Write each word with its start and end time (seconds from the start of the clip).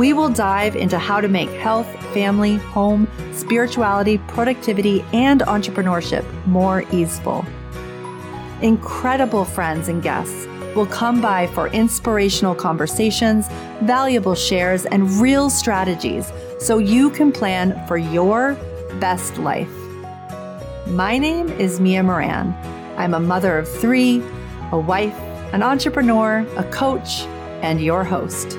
We 0.00 0.14
will 0.14 0.30
dive 0.30 0.76
into 0.76 0.98
how 0.98 1.20
to 1.20 1.28
make 1.28 1.50
health, 1.50 1.86
family, 2.14 2.56
home, 2.56 3.06
spirituality, 3.34 4.16
productivity, 4.16 5.04
and 5.12 5.42
entrepreneurship 5.42 6.24
more 6.46 6.84
easeful. 6.90 7.44
Incredible 8.62 9.44
friends 9.44 9.88
and 9.88 10.02
guests 10.02 10.46
will 10.74 10.86
come 10.86 11.20
by 11.20 11.48
for 11.48 11.68
inspirational 11.68 12.54
conversations, 12.54 13.48
valuable 13.82 14.34
shares, 14.34 14.86
and 14.86 15.06
real 15.20 15.50
strategies 15.50 16.32
so 16.58 16.78
you 16.78 17.10
can 17.10 17.30
plan 17.30 17.86
for 17.86 17.98
your 17.98 18.54
best 19.00 19.36
life. 19.36 19.68
My 20.86 21.18
name 21.18 21.50
is 21.60 21.78
Mia 21.78 22.02
Moran. 22.02 22.54
I'm 22.96 23.12
a 23.12 23.20
mother 23.20 23.58
of 23.58 23.68
three, 23.68 24.22
a 24.72 24.78
wife, 24.78 25.18
an 25.52 25.62
entrepreneur, 25.62 26.38
a 26.56 26.64
coach, 26.70 27.24
and 27.60 27.82
your 27.82 28.02
host. 28.02 28.56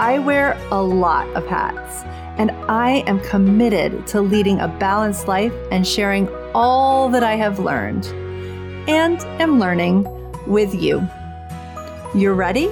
I 0.00 0.20
wear 0.20 0.56
a 0.70 0.80
lot 0.80 1.26
of 1.30 1.44
hats, 1.48 2.04
and 2.38 2.52
I 2.70 3.02
am 3.08 3.18
committed 3.18 4.06
to 4.06 4.20
leading 4.20 4.60
a 4.60 4.68
balanced 4.68 5.26
life 5.26 5.52
and 5.72 5.84
sharing 5.84 6.28
all 6.54 7.08
that 7.08 7.24
I 7.24 7.34
have 7.34 7.58
learned 7.58 8.06
and 8.88 9.20
am 9.42 9.58
learning 9.58 10.06
with 10.46 10.72
you. 10.72 11.04
You're 12.14 12.36
ready? 12.36 12.68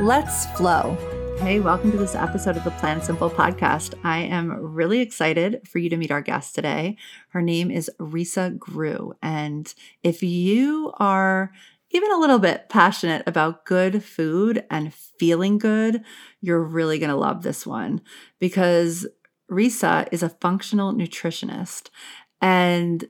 Let's 0.00 0.46
flow. 0.56 0.96
Hey, 1.38 1.60
welcome 1.60 1.92
to 1.92 1.98
this 1.98 2.14
episode 2.14 2.56
of 2.56 2.64
the 2.64 2.70
Plan 2.70 3.02
Simple 3.02 3.28
podcast. 3.28 3.92
I 4.02 4.20
am 4.20 4.50
really 4.50 5.00
excited 5.00 5.60
for 5.68 5.78
you 5.78 5.90
to 5.90 5.98
meet 5.98 6.10
our 6.10 6.22
guest 6.22 6.54
today. 6.54 6.96
Her 7.28 7.42
name 7.42 7.70
is 7.70 7.90
Risa 8.00 8.58
Groux. 8.58 9.12
And 9.22 9.72
if 10.02 10.22
you 10.22 10.94
are 10.96 11.52
even 11.90 12.12
a 12.12 12.18
little 12.18 12.38
bit 12.38 12.68
passionate 12.68 13.22
about 13.26 13.64
good 13.64 14.02
food 14.04 14.64
and 14.70 14.92
feeling 14.92 15.58
good, 15.58 16.02
you're 16.40 16.62
really 16.62 16.98
going 16.98 17.10
to 17.10 17.16
love 17.16 17.42
this 17.42 17.66
one 17.66 18.00
because 18.38 19.06
Risa 19.50 20.06
is 20.12 20.22
a 20.22 20.28
functional 20.28 20.92
nutritionist. 20.92 21.88
And 22.40 23.08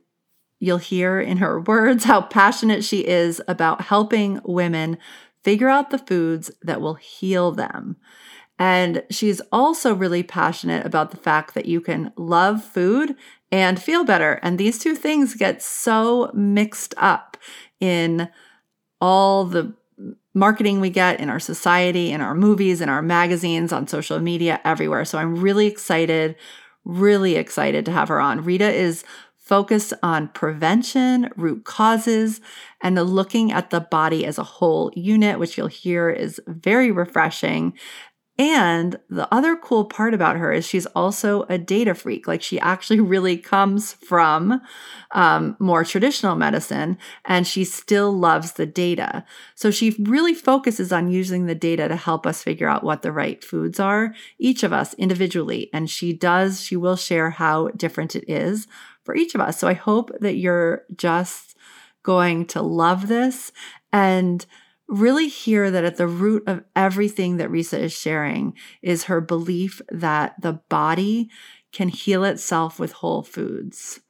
you'll 0.61 0.79
hear 0.79 1.21
in 1.21 1.39
her 1.39 1.61
words 1.67 2.05
how 2.05 2.23
passionate 2.23 2.85
she 2.85 3.07
is 3.07 3.43
about 3.49 3.83
helping 3.83 4.41
women 4.45 4.99
figure 5.43 5.69
out 5.69 5.91
the 5.91 5.99
foods 5.99 6.51
that 6.63 6.81
will 6.81 6.95
heal 6.95 7.53
them. 7.53 7.97
And 8.59 9.05
she's 9.09 9.41
also 9.53 9.95
really 9.95 10.25
passionate 10.25 10.85
about 10.85 11.13
the 11.13 11.17
fact 11.17 11.55
that 11.55 11.67
you 11.67 11.81
can 11.81 12.13
love 12.17 12.65
food 12.65 13.15
and 13.53 13.81
feel 13.81 14.03
better. 14.03 14.41
And 14.43 14.59
these 14.59 14.81
two 14.81 14.97
things 14.97 15.35
get 15.35 15.63
so 15.63 16.33
mixed 16.35 16.93
up 16.97 17.37
in 17.79 18.29
all 19.01 19.45
the 19.45 19.75
marketing 20.35 20.81
we 20.81 20.91
get 20.91 21.21
in 21.21 21.29
our 21.29 21.41
society, 21.41 22.13
in 22.13 22.21
our 22.21 22.35
movies, 22.35 22.81
in 22.81 22.89
our 22.89 23.03
magazines, 23.03 23.73
on 23.73 23.87
social 23.87 24.21
media, 24.21 24.61
everywhere. 24.65 25.05
So 25.05 25.19
I'm 25.19 25.37
really 25.37 25.67
excited, 25.67 26.37
really 26.85 27.37
excited 27.37 27.85
to 27.87 27.93
have 27.93 28.09
her 28.09 28.21
on. 28.21 28.45
Rita 28.45 28.73
is 28.73 29.05
focused 29.37 29.95
on 30.03 30.29
prevention, 30.29 31.31
root 31.35 31.65
causes, 31.65 32.41
and 32.83 32.97
the 32.97 33.05
looking 33.05 33.51
at 33.51 33.71
the 33.71 33.81
body 33.81 34.27
as 34.27 34.37
a 34.37 34.45
whole 34.45 34.93
unit, 34.95 35.39
which 35.39 35.57
you'll 35.57 35.69
hear 35.69 36.11
is 36.11 36.39
very 36.47 36.93
refreshing. 36.93 37.73
And 38.39 39.01
the 39.11 39.33
other 39.35 39.57
cool 39.57 39.85
part 39.85 40.15
about 40.15 40.37
her 40.37 40.53
is 40.53 40.65
she's 40.65 40.87
also 40.87 41.43
a 41.49 41.59
data 41.59 41.93
freak. 41.93 42.29
Like 42.29 42.41
she 42.41 42.61
actually 42.61 43.01
really 43.15 43.37
comes 43.37 43.95
from 43.95 44.61
um, 45.11 45.57
more 45.59 45.85
traditional 45.85 46.37
medicine 46.37 46.99
and 47.25 47.47
she 47.47 47.65
still 47.65 48.13
loves 48.13 48.53
the 48.53 48.67
data. 48.67 49.25
So 49.57 49.73
she 49.73 49.97
really 49.99 50.35
focuses 50.35 50.93
on 50.93 51.11
using 51.11 51.47
the 51.47 51.55
data 51.57 51.89
to 51.89 51.97
help 51.97 52.27
us 52.27 52.43
figure 52.43 52.69
out 52.69 52.85
what 52.85 53.03
the 53.03 53.11
right 53.11 53.43
foods 53.43 53.81
are, 53.81 54.15
each 54.39 54.63
of 54.63 54.73
us 54.73 54.95
individually. 54.95 55.69
And 55.73 55.91
she 55.91 56.13
does, 56.13 56.61
she 56.61 56.77
will 56.77 56.97
share 56.97 57.31
how 57.31 57.69
different 57.69 58.15
it 58.15 58.25
is 58.29 58.69
for 59.03 59.17
each 59.17 59.35
of 59.35 59.41
us. 59.41 59.59
So 59.59 59.67
I 59.67 59.75
hope 59.75 60.13
that 60.21 60.37
you're 60.37 60.85
just 60.95 61.57
going 62.05 62.47
to 62.47 62.63
love 62.63 63.09
this 63.09 63.51
and 63.93 64.47
really 64.89 65.29
hear 65.29 65.71
that 65.71 65.85
at 65.85 65.97
the 65.97 66.07
root 66.07 66.43
of 66.47 66.65
everything 66.75 67.37
that 67.37 67.51
Risa 67.51 67.79
is 67.79 67.93
sharing 67.93 68.55
is 68.83 69.05
her 69.05 69.21
belief 69.21 69.81
that 69.91 70.41
the 70.41 70.55
body 70.69 71.31
can 71.73 71.89
heal 71.89 72.25
itself 72.25 72.79
with 72.81 72.93
whole 72.93 73.23
foods. 73.23 74.01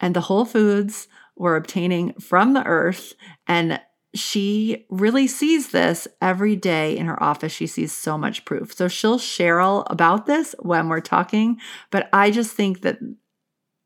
And 0.00 0.16
the 0.16 0.22
whole 0.22 0.46
foods 0.46 1.08
we're 1.36 1.56
obtaining 1.56 2.12
from 2.14 2.52
the 2.52 2.64
earth. 2.64 3.14
And 3.46 3.80
she 4.14 4.86
really 4.90 5.26
sees 5.26 5.70
this 5.70 6.08
every 6.20 6.56
day 6.56 6.96
in 6.96 7.06
her 7.06 7.22
office. 7.22 7.52
She 7.52 7.66
sees 7.66 7.92
so 7.92 8.18
much 8.18 8.44
proof. 8.44 8.74
So 8.74 8.88
she'll 8.88 9.18
share 9.18 9.60
all 9.60 9.86
about 9.88 10.26
this 10.26 10.54
when 10.58 10.88
we're 10.88 11.00
talking. 11.00 11.58
But 11.90 12.08
I 12.12 12.30
just 12.30 12.52
think 12.52 12.82
that 12.82 12.98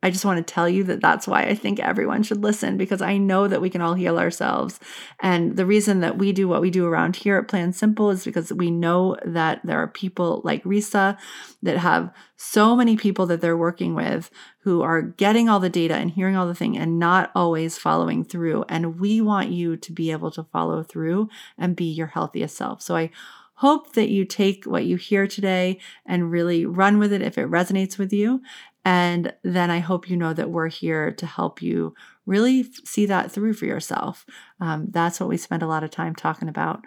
I 0.05 0.11
just 0.11 0.27
want 0.27 0.37
to 0.47 0.55
tell 0.55 0.69
you 0.69 0.85
that 0.85 1.01
that's 1.01 1.27
why 1.27 1.45
I 1.45 1.55
think 1.55 1.81
everyone 1.81 2.23
should 2.23 2.43
listen 2.43 2.77
because 2.77 3.01
I 3.01 3.17
know 3.17 3.49
that 3.49 3.63
we 3.63 3.71
can 3.71 3.81
all 3.81 3.95
heal 3.95 4.19
ourselves. 4.19 4.79
And 5.19 5.57
the 5.57 5.65
reason 5.65 6.01
that 6.01 6.19
we 6.19 6.31
do 6.31 6.47
what 6.47 6.61
we 6.61 6.71
do 6.71 6.85
around 6.85 7.17
here 7.17 7.39
at 7.39 7.49
Plan 7.49 7.73
Simple 7.73 8.11
is 8.11 8.23
because 8.23 8.53
we 8.53 8.71
know 8.71 9.17
that 9.25 9.63
there 9.65 9.79
are 9.79 9.89
people 9.89 10.43
like 10.45 10.63
Risa 10.65 11.17
that 11.63 11.79
have 11.79 12.13
so 12.37 12.77
many 12.77 12.99
people 12.99 13.25
that 13.25 13.41
they're 13.41 13.57
working 13.57 13.95
with 13.95 14.31
who 14.59 14.83
are 14.83 15.01
getting 15.01 15.49
all 15.49 15.59
the 15.59 15.71
data 15.71 15.95
and 15.95 16.11
hearing 16.11 16.37
all 16.37 16.47
the 16.47 16.55
thing 16.55 16.77
and 16.77 16.99
not 16.99 17.31
always 17.35 17.79
following 17.79 18.25
through. 18.25 18.67
And 18.69 19.01
we 19.01 19.23
want 19.23 19.53
you 19.53 19.79
to 19.79 19.91
be 19.91 20.11
able 20.11 20.31
to 20.33 20.45
follow 20.45 20.83
through 20.83 21.31
and 21.57 21.75
be 21.75 21.87
your 21.87 22.09
healthiest 22.09 22.59
self. 22.59 22.83
So 22.83 22.95
I 22.95 23.11
hope 23.59 23.93
that 23.93 24.11
you 24.11 24.25
take 24.25 24.65
what 24.65 24.85
you 24.85 24.97
hear 24.97 25.27
today 25.27 25.79
and 26.05 26.31
really 26.31 26.67
run 26.67 26.99
with 26.99 27.13
it 27.13 27.23
if 27.23 27.39
it 27.39 27.49
resonates 27.49 27.99
with 27.99 28.13
you. 28.13 28.43
And 28.85 29.33
then 29.43 29.71
I 29.71 29.79
hope 29.79 30.11
you 30.11 30.17
know 30.17 30.35
that 30.35 30.51
we're 30.51 30.69
here 30.69 31.11
to 31.13 31.27
help 31.27 31.63
you 31.63 31.95
really 32.27 32.65
see 32.85 33.07
that 33.07 33.33
through 33.33 33.55
for 33.55 33.65
yourself. 33.65 34.27
Um, 34.61 34.89
that's 34.91 35.21
what 35.21 35.29
we 35.29 35.37
spend 35.37 35.63
a 35.63 35.67
lot 35.67 35.85
of 35.85 35.91
time 35.91 36.15
talking 36.15 36.49
about 36.49 36.85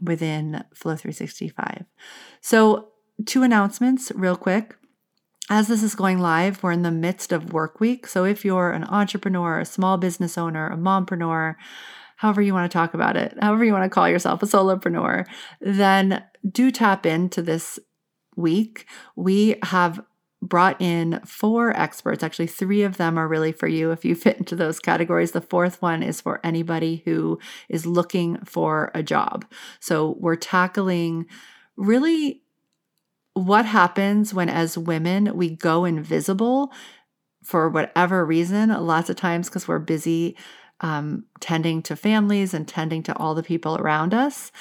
within 0.00 0.64
Flow 0.74 0.96
365. 0.96 1.84
So, 2.40 2.88
two 3.24 3.42
announcements 3.42 4.12
real 4.14 4.36
quick. 4.36 4.76
As 5.48 5.68
this 5.68 5.82
is 5.82 5.94
going 5.94 6.18
live, 6.18 6.62
we're 6.62 6.72
in 6.72 6.82
the 6.82 6.90
midst 6.90 7.32
of 7.32 7.52
work 7.52 7.80
week. 7.80 8.06
So, 8.06 8.24
if 8.24 8.44
you're 8.44 8.70
an 8.70 8.84
entrepreneur, 8.84 9.60
a 9.60 9.64
small 9.64 9.96
business 9.98 10.36
owner, 10.36 10.68
a 10.68 10.76
mompreneur, 10.76 11.56
however 12.16 12.42
you 12.42 12.54
want 12.54 12.70
to 12.70 12.74
talk 12.74 12.94
about 12.94 13.16
it, 13.16 13.36
however 13.40 13.64
you 13.64 13.72
want 13.72 13.84
to 13.84 13.90
call 13.90 14.08
yourself, 14.08 14.42
a 14.42 14.46
solopreneur, 14.46 15.26
then 15.60 16.24
do 16.50 16.70
tap 16.70 17.06
into 17.06 17.42
this 17.42 17.78
week. 18.36 18.86
We 19.14 19.56
have 19.62 20.00
brought 20.48 20.80
in 20.80 21.20
four 21.24 21.76
experts. 21.78 22.22
Actually, 22.22 22.46
three 22.46 22.82
of 22.82 22.96
them 22.96 23.18
are 23.18 23.28
really 23.28 23.52
for 23.52 23.68
you 23.68 23.90
if 23.90 24.04
you 24.04 24.14
fit 24.16 24.38
into 24.38 24.56
those 24.56 24.78
categories. 24.78 25.32
The 25.32 25.40
fourth 25.40 25.80
one 25.82 26.02
is 26.02 26.20
for 26.20 26.40
anybody 26.44 27.02
who 27.04 27.38
is 27.68 27.86
looking 27.86 28.38
for 28.44 28.90
a 28.94 29.02
job. 29.02 29.44
So 29.80 30.16
we're 30.18 30.36
tackling 30.36 31.26
really 31.76 32.42
what 33.34 33.66
happens 33.66 34.32
when, 34.32 34.48
as 34.48 34.78
women, 34.78 35.36
we 35.36 35.50
go 35.50 35.84
invisible 35.84 36.72
for 37.44 37.68
whatever 37.68 38.24
reason. 38.24 38.70
Lots 38.70 39.10
of 39.10 39.16
times 39.16 39.48
because 39.48 39.68
we're 39.68 39.78
busy 39.78 40.36
um, 40.80 41.24
tending 41.40 41.82
to 41.82 41.96
families 41.96 42.54
and 42.54 42.66
tending 42.66 43.02
to 43.04 43.16
all 43.16 43.34
the 43.34 43.42
people 43.42 43.76
around 43.76 44.14
us. 44.14 44.52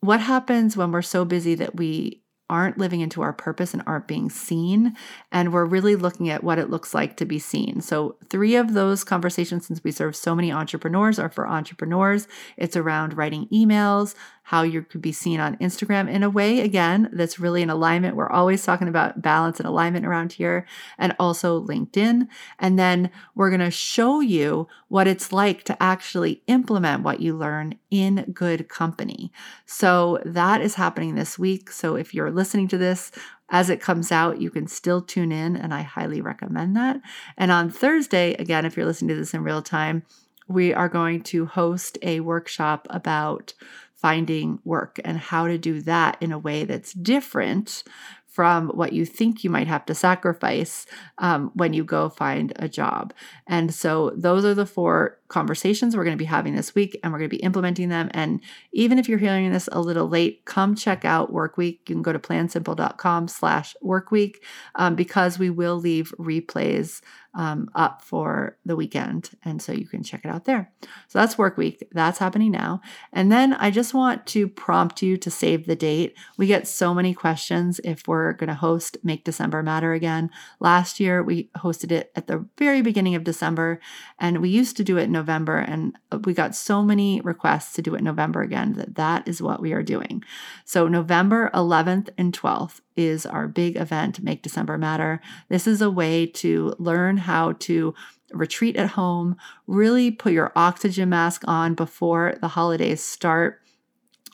What 0.00 0.20
happens 0.20 0.76
when 0.76 0.92
we're 0.92 1.02
so 1.02 1.24
busy 1.24 1.54
that 1.56 1.76
we 1.76 2.21
aren't 2.52 2.76
living 2.76 3.00
into 3.00 3.22
our 3.22 3.32
purpose 3.32 3.72
and 3.72 3.82
aren't 3.86 4.06
being 4.06 4.28
seen. 4.28 4.94
And 5.32 5.54
we're 5.54 5.64
really 5.64 5.96
looking 5.96 6.28
at 6.28 6.44
what 6.44 6.58
it 6.58 6.68
looks 6.68 6.92
like 6.92 7.16
to 7.16 7.24
be 7.24 7.38
seen. 7.38 7.80
So, 7.80 8.16
three 8.28 8.56
of 8.56 8.74
those 8.74 9.04
conversations, 9.04 9.66
since 9.66 9.82
we 9.82 9.90
serve 9.90 10.14
so 10.14 10.34
many 10.34 10.52
entrepreneurs, 10.52 11.18
are 11.18 11.30
for 11.30 11.48
entrepreneurs. 11.48 12.28
It's 12.58 12.76
around 12.76 13.16
writing 13.16 13.48
emails, 13.50 14.14
how 14.44 14.62
you 14.62 14.82
could 14.82 15.00
be 15.00 15.12
seen 15.12 15.38
on 15.38 15.56
Instagram 15.56 16.10
in 16.10 16.22
a 16.22 16.30
way, 16.30 16.60
again, 16.60 17.08
that's 17.12 17.38
really 17.38 17.62
in 17.62 17.70
alignment. 17.70 18.16
We're 18.16 18.28
always 18.28 18.64
talking 18.64 18.88
about 18.88 19.22
balance 19.22 19.58
and 19.58 19.66
alignment 19.66 20.04
around 20.04 20.32
here, 20.32 20.66
and 20.98 21.14
also 21.18 21.64
LinkedIn. 21.64 22.26
And 22.58 22.78
then 22.78 23.10
we're 23.34 23.50
going 23.50 23.60
to 23.60 23.70
show 23.70 24.20
you 24.20 24.66
what 24.88 25.06
it's 25.06 25.32
like 25.32 25.62
to 25.64 25.82
actually 25.82 26.42
implement 26.48 27.02
what 27.02 27.20
you 27.20 27.36
learn 27.36 27.76
in 27.90 28.32
good 28.34 28.68
company. 28.68 29.32
So 29.64 30.18
that 30.24 30.60
is 30.60 30.74
happening 30.74 31.14
this 31.14 31.38
week. 31.38 31.70
So 31.70 31.94
if 31.94 32.12
you're 32.12 32.30
listening 32.30 32.68
to 32.68 32.78
this, 32.78 33.12
as 33.48 33.68
it 33.70 33.80
comes 33.80 34.10
out, 34.10 34.40
you 34.40 34.50
can 34.50 34.66
still 34.66 35.02
tune 35.02 35.30
in, 35.30 35.56
and 35.56 35.74
I 35.74 35.82
highly 35.82 36.20
recommend 36.20 36.74
that. 36.76 37.00
And 37.36 37.52
on 37.52 37.70
Thursday, 37.70 38.34
again, 38.34 38.64
if 38.64 38.76
you're 38.76 38.86
listening 38.86 39.10
to 39.10 39.14
this 39.14 39.34
in 39.34 39.44
real 39.44 39.62
time, 39.62 40.04
we 40.48 40.74
are 40.74 40.88
going 40.88 41.22
to 41.22 41.46
host 41.46 41.98
a 42.02 42.20
workshop 42.20 42.86
about 42.90 43.54
finding 44.02 44.58
work 44.64 44.98
and 45.04 45.16
how 45.16 45.46
to 45.46 45.56
do 45.56 45.80
that 45.82 46.18
in 46.20 46.32
a 46.32 46.38
way 46.38 46.64
that's 46.64 46.92
different 46.92 47.84
from 48.26 48.68
what 48.68 48.94
you 48.94 49.04
think 49.04 49.44
you 49.44 49.50
might 49.50 49.66
have 49.66 49.84
to 49.84 49.94
sacrifice 49.94 50.86
um, 51.18 51.50
when 51.54 51.74
you 51.74 51.84
go 51.84 52.08
find 52.08 52.52
a 52.56 52.66
job. 52.68 53.12
And 53.46 53.72
so, 53.74 54.10
those 54.16 54.44
are 54.44 54.54
the 54.54 54.66
four 54.66 55.18
conversations 55.32 55.96
we're 55.96 56.04
going 56.04 56.16
to 56.16 56.22
be 56.22 56.24
having 56.24 56.54
this 56.54 56.74
week, 56.74 56.98
and 57.02 57.12
we're 57.12 57.18
going 57.18 57.30
to 57.30 57.36
be 57.36 57.42
implementing 57.42 57.88
them. 57.88 58.10
And 58.12 58.40
even 58.72 58.98
if 58.98 59.08
you're 59.08 59.18
hearing 59.18 59.50
this 59.50 59.68
a 59.72 59.80
little 59.80 60.08
late, 60.08 60.44
come 60.44 60.76
check 60.76 61.04
out 61.04 61.32
Workweek. 61.32 61.80
You 61.88 61.96
can 61.96 62.02
go 62.02 62.12
to 62.12 62.18
plansimple.com/slash 62.18 63.76
workweek 63.82 64.36
um, 64.76 64.94
because 64.94 65.38
we 65.38 65.50
will 65.50 65.76
leave 65.76 66.14
replays 66.18 67.00
um, 67.34 67.70
up 67.74 68.02
for 68.02 68.58
the 68.64 68.76
weekend. 68.76 69.30
And 69.44 69.62
so 69.62 69.72
you 69.72 69.86
can 69.86 70.02
check 70.02 70.24
it 70.24 70.28
out 70.28 70.44
there. 70.44 70.70
So 71.08 71.18
that's 71.18 71.38
work 71.38 71.56
week. 71.56 71.88
That's 71.92 72.18
happening 72.18 72.50
now. 72.50 72.80
And 73.12 73.32
then 73.32 73.54
I 73.54 73.70
just 73.70 73.94
want 73.94 74.26
to 74.28 74.48
prompt 74.48 75.02
you 75.02 75.16
to 75.16 75.30
save 75.30 75.66
the 75.66 75.76
date. 75.76 76.14
We 76.36 76.46
get 76.46 76.66
so 76.66 76.92
many 76.92 77.14
questions 77.14 77.80
if 77.84 78.06
we're 78.06 78.34
going 78.34 78.48
to 78.48 78.54
host 78.54 78.98
Make 79.02 79.24
December 79.24 79.62
Matter 79.62 79.94
again. 79.94 80.30
Last 80.60 81.00
year, 81.00 81.22
we 81.22 81.50
hosted 81.56 81.90
it 81.90 82.12
at 82.14 82.26
the 82.26 82.46
very 82.58 82.82
beginning 82.82 83.14
of 83.14 83.24
December, 83.24 83.80
and 84.18 84.42
we 84.42 84.50
used 84.50 84.76
to 84.76 84.84
do 84.84 84.98
it 84.98 85.04
in 85.04 85.16
November. 85.22 85.58
And 85.58 85.96
uh, 86.10 86.18
we 86.24 86.34
got 86.34 86.56
so 86.56 86.82
many 86.82 87.20
requests 87.20 87.72
to 87.74 87.82
do 87.82 87.94
it 87.94 87.98
in 87.98 88.04
November 88.04 88.42
again 88.42 88.72
that 88.72 88.96
that 88.96 89.28
is 89.28 89.40
what 89.40 89.62
we 89.62 89.72
are 89.72 89.82
doing. 89.82 90.24
So 90.64 90.88
November 90.88 91.48
11th 91.54 92.08
and 92.18 92.36
12th 92.36 92.80
is 92.96 93.24
our 93.24 93.46
big 93.46 93.76
event, 93.76 94.22
Make 94.22 94.42
December 94.42 94.76
Matter. 94.78 95.20
This 95.48 95.66
is 95.68 95.80
a 95.80 95.90
way 95.90 96.26
to 96.26 96.74
learn 96.78 97.18
how 97.18 97.52
to 97.66 97.94
retreat 98.32 98.76
at 98.76 98.90
home, 98.90 99.36
really 99.66 100.10
put 100.10 100.32
your 100.32 100.50
oxygen 100.56 101.08
mask 101.08 101.42
on 101.46 101.74
before 101.74 102.34
the 102.40 102.48
holidays 102.48 103.02
start. 103.02 103.60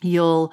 You'll 0.01 0.51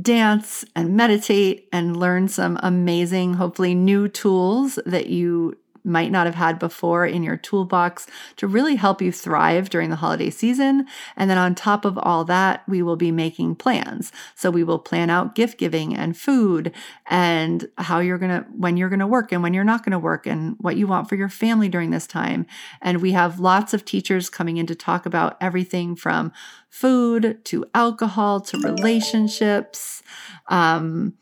dance 0.00 0.64
and 0.74 0.96
meditate 0.96 1.68
and 1.72 1.96
learn 1.96 2.28
some 2.28 2.58
amazing, 2.62 3.34
hopefully, 3.34 3.74
new 3.74 4.08
tools 4.08 4.78
that 4.86 5.08
you 5.08 5.56
might 5.86 6.10
not 6.10 6.26
have 6.26 6.34
had 6.34 6.58
before 6.58 7.06
in 7.06 7.22
your 7.22 7.36
toolbox 7.36 8.06
to 8.36 8.46
really 8.46 8.76
help 8.76 9.00
you 9.00 9.12
thrive 9.12 9.70
during 9.70 9.90
the 9.90 9.96
holiday 9.96 10.30
season. 10.30 10.86
And 11.16 11.30
then 11.30 11.38
on 11.38 11.54
top 11.54 11.84
of 11.84 11.96
all 11.98 12.24
that, 12.24 12.62
we 12.68 12.82
will 12.82 12.96
be 12.96 13.12
making 13.12 13.56
plans. 13.56 14.12
So 14.34 14.50
we 14.50 14.64
will 14.64 14.78
plan 14.78 15.08
out 15.08 15.34
gift 15.34 15.58
giving 15.58 15.96
and 15.96 16.16
food 16.16 16.72
and 17.06 17.68
how 17.78 18.00
you're 18.00 18.18
going 18.18 18.42
to, 18.42 18.46
when 18.56 18.76
you're 18.76 18.88
going 18.88 19.00
to 19.00 19.06
work 19.06 19.32
and 19.32 19.42
when 19.42 19.54
you're 19.54 19.64
not 19.64 19.84
going 19.84 19.92
to 19.92 19.98
work 19.98 20.26
and 20.26 20.56
what 20.58 20.76
you 20.76 20.86
want 20.86 21.08
for 21.08 21.14
your 21.14 21.28
family 21.28 21.68
during 21.68 21.90
this 21.90 22.06
time. 22.06 22.46
And 22.82 23.00
we 23.00 23.12
have 23.12 23.38
lots 23.40 23.72
of 23.72 23.84
teachers 23.84 24.28
coming 24.28 24.56
in 24.56 24.66
to 24.66 24.74
talk 24.74 25.06
about 25.06 25.36
everything 25.40 25.96
from 25.96 26.32
food 26.68 27.38
to 27.44 27.64
alcohol 27.74 28.40
to 28.40 28.58
relationships 28.58 30.02
um, 30.48 31.14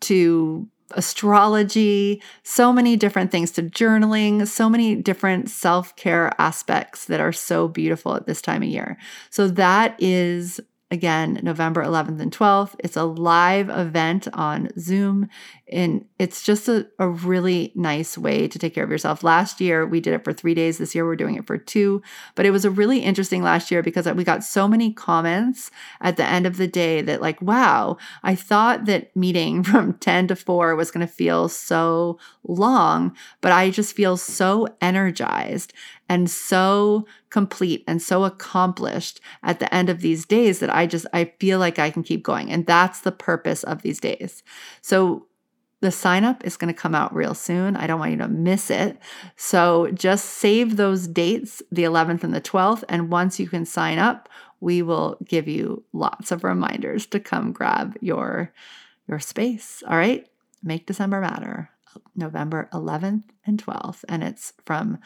to 0.00 0.68
astrology, 0.94 2.22
so 2.42 2.72
many 2.72 2.96
different 2.96 3.30
things 3.30 3.50
to 3.52 3.62
journaling, 3.62 4.46
so 4.46 4.68
many 4.68 4.94
different 4.94 5.50
self 5.50 5.94
care 5.96 6.32
aspects 6.38 7.06
that 7.06 7.20
are 7.20 7.32
so 7.32 7.68
beautiful 7.68 8.14
at 8.14 8.26
this 8.26 8.42
time 8.42 8.62
of 8.62 8.68
year. 8.68 8.96
So, 9.30 9.48
that 9.48 9.96
is 9.98 10.60
again 10.92 11.40
November 11.42 11.82
11th 11.82 12.20
and 12.20 12.30
12th. 12.30 12.76
It's 12.80 12.98
a 12.98 13.04
live 13.04 13.70
event 13.70 14.28
on 14.34 14.68
Zoom 14.78 15.28
and 15.72 16.04
it's 16.18 16.42
just 16.42 16.68
a, 16.68 16.86
a 16.98 17.08
really 17.08 17.72
nice 17.74 18.18
way 18.18 18.46
to 18.46 18.58
take 18.58 18.74
care 18.74 18.84
of 18.84 18.90
yourself. 18.90 19.24
Last 19.24 19.58
year 19.58 19.86
we 19.86 20.00
did 20.00 20.12
it 20.12 20.22
for 20.22 20.34
three 20.34 20.52
days. 20.52 20.76
This 20.76 20.94
year 20.94 21.06
we're 21.06 21.16
doing 21.16 21.36
it 21.36 21.46
for 21.46 21.56
two. 21.56 22.02
But 22.34 22.44
it 22.44 22.50
was 22.50 22.66
a 22.66 22.70
really 22.70 22.98
interesting 22.98 23.42
last 23.42 23.70
year 23.70 23.82
because 23.82 24.06
we 24.06 24.22
got 24.22 24.44
so 24.44 24.68
many 24.68 24.92
comments 24.92 25.70
at 26.02 26.18
the 26.18 26.26
end 26.26 26.46
of 26.46 26.58
the 26.58 26.68
day 26.68 27.00
that 27.00 27.22
like, 27.22 27.40
wow, 27.40 27.96
I 28.22 28.34
thought 28.34 28.84
that 28.84 29.16
meeting 29.16 29.62
from 29.64 29.94
10 29.94 30.28
to 30.28 30.36
4 30.36 30.76
was 30.76 30.90
going 30.90 31.06
to 31.06 31.12
feel 31.12 31.48
so 31.48 32.18
long, 32.46 33.16
but 33.40 33.50
I 33.50 33.70
just 33.70 33.96
feel 33.96 34.18
so 34.18 34.68
energized 34.82 35.72
and 36.12 36.30
so 36.30 37.06
complete 37.30 37.82
and 37.88 38.02
so 38.02 38.24
accomplished 38.24 39.18
at 39.42 39.60
the 39.60 39.74
end 39.74 39.88
of 39.88 40.02
these 40.02 40.26
days 40.26 40.58
that 40.58 40.68
I 40.68 40.86
just 40.86 41.06
I 41.14 41.32
feel 41.40 41.58
like 41.58 41.78
I 41.78 41.90
can 41.90 42.02
keep 42.02 42.22
going 42.22 42.52
and 42.52 42.66
that's 42.66 43.00
the 43.00 43.10
purpose 43.10 43.64
of 43.64 43.80
these 43.80 43.98
days. 43.98 44.42
So 44.82 45.26
the 45.80 45.90
sign 45.90 46.24
up 46.24 46.44
is 46.44 46.58
going 46.58 46.72
to 46.72 46.78
come 46.78 46.94
out 46.94 47.14
real 47.14 47.32
soon. 47.32 47.76
I 47.76 47.86
don't 47.86 47.98
want 47.98 48.10
you 48.10 48.18
to 48.18 48.28
miss 48.28 48.68
it. 48.70 48.98
So 49.36 49.90
just 49.92 50.26
save 50.26 50.76
those 50.76 51.06
dates, 51.06 51.62
the 51.72 51.84
11th 51.84 52.22
and 52.24 52.34
the 52.34 52.42
12th. 52.42 52.84
And 52.90 53.10
once 53.10 53.40
you 53.40 53.48
can 53.48 53.64
sign 53.64 53.98
up, 53.98 54.28
we 54.60 54.82
will 54.82 55.16
give 55.24 55.48
you 55.48 55.82
lots 55.94 56.30
of 56.30 56.44
reminders 56.44 57.06
to 57.06 57.20
come 57.20 57.52
grab 57.52 57.96
your, 58.02 58.52
your 59.08 59.18
space. 59.18 59.82
All 59.88 59.96
right. 59.96 60.28
Make 60.62 60.86
December 60.86 61.22
matter. 61.22 61.70
November 62.14 62.68
11th 62.72 63.24
and 63.46 63.62
12th. 63.62 64.04
And 64.08 64.22
it's 64.22 64.52
from 64.64 64.98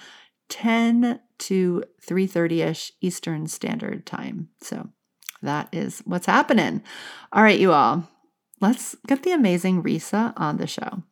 10 0.48 1.20
to 1.38 1.84
3:30ish 2.06 2.92
Eastern 3.00 3.46
Standard 3.46 4.06
Time. 4.06 4.48
So 4.60 4.90
that 5.42 5.68
is 5.72 6.00
what's 6.04 6.26
happening. 6.26 6.82
All 7.32 7.42
right, 7.42 7.58
you 7.58 7.72
all 7.72 8.08
let's 8.60 8.96
get 9.06 9.22
the 9.22 9.32
amazing 9.32 9.82
Risa 9.82 10.32
on 10.36 10.56
the 10.56 10.66
show. 10.66 11.02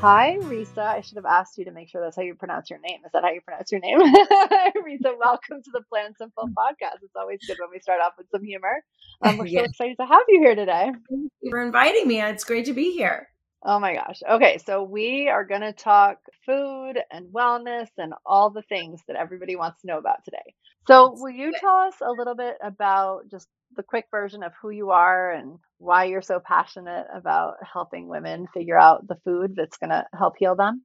Hi, 0.00 0.36
Risa. 0.40 0.78
I 0.78 1.00
should 1.00 1.16
have 1.16 1.26
asked 1.26 1.56
you 1.58 1.64
to 1.66 1.70
make 1.70 1.88
sure 1.88 2.00
that's 2.00 2.16
how 2.16 2.22
you 2.22 2.34
pronounce 2.34 2.70
your 2.70 2.80
name. 2.80 2.98
Is 3.06 3.12
that 3.12 3.22
how 3.22 3.30
you 3.30 3.40
pronounce 3.40 3.70
your 3.70 3.80
name? 3.80 4.00
Risa, 4.00 5.16
welcome 5.16 5.62
to 5.62 5.70
the 5.72 5.82
Plan 5.88 6.12
Simple 6.18 6.48
podcast. 6.48 7.04
It's 7.04 7.14
always 7.14 7.38
good 7.46 7.56
when 7.60 7.70
we 7.72 7.78
start 7.78 8.00
off 8.00 8.14
with 8.18 8.26
some 8.32 8.42
humor. 8.42 8.82
Um, 9.22 9.38
we're 9.38 9.46
so 9.46 9.60
excited 9.64 9.96
to 10.00 10.06
have 10.06 10.22
you 10.26 10.40
here 10.40 10.56
today. 10.56 10.90
Thank 11.08 11.30
you 11.40 11.50
for 11.50 11.62
inviting 11.62 12.08
me. 12.08 12.20
It's 12.20 12.42
great 12.42 12.64
to 12.66 12.72
be 12.72 12.90
here. 12.90 13.28
Oh 13.64 13.78
my 13.78 13.94
gosh. 13.94 14.20
Okay, 14.28 14.58
so 14.58 14.82
we 14.82 15.28
are 15.28 15.44
going 15.44 15.60
to 15.60 15.72
talk 15.72 16.18
food 16.44 16.94
and 17.12 17.32
wellness 17.32 17.88
and 17.96 18.12
all 18.26 18.50
the 18.50 18.62
things 18.62 19.00
that 19.06 19.16
everybody 19.16 19.54
wants 19.54 19.80
to 19.82 19.86
know 19.86 19.98
about 19.98 20.24
today. 20.24 20.54
So, 20.88 21.12
will 21.12 21.30
you 21.30 21.52
tell 21.52 21.76
us 21.76 21.94
a 22.00 22.10
little 22.10 22.34
bit 22.34 22.56
about 22.60 23.28
just 23.30 23.48
the 23.76 23.84
quick 23.84 24.06
version 24.10 24.42
of 24.42 24.52
who 24.60 24.70
you 24.70 24.90
are 24.90 25.30
and 25.30 25.58
why 25.78 26.04
you're 26.04 26.22
so 26.22 26.40
passionate 26.44 27.06
about 27.14 27.54
helping 27.72 28.08
women 28.08 28.48
figure 28.52 28.78
out 28.78 29.06
the 29.06 29.16
food 29.24 29.54
that's 29.56 29.78
going 29.78 29.90
to 29.90 30.06
help 30.18 30.34
heal 30.38 30.56
them? 30.56 30.84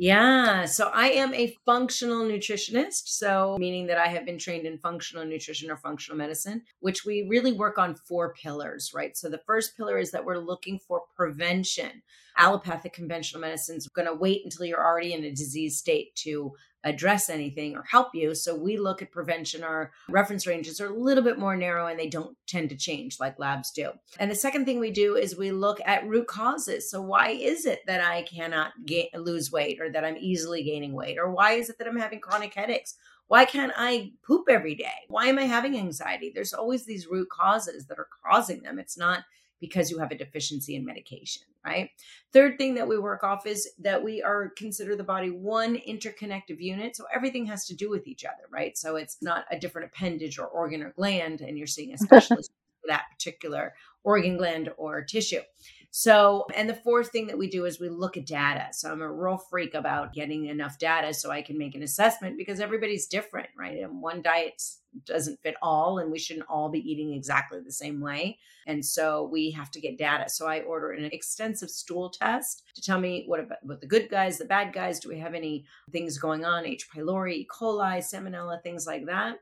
Yeah, 0.00 0.64
so 0.64 0.92
I 0.94 1.08
am 1.08 1.34
a 1.34 1.56
functional 1.66 2.24
nutritionist. 2.24 3.08
So, 3.08 3.56
meaning 3.58 3.88
that 3.88 3.98
I 3.98 4.06
have 4.06 4.24
been 4.24 4.38
trained 4.38 4.64
in 4.64 4.78
functional 4.78 5.24
nutrition 5.24 5.72
or 5.72 5.76
functional 5.76 6.16
medicine, 6.16 6.62
which 6.78 7.04
we 7.04 7.26
really 7.28 7.50
work 7.50 7.78
on 7.78 7.96
four 7.96 8.32
pillars, 8.34 8.92
right? 8.94 9.16
So, 9.16 9.28
the 9.28 9.42
first 9.44 9.76
pillar 9.76 9.98
is 9.98 10.12
that 10.12 10.24
we're 10.24 10.38
looking 10.38 10.78
for 10.78 11.02
prevention. 11.16 12.02
Allopathic 12.36 12.92
conventional 12.92 13.40
medicine 13.40 13.76
is 13.76 13.88
going 13.88 14.06
to 14.06 14.14
wait 14.14 14.42
until 14.44 14.66
you're 14.66 14.86
already 14.86 15.14
in 15.14 15.24
a 15.24 15.30
disease 15.30 15.78
state 15.78 16.14
to 16.16 16.52
address 16.84 17.28
anything 17.28 17.76
or 17.76 17.82
help 17.82 18.14
you. 18.14 18.34
So 18.34 18.54
we 18.54 18.76
look 18.76 19.02
at 19.02 19.10
prevention. 19.10 19.64
Our 19.64 19.90
reference 20.08 20.46
ranges 20.46 20.80
are 20.80 20.86
a 20.86 20.96
little 20.96 21.24
bit 21.24 21.38
more 21.38 21.56
narrow 21.56 21.86
and 21.86 21.98
they 21.98 22.08
don't 22.08 22.36
tend 22.46 22.70
to 22.70 22.76
change 22.76 23.18
like 23.18 23.38
labs 23.38 23.70
do. 23.72 23.90
And 24.18 24.30
the 24.30 24.36
second 24.36 24.64
thing 24.64 24.78
we 24.78 24.90
do 24.90 25.16
is 25.16 25.36
we 25.36 25.50
look 25.50 25.80
at 25.84 26.06
root 26.06 26.28
causes. 26.28 26.90
So 26.90 27.02
why 27.02 27.30
is 27.30 27.66
it 27.66 27.80
that 27.86 28.00
I 28.00 28.22
cannot 28.22 28.72
lose 29.14 29.50
weight 29.50 29.80
or 29.80 29.90
that 29.90 30.04
I'm 30.04 30.16
easily 30.18 30.62
gaining 30.62 30.92
weight? 30.92 31.18
Or 31.18 31.30
why 31.30 31.52
is 31.52 31.68
it 31.68 31.78
that 31.78 31.88
I'm 31.88 31.98
having 31.98 32.20
chronic 32.20 32.54
headaches? 32.54 32.94
Why 33.26 33.44
can't 33.44 33.72
I 33.76 34.12
poop 34.26 34.46
every 34.48 34.74
day? 34.74 35.04
Why 35.08 35.26
am 35.26 35.38
I 35.38 35.44
having 35.44 35.76
anxiety? 35.76 36.32
There's 36.34 36.54
always 36.54 36.86
these 36.86 37.08
root 37.08 37.28
causes 37.28 37.86
that 37.86 37.98
are 37.98 38.08
causing 38.24 38.62
them. 38.62 38.78
It's 38.78 38.96
not 38.96 39.24
because 39.60 39.90
you 39.90 39.98
have 39.98 40.10
a 40.10 40.16
deficiency 40.16 40.76
in 40.76 40.84
medication, 40.84 41.42
right? 41.64 41.90
Third 42.32 42.58
thing 42.58 42.74
that 42.74 42.88
we 42.88 42.98
work 42.98 43.24
off 43.24 43.46
is 43.46 43.68
that 43.80 44.02
we 44.02 44.22
are 44.22 44.50
consider 44.56 44.96
the 44.96 45.04
body 45.04 45.30
one 45.30 45.76
interconnective 45.76 46.60
unit. 46.60 46.96
So 46.96 47.04
everything 47.14 47.46
has 47.46 47.66
to 47.66 47.74
do 47.74 47.90
with 47.90 48.06
each 48.06 48.24
other, 48.24 48.44
right? 48.50 48.76
So 48.76 48.96
it's 48.96 49.18
not 49.22 49.44
a 49.50 49.58
different 49.58 49.90
appendage 49.92 50.38
or 50.38 50.46
organ 50.46 50.82
or 50.82 50.92
gland, 50.92 51.40
and 51.40 51.58
you're 51.58 51.66
seeing 51.66 51.92
a 51.92 51.98
specialist 51.98 52.50
for 52.80 52.88
that 52.88 53.04
particular 53.12 53.74
organ, 54.04 54.36
gland, 54.36 54.70
or 54.76 55.02
tissue. 55.02 55.40
So, 56.00 56.46
and 56.54 56.70
the 56.70 56.74
fourth 56.74 57.08
thing 57.08 57.26
that 57.26 57.36
we 57.36 57.48
do 57.48 57.64
is 57.64 57.80
we 57.80 57.88
look 57.88 58.16
at 58.16 58.24
data. 58.24 58.68
So, 58.70 58.88
I'm 58.88 59.02
a 59.02 59.12
real 59.12 59.36
freak 59.36 59.74
about 59.74 60.12
getting 60.12 60.46
enough 60.46 60.78
data 60.78 61.12
so 61.12 61.32
I 61.32 61.42
can 61.42 61.58
make 61.58 61.74
an 61.74 61.82
assessment 61.82 62.38
because 62.38 62.60
everybody's 62.60 63.08
different, 63.08 63.48
right? 63.58 63.78
And 63.82 64.00
one 64.00 64.22
diet 64.22 64.62
doesn't 65.06 65.40
fit 65.42 65.56
all, 65.60 65.98
and 65.98 66.12
we 66.12 66.20
shouldn't 66.20 66.46
all 66.48 66.68
be 66.68 66.88
eating 66.88 67.14
exactly 67.14 67.58
the 67.60 67.72
same 67.72 68.00
way. 68.00 68.38
And 68.68 68.84
so 68.84 69.28
we 69.32 69.50
have 69.50 69.72
to 69.72 69.80
get 69.80 69.98
data. 69.98 70.28
So 70.28 70.46
I 70.46 70.60
order 70.60 70.92
an 70.92 71.04
extensive 71.06 71.68
stool 71.68 72.10
test 72.10 72.62
to 72.76 72.80
tell 72.80 73.00
me 73.00 73.24
what 73.26 73.40
about 73.40 73.58
what 73.62 73.80
the 73.80 73.88
good 73.88 74.08
guys, 74.08 74.38
the 74.38 74.44
bad 74.44 74.72
guys. 74.72 75.00
Do 75.00 75.08
we 75.08 75.18
have 75.18 75.34
any 75.34 75.64
things 75.90 76.16
going 76.16 76.44
on? 76.44 76.64
H. 76.64 76.86
pylori, 76.94 77.32
E. 77.38 77.48
coli, 77.50 77.98
salmonella, 77.98 78.62
things 78.62 78.86
like 78.86 79.06
that. 79.06 79.38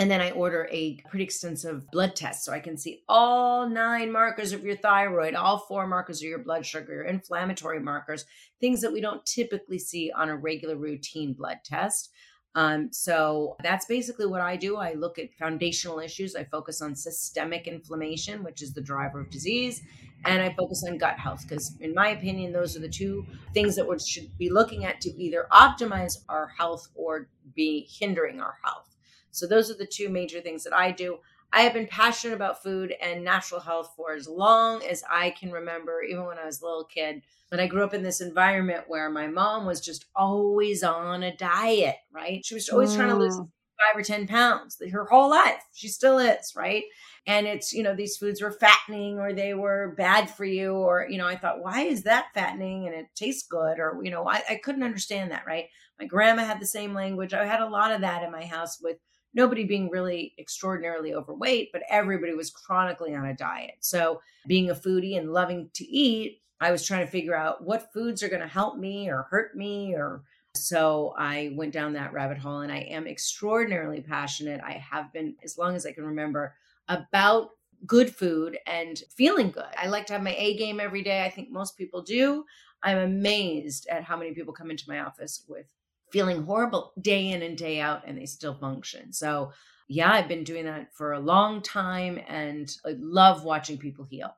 And 0.00 0.08
then 0.08 0.20
I 0.20 0.30
order 0.30 0.68
a 0.70 0.96
pretty 1.08 1.24
extensive 1.24 1.90
blood 1.90 2.14
test 2.14 2.44
so 2.44 2.52
I 2.52 2.60
can 2.60 2.76
see 2.76 3.02
all 3.08 3.68
nine 3.68 4.12
markers 4.12 4.52
of 4.52 4.64
your 4.64 4.76
thyroid, 4.76 5.34
all 5.34 5.58
four 5.58 5.88
markers 5.88 6.22
of 6.22 6.28
your 6.28 6.38
blood 6.38 6.64
sugar, 6.64 6.92
your 6.92 7.04
inflammatory 7.04 7.80
markers, 7.80 8.24
things 8.60 8.80
that 8.82 8.92
we 8.92 9.00
don't 9.00 9.26
typically 9.26 9.78
see 9.78 10.12
on 10.14 10.28
a 10.28 10.36
regular 10.36 10.76
routine 10.76 11.32
blood 11.32 11.58
test. 11.64 12.10
Um, 12.54 12.92
so 12.92 13.56
that's 13.62 13.86
basically 13.86 14.26
what 14.26 14.40
I 14.40 14.56
do. 14.56 14.76
I 14.76 14.94
look 14.94 15.18
at 15.18 15.34
foundational 15.38 15.98
issues. 15.98 16.34
I 16.34 16.44
focus 16.44 16.80
on 16.80 16.94
systemic 16.94 17.66
inflammation, 17.66 18.42
which 18.42 18.62
is 18.62 18.72
the 18.72 18.80
driver 18.80 19.20
of 19.20 19.30
disease, 19.30 19.82
and 20.24 20.42
I 20.42 20.54
focus 20.54 20.84
on 20.88 20.98
gut 20.98 21.18
health 21.18 21.42
because, 21.42 21.76
in 21.80 21.94
my 21.94 22.08
opinion, 22.08 22.52
those 22.52 22.76
are 22.76 22.80
the 22.80 22.88
two 22.88 23.26
things 23.52 23.76
that 23.76 23.88
we 23.88 23.98
should 23.98 24.36
be 24.38 24.50
looking 24.50 24.84
at 24.84 25.00
to 25.02 25.10
either 25.10 25.46
optimize 25.52 26.18
our 26.28 26.48
health 26.48 26.88
or 26.94 27.28
be 27.54 27.88
hindering 28.00 28.40
our 28.40 28.56
health. 28.64 28.87
So 29.30 29.46
those 29.46 29.70
are 29.70 29.76
the 29.76 29.86
two 29.86 30.08
major 30.08 30.40
things 30.40 30.64
that 30.64 30.74
I 30.74 30.92
do. 30.92 31.18
I 31.52 31.62
have 31.62 31.72
been 31.72 31.86
passionate 31.86 32.34
about 32.34 32.62
food 32.62 32.94
and 33.00 33.24
natural 33.24 33.60
health 33.60 33.94
for 33.96 34.12
as 34.12 34.28
long 34.28 34.82
as 34.82 35.02
I 35.10 35.30
can 35.30 35.50
remember, 35.50 36.02
even 36.02 36.26
when 36.26 36.38
I 36.38 36.44
was 36.44 36.60
a 36.60 36.64
little 36.64 36.84
kid. 36.84 37.22
But 37.50 37.60
I 37.60 37.66
grew 37.66 37.84
up 37.84 37.94
in 37.94 38.02
this 38.02 38.20
environment 38.20 38.84
where 38.88 39.08
my 39.08 39.26
mom 39.26 39.64
was 39.64 39.80
just 39.80 40.04
always 40.14 40.82
on 40.82 41.22
a 41.22 41.34
diet, 41.34 41.96
right? 42.12 42.44
She 42.44 42.54
was 42.54 42.68
always 42.68 42.92
mm. 42.92 42.96
trying 42.96 43.08
to 43.08 43.16
lose 43.16 43.38
mm. 43.38 43.48
five 43.78 43.98
or 43.98 44.02
10 44.02 44.26
pounds 44.26 44.76
her 44.92 45.06
whole 45.06 45.30
life. 45.30 45.62
She 45.72 45.88
still 45.88 46.18
is, 46.18 46.52
right? 46.54 46.84
And 47.26 47.46
it's, 47.46 47.72
you 47.72 47.82
know, 47.82 47.96
these 47.96 48.18
foods 48.18 48.42
were 48.42 48.52
fattening 48.52 49.18
or 49.18 49.32
they 49.32 49.54
were 49.54 49.94
bad 49.96 50.28
for 50.28 50.44
you. 50.44 50.74
Or, 50.74 51.06
you 51.08 51.16
know, 51.16 51.26
I 51.26 51.36
thought, 51.36 51.62
why 51.62 51.82
is 51.82 52.02
that 52.02 52.26
fattening 52.34 52.86
and 52.86 52.94
it 52.94 53.06
tastes 53.14 53.48
good? 53.48 53.78
Or, 53.78 53.98
you 54.02 54.10
know, 54.10 54.28
I, 54.28 54.42
I 54.50 54.60
couldn't 54.62 54.82
understand 54.82 55.30
that, 55.30 55.46
right? 55.46 55.64
My 55.98 56.04
grandma 56.04 56.44
had 56.44 56.60
the 56.60 56.66
same 56.66 56.92
language. 56.92 57.32
I 57.32 57.46
had 57.46 57.60
a 57.60 57.68
lot 57.68 57.92
of 57.92 58.02
that 58.02 58.22
in 58.22 58.30
my 58.30 58.44
house 58.44 58.78
with 58.82 58.98
nobody 59.34 59.64
being 59.64 59.90
really 59.90 60.34
extraordinarily 60.38 61.14
overweight, 61.14 61.70
but 61.72 61.82
everybody 61.88 62.34
was 62.34 62.50
chronically 62.50 63.14
on 63.14 63.26
a 63.26 63.34
diet. 63.34 63.76
So, 63.80 64.20
being 64.46 64.70
a 64.70 64.74
foodie 64.74 65.18
and 65.18 65.32
loving 65.32 65.70
to 65.74 65.84
eat, 65.84 66.40
I 66.60 66.70
was 66.70 66.84
trying 66.84 67.04
to 67.04 67.10
figure 67.10 67.36
out 67.36 67.64
what 67.64 67.92
foods 67.92 68.22
are 68.22 68.28
going 68.28 68.42
to 68.42 68.48
help 68.48 68.76
me 68.76 69.08
or 69.08 69.26
hurt 69.30 69.56
me 69.56 69.94
or 69.94 70.22
so 70.54 71.14
I 71.16 71.52
went 71.54 71.72
down 71.72 71.92
that 71.92 72.12
rabbit 72.12 72.38
hole 72.38 72.60
and 72.60 72.72
I 72.72 72.78
am 72.78 73.06
extraordinarily 73.06 74.00
passionate. 74.00 74.60
I 74.64 74.72
have 74.72 75.12
been 75.12 75.36
as 75.44 75.56
long 75.56 75.76
as 75.76 75.86
I 75.86 75.92
can 75.92 76.04
remember 76.04 76.54
about 76.88 77.50
good 77.86 78.14
food 78.14 78.58
and 78.66 79.00
feeling 79.14 79.50
good. 79.50 79.64
I 79.76 79.86
like 79.86 80.06
to 80.06 80.14
have 80.14 80.22
my 80.22 80.34
A 80.36 80.56
game 80.56 80.80
every 80.80 81.02
day. 81.02 81.24
I 81.24 81.30
think 81.30 81.50
most 81.50 81.76
people 81.76 82.02
do. 82.02 82.44
I'm 82.82 82.98
amazed 82.98 83.86
at 83.88 84.04
how 84.04 84.16
many 84.16 84.32
people 84.32 84.52
come 84.52 84.70
into 84.70 84.88
my 84.88 85.00
office 85.00 85.44
with 85.48 85.66
feeling 86.10 86.44
horrible 86.44 86.92
day 87.00 87.30
in 87.30 87.42
and 87.42 87.56
day 87.56 87.80
out 87.80 88.02
and 88.06 88.18
they 88.18 88.26
still 88.26 88.54
function. 88.54 89.12
So, 89.12 89.52
yeah, 89.88 90.12
I've 90.12 90.28
been 90.28 90.44
doing 90.44 90.66
that 90.66 90.94
for 90.94 91.12
a 91.12 91.20
long 91.20 91.62
time 91.62 92.20
and 92.28 92.70
I 92.86 92.94
love 92.98 93.44
watching 93.44 93.78
people 93.78 94.06
heal. 94.08 94.34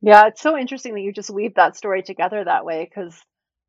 Yeah, 0.00 0.26
it's 0.26 0.42
so 0.42 0.56
interesting 0.56 0.94
that 0.94 1.00
you 1.00 1.12
just 1.12 1.30
weave 1.30 1.54
that 1.54 1.76
story 1.76 2.02
together 2.02 2.44
that 2.44 2.64
way 2.64 2.84
because, 2.84 3.18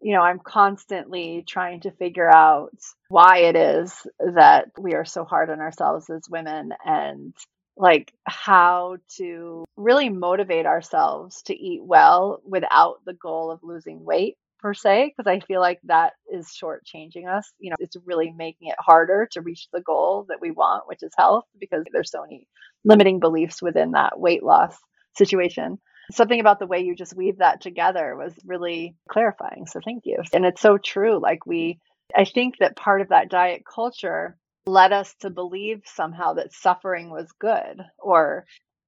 you 0.01 0.13
know, 0.13 0.21
I'm 0.21 0.39
constantly 0.39 1.43
trying 1.47 1.81
to 1.81 1.91
figure 1.91 2.29
out 2.29 2.77
why 3.09 3.39
it 3.39 3.55
is 3.55 4.05
that 4.19 4.67
we 4.77 4.93
are 4.93 5.05
so 5.05 5.23
hard 5.23 5.49
on 5.49 5.59
ourselves 5.59 6.09
as 6.09 6.29
women 6.29 6.71
and 6.85 7.33
like 7.77 8.11
how 8.25 8.97
to 9.17 9.63
really 9.75 10.09
motivate 10.09 10.65
ourselves 10.65 11.43
to 11.43 11.55
eat 11.55 11.81
well 11.83 12.41
without 12.43 12.97
the 13.05 13.13
goal 13.13 13.51
of 13.51 13.59
losing 13.63 14.03
weight 14.03 14.35
per 14.59 14.73
se, 14.73 15.13
because 15.15 15.29
I 15.29 15.39
feel 15.39 15.59
like 15.59 15.79
that 15.85 16.13
is 16.31 16.47
shortchanging 16.47 17.27
us. 17.27 17.51
You 17.59 17.71
know, 17.71 17.77
it's 17.79 17.95
really 18.05 18.31
making 18.31 18.69
it 18.69 18.75
harder 18.79 19.27
to 19.31 19.41
reach 19.41 19.67
the 19.71 19.81
goal 19.81 20.25
that 20.29 20.41
we 20.41 20.51
want, 20.51 20.87
which 20.87 21.03
is 21.03 21.11
health, 21.17 21.45
because 21.59 21.83
there's 21.91 22.11
so 22.11 22.21
many 22.21 22.47
limiting 22.83 23.19
beliefs 23.19 23.61
within 23.61 23.91
that 23.91 24.19
weight 24.19 24.43
loss 24.43 24.75
situation. 25.15 25.79
Something 26.11 26.39
about 26.39 26.59
the 26.59 26.67
way 26.67 26.79
you 26.79 26.95
just 26.95 27.17
weave 27.17 27.39
that 27.39 27.61
together 27.61 28.15
was 28.15 28.33
really 28.45 28.95
clarifying. 29.09 29.65
So 29.67 29.81
thank 29.83 30.03
you. 30.05 30.17
And 30.33 30.45
it's 30.45 30.61
so 30.61 30.77
true. 30.77 31.19
Like 31.19 31.45
we, 31.45 31.79
I 32.15 32.23
think 32.23 32.55
that 32.59 32.77
part 32.77 33.01
of 33.01 33.09
that 33.09 33.29
diet 33.29 33.63
culture 33.65 34.37
led 34.65 34.93
us 34.93 35.13
to 35.21 35.29
believe 35.29 35.81
somehow 35.85 36.33
that 36.33 36.53
suffering 36.53 37.09
was 37.09 37.29
good 37.39 37.81
or, 37.99 38.45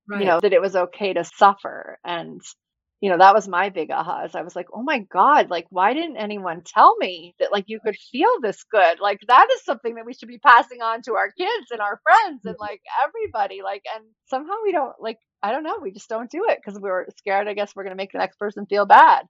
right. 0.07 0.21
you 0.21 0.25
know, 0.25 0.39
that 0.39 0.53
it 0.53 0.61
was 0.61 0.75
okay 0.75 1.11
to 1.13 1.25
suffer. 1.25 1.99
And 2.05 2.41
you 3.01 3.09
know, 3.09 3.17
that 3.17 3.33
was 3.33 3.47
my 3.47 3.69
big 3.69 3.91
aha. 3.91 4.25
Is 4.25 4.35
I 4.35 4.41
was 4.41 4.55
like, 4.55 4.67
oh 4.73 4.83
my 4.83 4.99
God, 4.99 5.49
like, 5.49 5.67
why 5.69 5.93
didn't 5.93 6.17
anyone 6.17 6.61
tell 6.65 6.97
me 6.97 7.33
that 7.39 7.51
like 7.51 7.65
you 7.67 7.79
could 7.79 7.95
feel 8.11 8.29
this 8.41 8.63
good? 8.69 8.99
Like, 8.99 9.19
that 9.27 9.47
is 9.55 9.63
something 9.63 9.95
that 9.95 10.05
we 10.05 10.13
should 10.13 10.27
be 10.27 10.39
passing 10.39 10.81
on 10.81 11.01
to 11.03 11.13
our 11.13 11.31
kids 11.31 11.67
and 11.71 11.79
our 11.79 12.01
friends 12.03 12.41
and 12.45 12.55
mm-hmm. 12.55 12.61
like 12.61 12.81
everybody. 13.05 13.61
Like, 13.63 13.83
and 13.95 14.03
somehow 14.27 14.55
we 14.63 14.71
don't, 14.71 14.93
like, 14.99 15.17
I 15.41 15.51
don't 15.51 15.63
know, 15.63 15.79
we 15.81 15.91
just 15.91 16.09
don't 16.09 16.29
do 16.29 16.47
it 16.49 16.59
because 16.63 16.79
we're 16.79 17.05
scared, 17.17 17.47
I 17.47 17.53
guess, 17.53 17.73
we're 17.75 17.83
going 17.83 17.95
to 17.95 18.01
make 18.01 18.11
the 18.11 18.17
next 18.17 18.37
person 18.37 18.65
feel 18.65 18.85
bad. 18.85 19.25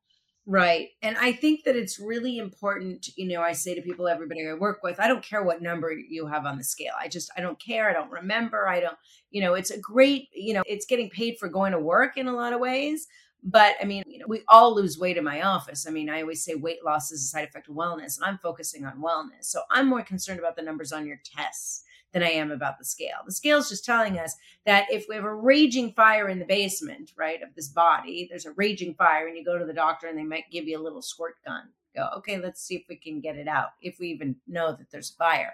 Right. 0.48 0.88
And 1.04 1.16
I 1.16 1.34
think 1.34 1.66
that 1.66 1.76
it's 1.76 2.00
really 2.00 2.40
important, 2.40 3.06
you 3.16 3.28
know, 3.28 3.44
I 3.44 3.52
say 3.52 3.76
to 3.76 3.84
people, 3.84 4.08
everybody 4.08 4.48
I 4.50 4.54
work 4.56 4.80
with, 4.82 5.00
I 5.00 5.08
don't 5.08 5.24
care 5.24 5.44
what 5.44 5.62
number 5.62 5.92
you 5.92 6.26
have 6.26 6.46
on 6.46 6.58
the 6.58 6.64
scale. 6.64 6.94
I 7.00 7.08
just, 7.08 7.30
I 7.38 7.42
don't 7.42 7.62
care. 7.62 7.88
I 7.88 7.94
don't 7.94 8.10
remember. 8.10 8.68
I 8.68 8.80
don't, 8.80 8.98
you 9.30 9.42
know, 9.42 9.54
it's 9.54 9.70
a 9.70 9.80
great, 9.80 10.28
you 10.34 10.56
know, 10.56 10.64
it's 10.66 10.88
getting 10.88 11.12
paid 11.12 11.36
for 11.40 11.50
going 11.50 11.74
to 11.74 11.80
work 11.80 12.18
in 12.18 12.28
a 12.28 12.34
lot 12.34 12.54
of 12.54 12.60
ways. 12.60 13.06
But 13.44 13.76
I 13.82 13.86
mean, 13.86 14.04
you 14.06 14.20
know, 14.20 14.26
we 14.28 14.42
all 14.48 14.76
lose 14.76 15.00
weight 15.00 15.18
in 15.18 15.24
my 15.24 15.42
office. 15.44 15.88
I 15.88 15.92
mean, 15.92 16.10
I 16.10 16.22
always 16.22 16.44
say 16.44 16.56
weight 16.56 16.84
loss 16.84 17.12
is 17.12 17.24
a 17.24 17.28
side 17.28 17.48
effect 17.48 17.70
of 17.70 17.76
wellness, 17.76 18.18
and 18.18 18.26
I'm 18.26 18.38
focusing 18.38 18.86
on 18.86 19.02
wellness. 19.02 19.46
So 19.46 19.62
I'm 19.72 19.88
more 19.88 20.04
concerned 20.04 20.40
about 20.40 20.56
the 20.56 20.62
numbers 20.62 20.92
on 20.92 21.08
your 21.08 21.20
tests 21.24 21.84
than 22.12 22.24
I 22.24 22.32
am 22.32 22.52
about 22.52 22.80
the 22.80 22.86
scale. 22.86 23.20
The 23.26 23.32
scale 23.32 23.60
is 23.60 23.70
just 23.70 23.86
telling 23.86 24.18
us 24.18 24.36
that 24.66 24.88
if 24.90 25.06
we 25.08 25.16
have 25.16 25.24
a 25.24 25.34
raging 25.34 25.94
fire 25.94 26.28
in 26.28 26.40
the 26.40 26.46
basement, 26.46 27.12
right, 27.16 27.42
of 27.42 27.54
this 27.56 27.68
body, 27.70 28.28
there's 28.30 28.46
a 28.46 28.52
raging 28.54 28.96
fire, 28.96 29.28
and 29.28 29.38
you 29.38 29.46
go 29.46 29.58
to 29.58 29.66
the 29.66 29.74
doctor 29.74 30.08
and 30.08 30.18
they 30.18 30.24
might 30.24 30.52
give 30.52 30.68
you 30.68 30.80
a 30.80 30.84
little 30.84 31.02
squirt 31.02 31.36
gun. 31.46 31.70
Go, 31.96 32.10
okay, 32.18 32.38
let's 32.40 32.62
see 32.62 32.76
if 32.76 32.84
we 32.90 32.96
can 32.96 33.22
get 33.22 33.38
it 33.38 33.48
out, 33.48 33.70
if 33.82 34.00
we 34.00 34.08
even 34.08 34.36
know 34.48 34.72
that 34.72 34.92
there's 34.92 35.12
a 35.12 35.16
fire. 35.16 35.54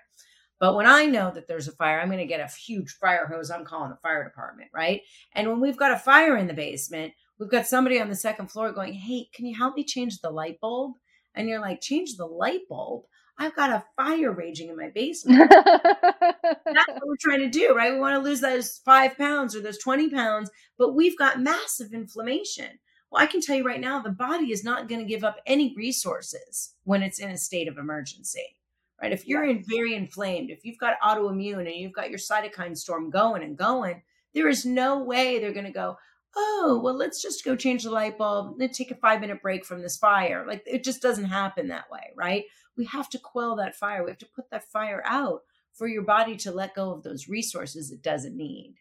But 0.60 0.76
when 0.76 0.86
I 0.86 1.06
know 1.06 1.32
that 1.32 1.48
there's 1.48 1.68
a 1.68 1.74
fire, 1.74 2.00
I'm 2.00 2.08
going 2.08 2.20
to 2.20 2.26
get 2.26 2.40
a 2.40 2.48
huge 2.48 2.92
fire 2.92 3.28
hose. 3.28 3.52
I'm 3.52 3.66
calling 3.66 3.90
the 3.90 3.98
fire 3.98 4.24
department, 4.24 4.70
right? 4.74 5.02
And 5.34 5.50
when 5.50 5.60
we've 5.60 5.78
got 5.78 5.92
a 5.92 6.00
fire 6.00 6.38
in 6.38 6.48
the 6.48 6.54
basement, 6.54 7.14
we've 7.40 7.50
got 7.50 7.68
somebody 7.68 8.00
on 8.00 8.10
the 8.10 8.16
second 8.16 8.52
floor 8.52 8.72
going, 8.72 8.94
Hey, 8.94 9.30
can 9.34 9.46
you 9.46 9.56
help 9.56 9.76
me 9.76 9.84
change 9.84 10.20
the 10.20 10.30
light 10.30 10.60
bulb? 10.60 10.94
And 11.34 11.50
you're 11.50 11.62
like, 11.62 11.82
Change 11.82 12.16
the 12.18 12.26
light 12.26 12.62
bulb? 12.70 13.04
I've 13.38 13.56
got 13.56 13.72
a 13.72 13.84
fire 13.98 14.32
raging 14.32 14.70
in 14.70 14.78
my 14.78 14.90
basement. 14.96 15.50
That's 15.50 16.56
what 16.64 17.02
we're 17.06 17.16
trying 17.20 17.42
to 17.42 17.50
do, 17.50 17.74
right? 17.76 17.94
We 17.94 18.00
want 18.00 18.16
to 18.16 18.22
lose 18.28 18.42
those 18.42 18.80
five 18.86 19.18
pounds 19.18 19.56
or 19.56 19.62
those 19.62 19.78
20 19.78 20.10
pounds, 20.10 20.50
but 20.78 20.96
we've 20.96 21.18
got 21.18 21.42
massive 21.42 21.94
inflammation. 21.94 22.80
Well, 23.12 23.22
I 23.22 23.28
can 23.28 23.42
tell 23.42 23.56
you 23.56 23.66
right 23.66 23.80
now, 23.80 24.02
the 24.02 24.10
body 24.10 24.52
is 24.52 24.64
not 24.64 24.88
going 24.88 25.02
to 25.02 25.08
give 25.08 25.24
up 25.24 25.38
any 25.46 25.74
resources 25.76 26.74
when 26.84 27.02
it's 27.04 27.20
in 27.20 27.30
a 27.30 27.38
state 27.38 27.68
of 27.68 27.78
emergency, 27.78 28.58
right? 29.02 29.12
If 29.12 29.28
you're 29.28 29.46
in 29.46 29.64
very 29.68 29.96
inflamed, 29.96 30.50
if 30.50 30.66
you've 30.66 30.80
got 30.80 31.00
autoimmune 31.02 31.60
and 31.60 31.76
you've 31.76 31.94
got 31.94 32.10
your 32.10 32.20
cytokine 32.20 32.78
storm 32.78 33.10
going 33.10 33.44
and 33.44 33.58
going, 33.58 34.02
there 34.34 34.50
is 34.50 34.66
no 34.66 35.04
way 35.04 35.40
they're 35.40 35.54
going 35.54 35.66
to 35.66 35.72
go, 35.72 35.98
oh, 36.36 36.82
well, 36.84 36.96
let's 36.96 37.22
just 37.22 37.46
go 37.46 37.56
change 37.56 37.84
the 37.84 37.92
light 37.92 38.18
bulb 38.18 38.60
and 38.60 38.74
take 38.74 38.92
a 38.92 38.96
five 38.96 39.22
minute 39.22 39.42
break 39.42 39.66
from 39.66 39.82
this 39.82 39.98
fire. 39.98 40.46
Like 40.48 40.64
it 40.66 40.84
just 40.84 41.02
doesn't 41.02 41.26
happen 41.26 41.68
that 41.70 41.90
way, 41.92 42.12
right? 42.16 42.44
We 42.78 42.86
have 42.86 43.10
to 43.10 43.20
quell 43.20 43.56
that 43.58 43.76
fire. 43.76 44.04
We 44.04 44.12
have 44.12 44.18
to 44.20 44.28
put 44.36 44.50
that 44.52 44.70
fire 44.70 45.02
out 45.06 45.42
for 45.74 45.88
your 45.88 46.04
body 46.04 46.36
to 46.38 46.52
let 46.52 46.76
go 46.76 46.92
of 46.92 47.04
those 47.04 47.28
resources 47.28 47.92
it 47.92 48.02
doesn't 48.02 48.36
need. 48.36 48.76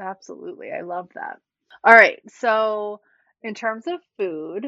Absolutely. 0.00 0.70
I 0.72 0.82
love 0.82 1.08
that. 1.14 1.38
All 1.84 1.94
right. 1.94 2.20
So, 2.28 3.00
in 3.42 3.54
terms 3.54 3.86
of 3.86 4.00
food, 4.18 4.66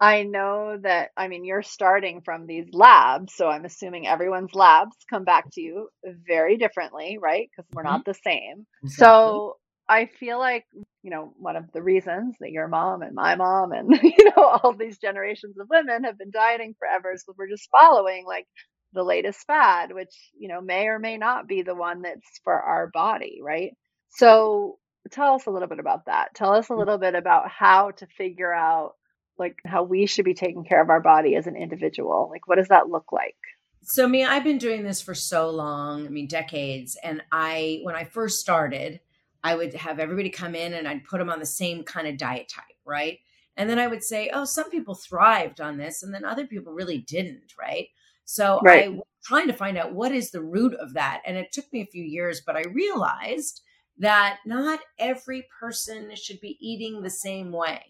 I 0.00 0.22
know 0.24 0.76
that, 0.82 1.10
I 1.16 1.28
mean, 1.28 1.44
you're 1.44 1.62
starting 1.62 2.20
from 2.22 2.46
these 2.46 2.66
labs. 2.72 3.34
So, 3.34 3.48
I'm 3.48 3.64
assuming 3.64 4.06
everyone's 4.06 4.54
labs 4.54 4.96
come 5.08 5.24
back 5.24 5.50
to 5.52 5.60
you 5.60 5.88
very 6.04 6.56
differently, 6.56 7.18
right? 7.20 7.48
Because 7.50 7.68
we're 7.72 7.82
not 7.82 8.04
mm-hmm. 8.04 8.10
the 8.10 8.20
same. 8.24 8.66
Exactly. 8.82 9.04
So, 9.04 9.56
I 9.88 10.06
feel 10.06 10.38
like, 10.38 10.64
you 11.02 11.10
know, 11.10 11.34
one 11.36 11.56
of 11.56 11.70
the 11.72 11.82
reasons 11.82 12.36
that 12.40 12.50
your 12.50 12.68
mom 12.68 13.02
and 13.02 13.14
my 13.14 13.34
mom 13.34 13.72
and, 13.72 13.90
you 14.02 14.32
know, 14.36 14.44
all 14.44 14.74
these 14.74 14.98
generations 14.98 15.56
of 15.58 15.68
women 15.68 16.04
have 16.04 16.18
been 16.18 16.30
dieting 16.30 16.74
forever 16.78 17.12
is 17.12 17.24
we're 17.36 17.48
just 17.48 17.68
following 17.70 18.24
like 18.26 18.46
the 18.92 19.02
latest 19.02 19.46
fad, 19.46 19.92
which, 19.92 20.14
you 20.38 20.48
know, 20.48 20.60
may 20.60 20.86
or 20.86 20.98
may 20.98 21.18
not 21.18 21.46
be 21.46 21.62
the 21.62 21.74
one 21.74 22.02
that's 22.02 22.40
for 22.44 22.54
our 22.54 22.88
body, 22.88 23.40
right? 23.42 23.72
So 24.10 24.78
tell 25.10 25.34
us 25.34 25.46
a 25.46 25.50
little 25.50 25.68
bit 25.68 25.80
about 25.80 26.06
that. 26.06 26.34
Tell 26.34 26.54
us 26.54 26.70
a 26.70 26.72
mm. 26.72 26.78
little 26.78 26.98
bit 26.98 27.14
about 27.14 27.50
how 27.50 27.90
to 27.92 28.06
figure 28.06 28.52
out 28.52 28.92
like 29.38 29.58
how 29.66 29.82
we 29.82 30.06
should 30.06 30.24
be 30.24 30.34
taking 30.34 30.64
care 30.64 30.80
of 30.80 30.90
our 30.90 31.00
body 31.00 31.34
as 31.34 31.46
an 31.46 31.56
individual. 31.56 32.28
Like, 32.30 32.46
what 32.46 32.56
does 32.56 32.68
that 32.68 32.88
look 32.88 33.10
like? 33.12 33.36
So, 33.82 34.08
me, 34.08 34.24
I've 34.24 34.44
been 34.44 34.58
doing 34.58 34.82
this 34.82 35.02
for 35.02 35.14
so 35.14 35.50
long, 35.50 36.06
I 36.06 36.08
mean, 36.08 36.26
decades. 36.26 36.96
And 37.02 37.22
I, 37.30 37.80
when 37.82 37.94
I 37.94 38.04
first 38.04 38.38
started, 38.40 39.00
I 39.44 39.54
would 39.54 39.74
have 39.74 40.00
everybody 40.00 40.30
come 40.30 40.54
in 40.54 40.72
and 40.72 40.88
I'd 40.88 41.04
put 41.04 41.18
them 41.18 41.30
on 41.30 41.38
the 41.38 41.46
same 41.46 41.84
kind 41.84 42.08
of 42.08 42.16
diet 42.16 42.48
type, 42.48 42.64
right? 42.84 43.18
And 43.56 43.70
then 43.70 43.78
I 43.78 43.86
would 43.86 44.02
say, 44.02 44.30
oh, 44.32 44.44
some 44.44 44.70
people 44.70 44.94
thrived 44.94 45.60
on 45.60 45.76
this 45.76 46.02
and 46.02 46.12
then 46.12 46.24
other 46.24 46.46
people 46.46 46.72
really 46.72 46.98
didn't, 46.98 47.52
right? 47.58 47.88
So 48.24 48.58
right. 48.64 48.86
I 48.86 48.88
was 48.88 49.02
trying 49.22 49.46
to 49.46 49.52
find 49.52 49.76
out 49.76 49.92
what 49.92 50.12
is 50.12 50.30
the 50.30 50.42
root 50.42 50.74
of 50.74 50.94
that. 50.94 51.22
And 51.26 51.36
it 51.36 51.52
took 51.52 51.70
me 51.72 51.82
a 51.82 51.86
few 51.86 52.02
years, 52.02 52.42
but 52.44 52.56
I 52.56 52.62
realized 52.72 53.60
that 53.98 54.38
not 54.46 54.80
every 54.98 55.46
person 55.60 56.10
should 56.16 56.40
be 56.40 56.56
eating 56.60 57.02
the 57.02 57.10
same 57.10 57.52
way. 57.52 57.82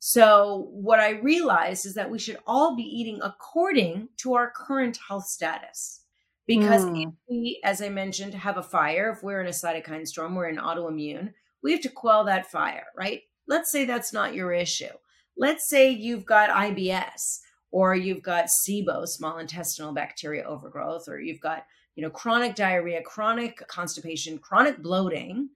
So, 0.00 0.68
what 0.70 1.00
I 1.00 1.10
realized 1.10 1.84
is 1.84 1.94
that 1.94 2.10
we 2.10 2.20
should 2.20 2.38
all 2.46 2.76
be 2.76 2.84
eating 2.84 3.18
according 3.20 4.08
to 4.18 4.34
our 4.34 4.50
current 4.50 4.96
health 5.08 5.26
status. 5.26 6.04
Because 6.48 6.86
mm. 6.86 7.02
if 7.02 7.14
we, 7.28 7.60
as 7.62 7.82
I 7.82 7.90
mentioned, 7.90 8.32
have 8.32 8.56
a 8.56 8.62
fire, 8.62 9.10
if 9.10 9.22
we're 9.22 9.42
in 9.42 9.46
a 9.46 9.50
cytokine 9.50 10.08
storm, 10.08 10.34
we're 10.34 10.48
in 10.48 10.56
autoimmune, 10.56 11.34
we 11.62 11.72
have 11.72 11.82
to 11.82 11.90
quell 11.90 12.24
that 12.24 12.50
fire, 12.50 12.86
right? 12.96 13.20
Let's 13.46 13.70
say 13.70 13.84
that's 13.84 14.14
not 14.14 14.34
your 14.34 14.52
issue. 14.52 14.92
Let's 15.36 15.68
say 15.68 15.90
you've 15.90 16.24
got 16.24 16.48
IBS 16.48 17.40
or 17.70 17.94
you've 17.94 18.22
got 18.22 18.46
SIBO, 18.46 19.06
small 19.06 19.38
intestinal 19.38 19.92
bacteria 19.92 20.42
overgrowth, 20.44 21.06
or 21.06 21.20
you've 21.20 21.40
got, 21.40 21.66
you 21.96 22.02
know, 22.02 22.10
chronic 22.10 22.54
diarrhea, 22.54 23.02
chronic 23.02 23.62
constipation, 23.68 24.38
chronic 24.38 24.82
bloating. 24.82 25.50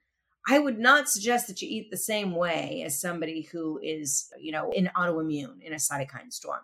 I 0.46 0.58
would 0.58 0.78
not 0.78 1.08
suggest 1.08 1.46
that 1.46 1.62
you 1.62 1.68
eat 1.70 1.90
the 1.90 1.96
same 1.96 2.34
way 2.34 2.82
as 2.84 3.00
somebody 3.00 3.48
who 3.50 3.80
is, 3.82 4.30
you 4.38 4.52
know, 4.52 4.70
in 4.72 4.90
autoimmune 4.94 5.62
in 5.62 5.72
a 5.72 5.76
cytokine 5.76 6.30
storm 6.30 6.60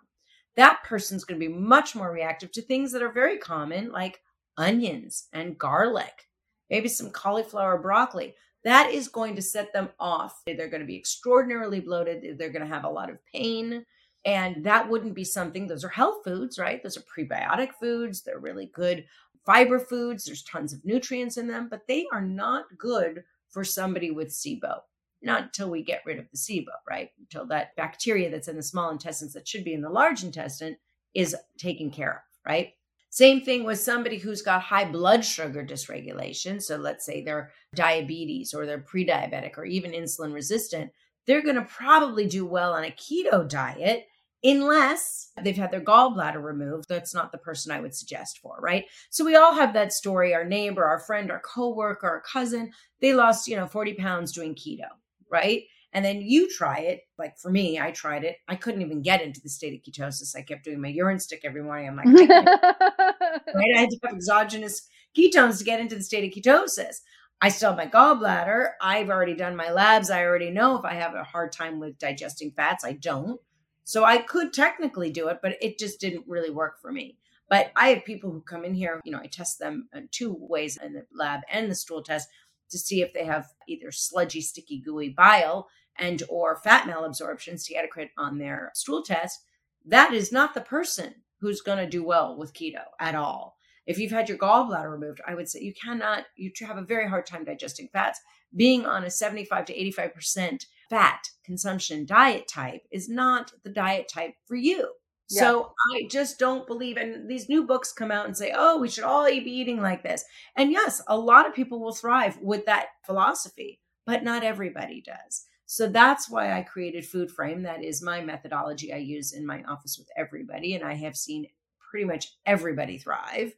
that 0.59 0.83
person's 0.83 1.23
going 1.23 1.39
to 1.39 1.47
be 1.47 1.53
much 1.53 1.95
more 1.95 2.11
reactive 2.11 2.51
to 2.51 2.61
things 2.61 2.91
that 2.91 3.01
are 3.01 3.13
very 3.13 3.37
common, 3.37 3.93
like 3.93 4.21
onions 4.57 5.29
and 5.31 5.57
garlic, 5.57 6.27
maybe 6.69 6.89
some 6.89 7.11
cauliflower 7.11 7.77
broccoli. 7.77 8.35
That 8.65 8.91
is 8.91 9.07
going 9.07 9.37
to 9.37 9.41
set 9.41 9.71
them 9.71 9.87
off. 10.01 10.41
They're 10.45 10.67
going 10.67 10.81
to 10.81 10.85
be 10.85 10.97
extraordinarily 10.97 11.79
bloated. 11.79 12.37
They're 12.37 12.51
going 12.51 12.67
to 12.67 12.73
have 12.73 12.83
a 12.83 12.89
lot 12.89 13.09
of 13.09 13.25
pain. 13.33 13.85
And 14.25 14.61
that 14.65 14.89
wouldn't 14.89 15.15
be 15.15 15.23
something, 15.23 15.65
those 15.65 15.85
are 15.85 15.89
health 15.89 16.25
foods, 16.25 16.59
right? 16.59 16.83
Those 16.83 16.97
are 16.97 17.03
prebiotic 17.03 17.69
foods. 17.79 18.21
They're 18.21 18.39
really 18.39 18.69
good 18.73 19.05
fiber 19.45 19.79
foods. 19.79 20.25
There's 20.25 20.43
tons 20.43 20.73
of 20.73 20.83
nutrients 20.83 21.37
in 21.37 21.47
them, 21.47 21.69
but 21.69 21.87
they 21.87 22.05
are 22.11 22.21
not 22.21 22.65
good 22.77 23.23
for 23.47 23.63
somebody 23.63 24.11
with 24.11 24.27
SIBO 24.27 24.81
not 25.21 25.43
until 25.43 25.69
we 25.69 25.83
get 25.83 26.01
rid 26.05 26.19
of 26.19 26.25
the 26.31 26.37
SIBO, 26.37 26.71
right? 26.89 27.09
Until 27.19 27.45
that 27.47 27.75
bacteria 27.75 28.29
that's 28.29 28.47
in 28.47 28.55
the 28.55 28.63
small 28.63 28.89
intestines 28.89 29.33
that 29.33 29.47
should 29.47 29.63
be 29.63 29.73
in 29.73 29.81
the 29.81 29.89
large 29.89 30.23
intestine 30.23 30.77
is 31.13 31.35
taken 31.57 31.91
care 31.91 32.11
of, 32.11 32.49
right? 32.49 32.73
Same 33.09 33.41
thing 33.41 33.63
with 33.63 33.79
somebody 33.79 34.17
who's 34.17 34.43
got 34.43 34.61
high 34.61 34.85
blood 34.85 35.25
sugar 35.25 35.65
dysregulation. 35.65 36.61
So 36.61 36.77
let's 36.77 37.05
say 37.05 37.21
they're 37.21 37.51
diabetes 37.73 38.53
or 38.53 38.65
they're 38.65 38.79
pre 38.79 39.05
diabetic 39.05 39.57
or 39.57 39.65
even 39.65 39.91
insulin 39.91 40.33
resistant. 40.33 40.91
They're 41.25 41.41
going 41.41 41.55
to 41.55 41.63
probably 41.63 42.27
do 42.27 42.45
well 42.45 42.73
on 42.73 42.83
a 42.83 42.91
keto 42.91 43.47
diet 43.47 44.05
unless 44.43 45.31
they've 45.41 45.57
had 45.57 45.71
their 45.71 45.81
gallbladder 45.81 46.41
removed. 46.41 46.87
That's 46.87 47.13
not 47.13 47.31
the 47.31 47.39
person 47.39 47.71
I 47.71 47.81
would 47.81 47.95
suggest 47.95 48.39
for, 48.39 48.57
right? 48.61 48.85
So 49.09 49.25
we 49.25 49.35
all 49.35 49.53
have 49.53 49.73
that 49.73 49.91
story 49.91 50.33
our 50.33 50.45
neighbor, 50.45 50.85
our 50.85 50.99
friend, 50.99 51.31
our 51.31 51.41
coworker, 51.41 52.07
our 52.07 52.21
cousin, 52.21 52.71
they 53.01 53.13
lost, 53.13 53.47
you 53.47 53.55
know, 53.55 53.67
40 53.67 53.95
pounds 53.95 54.31
doing 54.31 54.55
keto 54.55 54.87
right? 55.29 55.63
And 55.91 56.05
then 56.05 56.21
you 56.21 56.49
try 56.49 56.79
it. 56.79 57.01
Like 57.17 57.37
for 57.37 57.49
me, 57.49 57.79
I 57.79 57.91
tried 57.91 58.23
it. 58.23 58.37
I 58.47 58.55
couldn't 58.55 58.81
even 58.81 59.01
get 59.01 59.21
into 59.21 59.41
the 59.41 59.49
state 59.49 59.73
of 59.73 59.81
ketosis. 59.81 60.35
I 60.35 60.43
kept 60.43 60.63
doing 60.63 60.81
my 60.81 60.89
urine 60.89 61.19
stick 61.19 61.41
every 61.43 61.63
morning. 61.63 61.87
I'm 61.87 61.95
like, 61.95 62.07
I 62.07 62.11
right? 63.55 63.75
I 63.75 63.79
had 63.79 63.89
to 63.89 63.99
have 64.03 64.13
exogenous 64.15 64.87
ketones 65.17 65.57
to 65.57 65.63
get 65.63 65.79
into 65.79 65.95
the 65.95 66.03
state 66.03 66.25
of 66.25 66.43
ketosis. 66.43 66.97
I 67.41 67.49
still 67.49 67.69
have 67.69 67.77
my 67.77 67.87
gallbladder. 67.87 68.71
I've 68.81 69.09
already 69.09 69.33
done 69.33 69.55
my 69.55 69.71
labs. 69.71 70.09
I 70.09 70.23
already 70.23 70.51
know 70.51 70.77
if 70.77 70.85
I 70.85 70.93
have 70.93 71.15
a 71.15 71.23
hard 71.23 71.51
time 71.51 71.79
with 71.79 71.97
digesting 71.97 72.51
fats. 72.51 72.83
I 72.83 72.93
don't. 72.93 73.39
So 73.85 74.03
I 74.03 74.17
could 74.19 74.53
technically 74.53 75.09
do 75.09 75.29
it, 75.29 75.39
but 75.41 75.55
it 75.61 75.79
just 75.79 75.99
didn't 75.99 76.25
really 76.27 76.51
work 76.51 76.81
for 76.81 76.91
me. 76.91 77.17
But 77.49 77.71
I 77.75 77.89
have 77.89 78.05
people 78.05 78.29
who 78.29 78.41
come 78.41 78.63
in 78.63 78.75
here, 78.75 79.01
you 79.03 79.11
know, 79.11 79.19
I 79.19 79.25
test 79.25 79.57
them 79.57 79.89
in 79.93 80.09
two 80.11 80.35
ways 80.39 80.77
in 80.77 80.93
the 80.93 81.05
lab 81.11 81.41
and 81.51 81.71
the 81.71 81.75
stool 81.75 82.03
test 82.03 82.29
to 82.69 82.77
see 82.77 83.01
if 83.01 83.13
they 83.13 83.25
have 83.25 83.47
either 83.67 83.91
sludgy, 83.91 84.41
sticky, 84.41 84.81
gooey 84.83 85.09
bile 85.09 85.67
and 85.97 86.23
or 86.29 86.55
fat 86.55 86.87
malabsorption, 86.87 87.55
steatocrit 87.55 88.09
on 88.17 88.37
their 88.37 88.71
stool 88.73 89.03
test, 89.03 89.43
that 89.85 90.13
is 90.13 90.31
not 90.31 90.53
the 90.53 90.61
person 90.61 91.15
who's 91.39 91.61
going 91.61 91.77
to 91.77 91.89
do 91.89 92.03
well 92.03 92.37
with 92.37 92.53
keto 92.53 92.83
at 92.99 93.15
all. 93.15 93.57
If 93.85 93.97
you've 93.97 94.11
had 94.11 94.29
your 94.29 94.37
gallbladder 94.37 94.91
removed, 94.91 95.21
I 95.27 95.35
would 95.35 95.49
say 95.49 95.61
you 95.61 95.73
cannot, 95.73 96.25
you 96.35 96.51
have 96.61 96.77
a 96.77 96.83
very 96.83 97.07
hard 97.07 97.25
time 97.25 97.43
digesting 97.43 97.89
fats. 97.91 98.19
Being 98.55 98.85
on 98.85 99.03
a 99.03 99.09
75 99.09 99.65
to 99.65 99.73
85% 99.75 100.65
fat 100.89 101.29
consumption 101.43 102.05
diet 102.05 102.47
type 102.47 102.81
is 102.91 103.09
not 103.09 103.51
the 103.63 103.71
diet 103.71 104.07
type 104.07 104.33
for 104.45 104.55
you. 104.55 104.93
So 105.31 105.73
I 105.93 106.07
just 106.09 106.39
don't 106.39 106.65
believe, 106.65 106.97
and 106.97 107.29
these 107.29 107.49
new 107.49 107.63
books 107.63 107.93
come 107.93 108.09
out 108.09 108.25
and 108.25 108.35
say, 108.35 108.51
oh, 108.55 108.79
we 108.79 108.89
should 108.89 109.03
all 109.03 109.25
be 109.25 109.35
eating 109.35 109.79
like 109.79 110.01
this. 110.01 110.25
And 110.55 110.71
yes, 110.71 111.03
a 111.07 111.17
lot 111.17 111.47
of 111.47 111.53
people 111.53 111.79
will 111.79 111.93
thrive 111.93 112.39
with 112.41 112.65
that 112.65 112.87
philosophy, 113.05 113.79
but 114.07 114.23
not 114.23 114.43
everybody 114.43 115.03
does. 115.05 115.45
So 115.67 115.87
that's 115.87 116.31
why 116.31 116.57
I 116.57 116.63
created 116.63 117.05
Food 117.05 117.29
Frame. 117.29 117.61
That 117.61 117.83
is 117.83 118.01
my 118.01 118.21
methodology 118.21 118.91
I 118.91 118.97
use 118.97 119.33
in 119.33 119.45
my 119.45 119.61
office 119.65 119.99
with 119.99 120.09
everybody. 120.17 120.73
And 120.73 120.83
I 120.83 120.95
have 120.95 121.15
seen 121.15 121.45
pretty 121.79 122.05
much 122.05 122.33
everybody 122.47 122.97
thrive. 122.97 123.53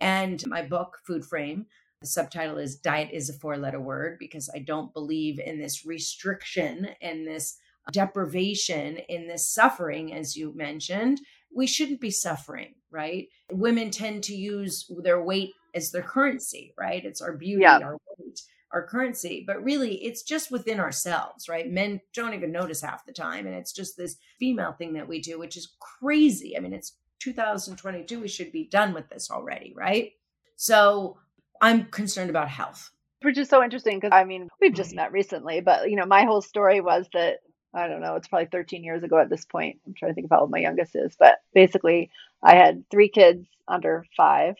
And 0.00 0.44
my 0.48 0.62
book, 0.62 0.98
Food 1.06 1.24
Frame, 1.24 1.66
the 2.00 2.08
subtitle 2.08 2.58
is 2.58 2.74
Diet 2.74 3.10
is 3.12 3.30
a 3.30 3.32
Four 3.32 3.58
Letter 3.58 3.80
Word 3.80 4.16
because 4.18 4.50
I 4.52 4.58
don't 4.58 4.92
believe 4.92 5.38
in 5.38 5.60
this 5.60 5.86
restriction 5.86 6.88
and 7.00 7.24
this 7.24 7.58
deprivation, 7.90 8.98
in 9.08 9.26
this 9.26 9.48
suffering, 9.48 10.14
as 10.14 10.36
you 10.36 10.54
mentioned, 10.54 11.20
we 11.54 11.66
shouldn't 11.66 12.00
be 12.00 12.10
suffering, 12.10 12.74
right? 12.90 13.28
Women 13.50 13.90
tend 13.90 14.22
to 14.24 14.34
use 14.34 14.90
their 15.02 15.22
weight 15.22 15.52
as 15.74 15.90
their 15.90 16.02
currency, 16.02 16.74
right? 16.78 17.04
It's 17.04 17.20
our 17.20 17.36
beauty, 17.36 17.62
yeah. 17.62 17.78
our 17.78 17.98
weight, 18.18 18.40
our 18.72 18.86
currency. 18.86 19.44
But 19.46 19.62
really, 19.62 19.96
it's 20.04 20.22
just 20.22 20.50
within 20.50 20.80
ourselves, 20.80 21.48
right? 21.48 21.70
Men 21.70 22.00
don't 22.14 22.34
even 22.34 22.52
notice 22.52 22.80
half 22.80 23.04
the 23.04 23.12
time. 23.12 23.46
And 23.46 23.54
it's 23.54 23.72
just 23.72 23.96
this 23.96 24.16
female 24.38 24.72
thing 24.72 24.94
that 24.94 25.08
we 25.08 25.20
do, 25.20 25.38
which 25.38 25.56
is 25.56 25.74
crazy. 25.80 26.56
I 26.56 26.60
mean, 26.60 26.72
it's 26.72 26.96
2022. 27.20 28.20
We 28.20 28.28
should 28.28 28.52
be 28.52 28.68
done 28.70 28.94
with 28.94 29.08
this 29.08 29.30
already, 29.30 29.74
right? 29.76 30.12
So 30.56 31.18
I'm 31.60 31.86
concerned 31.86 32.30
about 32.30 32.48
health 32.48 32.90
which 33.24 33.38
is 33.38 33.48
so 33.48 33.62
interesting 33.62 33.98
because 33.98 34.10
I 34.12 34.24
mean, 34.24 34.48
we've 34.60 34.74
just 34.74 34.90
mm-hmm. 34.90 34.96
met 34.96 35.12
recently, 35.12 35.60
but 35.60 35.90
you 35.90 35.96
know, 35.96 36.06
my 36.06 36.24
whole 36.24 36.42
story 36.42 36.80
was 36.80 37.06
that 37.12 37.38
I 37.74 37.88
don't 37.88 38.00
know, 38.00 38.16
it's 38.16 38.28
probably 38.28 38.48
13 38.52 38.84
years 38.84 39.02
ago 39.02 39.18
at 39.18 39.30
this 39.30 39.44
point. 39.44 39.80
I'm 39.86 39.94
trying 39.94 40.10
to 40.10 40.14
think 40.14 40.26
of 40.26 40.30
how 40.30 40.40
old 40.40 40.50
my 40.50 40.58
youngest 40.58 40.94
is, 40.94 41.16
but 41.18 41.38
basically, 41.54 42.10
I 42.42 42.54
had 42.56 42.84
three 42.90 43.08
kids 43.08 43.46
under 43.66 44.04
five, 44.16 44.56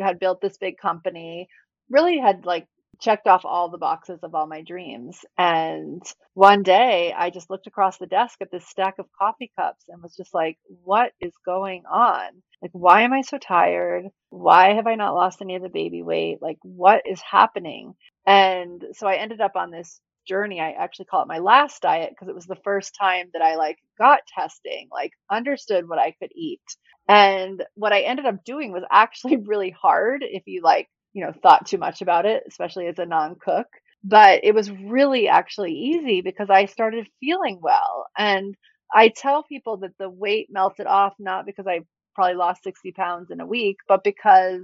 had 0.00 0.18
built 0.18 0.40
this 0.40 0.56
big 0.56 0.78
company, 0.78 1.48
really 1.90 2.18
had 2.18 2.46
like 2.46 2.66
checked 3.00 3.26
off 3.26 3.44
all 3.44 3.68
the 3.68 3.78
boxes 3.78 4.20
of 4.22 4.34
all 4.34 4.46
my 4.46 4.62
dreams. 4.62 5.24
And 5.36 6.02
one 6.34 6.62
day 6.62 7.12
I 7.16 7.30
just 7.30 7.50
looked 7.50 7.66
across 7.66 7.98
the 7.98 8.06
desk 8.06 8.38
at 8.40 8.50
this 8.50 8.66
stack 8.66 8.94
of 8.98 9.06
coffee 9.18 9.52
cups 9.58 9.84
and 9.88 10.02
was 10.02 10.16
just 10.16 10.32
like, 10.32 10.58
what 10.84 11.12
is 11.20 11.32
going 11.44 11.82
on? 11.90 12.42
Like, 12.62 12.70
why 12.72 13.02
am 13.02 13.12
I 13.12 13.20
so 13.20 13.38
tired? 13.38 14.06
Why 14.30 14.74
have 14.74 14.86
I 14.86 14.94
not 14.94 15.14
lost 15.14 15.42
any 15.42 15.56
of 15.56 15.62
the 15.62 15.68
baby 15.68 16.02
weight? 16.02 16.38
Like, 16.40 16.58
what 16.62 17.02
is 17.06 17.20
happening? 17.20 17.94
And 18.26 18.82
so 18.92 19.06
I 19.06 19.16
ended 19.16 19.40
up 19.40 19.56
on 19.56 19.70
this 19.70 20.00
journey 20.26 20.60
i 20.60 20.72
actually 20.72 21.06
call 21.06 21.22
it 21.22 21.28
my 21.28 21.38
last 21.38 21.82
diet 21.82 22.10
because 22.10 22.28
it 22.28 22.34
was 22.34 22.46
the 22.46 22.56
first 22.64 22.94
time 23.00 23.28
that 23.32 23.42
i 23.42 23.56
like 23.56 23.78
got 23.98 24.20
testing 24.28 24.88
like 24.92 25.12
understood 25.30 25.88
what 25.88 25.98
i 25.98 26.12
could 26.20 26.30
eat. 26.34 26.62
And 27.08 27.64
what 27.74 27.92
i 27.92 28.00
ended 28.02 28.26
up 28.26 28.44
doing 28.44 28.72
was 28.72 28.84
actually 28.90 29.36
really 29.46 29.70
hard 29.70 30.24
if 30.24 30.44
you 30.46 30.62
like 30.62 30.88
you 31.12 31.24
know 31.24 31.32
thought 31.42 31.66
too 31.66 31.78
much 31.78 32.02
about 32.02 32.26
it 32.26 32.44
especially 32.48 32.86
as 32.88 32.98
a 32.98 33.06
non-cook. 33.06 33.68
But 34.04 34.44
it 34.44 34.54
was 34.54 34.70
really 34.70 35.28
actually 35.28 35.72
easy 35.72 36.20
because 36.22 36.50
i 36.50 36.66
started 36.66 37.08
feeling 37.20 37.58
well. 37.62 38.06
And 38.18 38.54
i 38.94 39.08
tell 39.08 39.42
people 39.44 39.78
that 39.78 39.96
the 39.98 40.10
weight 40.10 40.48
melted 40.50 40.86
off 40.86 41.14
not 41.18 41.46
because 41.46 41.66
i 41.66 41.80
probably 42.14 42.36
lost 42.36 42.64
60 42.64 42.92
pounds 42.92 43.30
in 43.30 43.40
a 43.40 43.46
week 43.46 43.76
but 43.88 44.02
because 44.04 44.62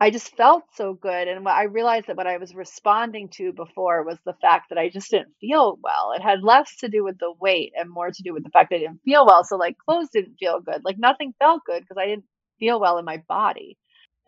I 0.00 0.10
just 0.10 0.36
felt 0.36 0.64
so 0.74 0.92
good. 0.94 1.28
And 1.28 1.48
I 1.48 1.64
realized 1.64 2.08
that 2.08 2.16
what 2.16 2.26
I 2.26 2.36
was 2.36 2.54
responding 2.54 3.28
to 3.30 3.52
before 3.52 4.04
was 4.04 4.18
the 4.26 4.34
fact 4.42 4.68
that 4.68 4.78
I 4.78 4.90
just 4.90 5.10
didn't 5.10 5.34
feel 5.40 5.78
well. 5.82 6.12
It 6.14 6.22
had 6.22 6.42
less 6.42 6.76
to 6.78 6.88
do 6.88 7.02
with 7.04 7.18
the 7.18 7.32
weight 7.40 7.72
and 7.76 7.88
more 7.88 8.10
to 8.10 8.22
do 8.22 8.34
with 8.34 8.44
the 8.44 8.50
fact 8.50 8.70
that 8.70 8.76
I 8.76 8.80
didn't 8.80 9.02
feel 9.04 9.24
well. 9.24 9.44
So, 9.44 9.56
like, 9.56 9.78
clothes 9.78 10.10
didn't 10.12 10.36
feel 10.38 10.60
good. 10.60 10.82
Like, 10.84 10.98
nothing 10.98 11.32
felt 11.38 11.64
good 11.64 11.80
because 11.82 11.96
I 11.98 12.06
didn't 12.06 12.26
feel 12.58 12.78
well 12.80 12.98
in 12.98 13.04
my 13.06 13.22
body. 13.28 13.78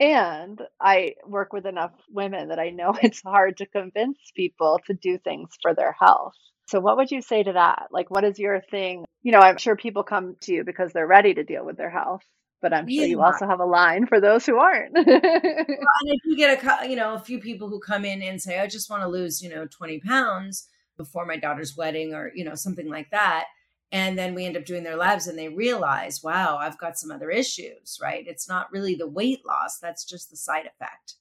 And 0.01 0.61
I 0.81 1.15
work 1.27 1.53
with 1.53 1.67
enough 1.67 1.93
women 2.11 2.49
that 2.49 2.59
I 2.61 2.71
know 2.71 2.95
it's 3.03 3.21
hard 3.23 3.59
to 3.59 3.67
convince 3.67 4.19
people 4.35 4.81
to 4.87 4.95
do 4.95 5.19
things 5.19 5.51
for 5.61 5.75
their 5.75 5.95
health. 6.01 6.33
So, 6.69 6.81
what 6.81 6.97
would 6.97 7.11
you 7.11 7.21
say 7.21 7.43
to 7.43 7.53
that? 7.55 7.89
Like, 7.91 8.11
what 8.11 8.25
is 8.25 8.39
your 8.39 8.63
thing? 8.71 9.05
You 9.23 9.33
know, 9.33 9.41
I'm 9.41 9.59
sure 9.59 9.77
people 9.77 10.03
come 10.05 10.37
to 10.43 10.55
you 10.55 10.65
because 10.65 10.93
they're 10.95 11.07
ready 11.07 11.35
to 11.35 11.45
deal 11.45 11.65
with 11.67 11.77
their 11.77 11.91
health 11.91 12.23
but 12.65 12.73
I'm 12.73 12.89
sure 12.89 13.05
you 13.05 13.23
also 13.23 13.47
have 13.47 13.61
a 13.61 13.67
line 13.67 14.07
for 14.07 14.23
those 14.23 14.47
who 14.47 14.57
aren't. 14.57 14.95
well, 14.95 15.05
and 15.05 15.19
if 15.19 16.21
you 16.25 16.35
get 16.35 16.65
a 16.65 16.89
you 16.89 16.97
know 16.97 17.13
a 17.13 17.19
few 17.19 17.39
people 17.39 17.69
who 17.69 17.79
come 17.79 18.07
in 18.07 18.23
and 18.23 18.41
say, 18.41 18.59
I 18.59 18.67
just 18.67 18.89
want 18.89 19.03
to 19.03 19.09
lose 19.09 19.43
you 19.43 19.51
know 19.51 19.67
20 19.67 20.01
pounds 20.01 20.67
before 20.97 21.27
my 21.27 21.37
daughter's 21.37 21.77
wedding 21.77 22.15
or 22.15 22.33
you 22.35 22.43
know 22.43 22.55
something 22.55 22.89
like 22.89 23.11
that, 23.11 23.49
And 23.93 24.19
then 24.19 24.35
we 24.35 24.47
end 24.47 24.57
up 24.57 24.65
doing 24.65 24.83
their 24.83 24.97
labs 24.97 25.27
and 25.27 25.39
they 25.39 25.51
realize, 25.51 26.23
wow, 26.23 26.57
I've 26.57 26.79
got 26.79 26.97
some 26.97 27.11
other 27.11 27.31
issues, 27.31 27.99
right? 28.01 28.25
It's 28.27 28.49
not 28.49 28.73
really 28.73 28.95
the 28.95 29.11
weight 29.11 29.45
loss, 29.45 29.79
that's 29.79 30.07
just 30.07 30.31
the 30.31 30.37
side 30.39 30.65
effect 30.65 31.17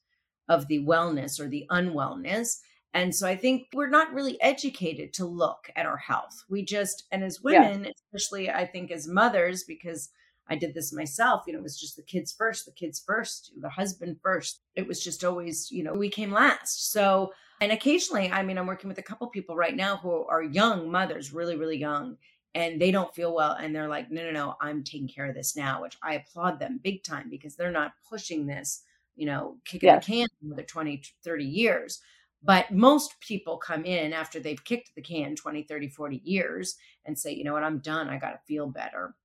of 0.48 0.70
the 0.70 0.80
wellness 0.80 1.42
or 1.42 1.50
the 1.50 1.66
unwellness. 1.70 2.60
And 2.94 3.14
so 3.14 3.28
I 3.28 3.36
think 3.36 3.68
we're 3.74 3.90
not 3.90 4.14
really 4.14 4.42
educated 4.42 5.12
to 5.16 5.26
look 5.26 5.70
at 5.76 5.86
our 5.86 5.98
health. 5.98 6.46
We 6.50 6.64
just, 6.64 7.04
and 7.12 7.22
as 7.22 7.42
women, 7.42 7.84
yeah. 7.84 7.92
especially 8.14 8.50
I 8.50 8.66
think 8.66 8.92
as 8.92 9.10
mothers, 9.10 9.66
because 9.66 10.10
I 10.50 10.56
did 10.56 10.74
this 10.74 10.94
myself, 10.94 11.44
you 11.48 11.54
know, 11.54 11.60
it 11.60 11.64
was 11.64 11.80
just 11.80 11.96
the 11.96 12.04
kids 12.04 12.34
first, 12.34 12.66
the 12.66 12.72
kids 12.72 13.02
first, 13.06 13.54
the 13.60 13.70
husband 13.70 14.18
first. 14.22 14.62
It 14.76 14.88
was 14.88 15.04
just 15.04 15.24
always, 15.24 15.72
you 15.72 15.84
know, 15.84 15.94
we 15.94 16.10
came 16.10 16.32
last. 16.32 16.92
So, 16.92 17.32
and 17.62 17.72
occasionally, 17.72 18.30
I 18.30 18.44
mean, 18.44 18.58
I'm 18.58 18.68
working 18.68 18.90
with 18.90 18.98
a 18.98 19.04
couple 19.04 19.28
people 19.28 19.56
right 19.56 19.76
now 19.76 19.98
who 19.98 20.26
are 20.26 20.44
young 20.44 20.92
mothers, 20.92 21.34
really, 21.34 21.56
really 21.56 21.78
young, 21.78 22.18
and 22.56 22.80
they 22.80 22.92
don't 22.92 23.16
feel 23.16 23.34
well. 23.34 23.54
And 23.54 23.74
they're 23.74 23.88
like, 23.88 24.12
no, 24.12 24.24
no, 24.24 24.32
no, 24.32 24.56
I'm 24.60 24.84
taking 24.84 25.08
care 25.08 25.28
of 25.28 25.36
this 25.36 25.56
now, 25.56 25.82
which 25.82 25.98
I 26.04 26.16
applaud 26.16 26.60
them 26.60 26.80
big 26.84 27.04
time 27.04 27.30
because 27.30 27.56
they're 27.56 27.72
not 27.72 27.94
pushing 28.10 28.46
this, 28.46 28.84
you 29.16 29.26
know, 29.26 29.58
kicking 29.66 29.88
yes. 29.88 30.06
the 30.06 30.12
can 30.12 30.28
for 30.28 30.46
another 30.48 30.64
20, 30.64 31.02
30 31.24 31.46
years. 31.46 32.02
But 32.44 32.72
most 32.72 33.18
people 33.22 33.58
come 33.58 33.86
in 33.86 34.12
after 34.12 34.40
they've 34.40 34.64
kicked 34.64 34.94
the 34.96 35.02
can 35.02 35.36
20, 35.36 35.64
30, 35.64 35.88
40 35.88 36.22
years 36.26 36.76
and 37.06 37.18
say, 37.18 37.34
you 37.34 37.46
know 37.46 37.54
what, 37.54 37.64
I'm 37.64 37.80
done. 37.80 38.10
I 38.10 38.18
got 38.18 38.32
to 38.32 38.40
feel 38.46 38.68
better. 38.68 39.16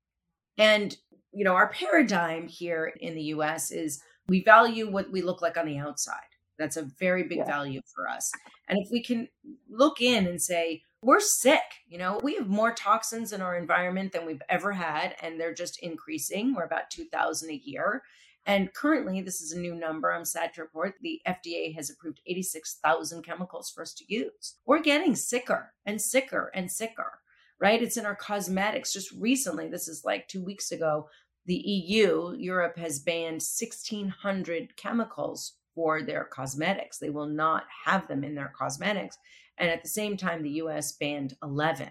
And, 0.57 0.96
you 1.33 1.45
know, 1.45 1.55
our 1.55 1.69
paradigm 1.69 2.49
here 2.49 2.93
in 3.01 3.14
the 3.14 3.23
US 3.35 3.71
is 3.71 4.03
we 4.29 4.43
value 4.43 4.91
what 4.91 5.11
we 5.11 5.23
look 5.23 5.43
like 5.43 5.57
on 5.57 5.67
the 5.67 5.79
outside. 5.79 6.17
That's 6.59 6.77
a 6.77 6.88
very 6.99 7.23
big 7.23 7.38
yeah. 7.38 7.47
value 7.47 7.81
for 7.95 8.09
us. 8.09 8.31
And 8.69 8.79
if 8.79 8.88
we 8.91 9.03
can 9.03 9.29
look 9.71 10.01
in 10.01 10.27
and 10.27 10.41
say, 10.43 10.83
we're 11.03 11.21
sick, 11.21 11.62
you 11.87 11.97
know, 11.97 12.19
we 12.23 12.35
have 12.35 12.49
more 12.49 12.73
toxins 12.73 13.33
in 13.33 13.41
our 13.41 13.57
environment 13.57 14.12
than 14.12 14.27
we've 14.27 14.43
ever 14.49 14.73
had, 14.73 15.14
and 15.23 15.38
they're 15.38 15.55
just 15.55 15.79
increasing. 15.81 16.55
We're 16.55 16.64
about 16.64 16.91
2,000 16.91 17.51
a 17.51 17.62
year. 17.64 18.03
And 18.47 18.73
currently, 18.73 19.21
this 19.21 19.41
is 19.41 19.53
a 19.53 19.61
new 19.61 19.75
number. 19.75 20.12
I'm 20.12 20.25
sad 20.25 20.55
to 20.55 20.62
report 20.62 20.95
the 21.01 21.21
FDA 21.27 21.75
has 21.77 21.91
approved 21.91 22.21
86,000 22.27 23.23
chemicals 23.23 23.71
for 23.71 23.83
us 23.83 23.93
to 23.95 24.05
use. 24.09 24.57
We're 24.67 24.81
getting 24.81 25.14
sicker 25.14 25.75
and 25.85 26.01
sicker 26.01 26.51
and 26.55 26.73
sicker, 26.73 27.21
right? 27.61 27.83
It's 27.83 27.97
in 27.97 28.07
our 28.07 28.14
cosmetics. 28.16 28.92
Just 28.92 29.12
recently, 29.12 29.68
this 29.68 29.88
is 29.88 30.05
like 30.05 30.29
two 30.29 30.42
weeks 30.42 30.73
ago, 30.73 31.09
the 31.47 31.55
EU, 31.55 32.35
Europe 32.37 32.77
has 32.79 32.99
banned 32.99 33.42
1,600 33.42 34.77
chemicals 34.77 35.55
for 35.75 36.03
their 36.03 36.25
cosmetics. 36.25 36.99
They 36.99 37.11
will 37.11 37.29
not 37.29 37.64
have 37.85 38.07
them 38.09 38.23
in 38.25 38.35
their 38.35 38.53
cosmetics. 38.57 39.16
And 39.57 39.71
at 39.71 39.83
the 39.83 39.88
same 39.88 40.16
time, 40.16 40.42
the 40.42 40.61
US 40.62 40.92
banned 40.92 41.37
11. 41.42 41.88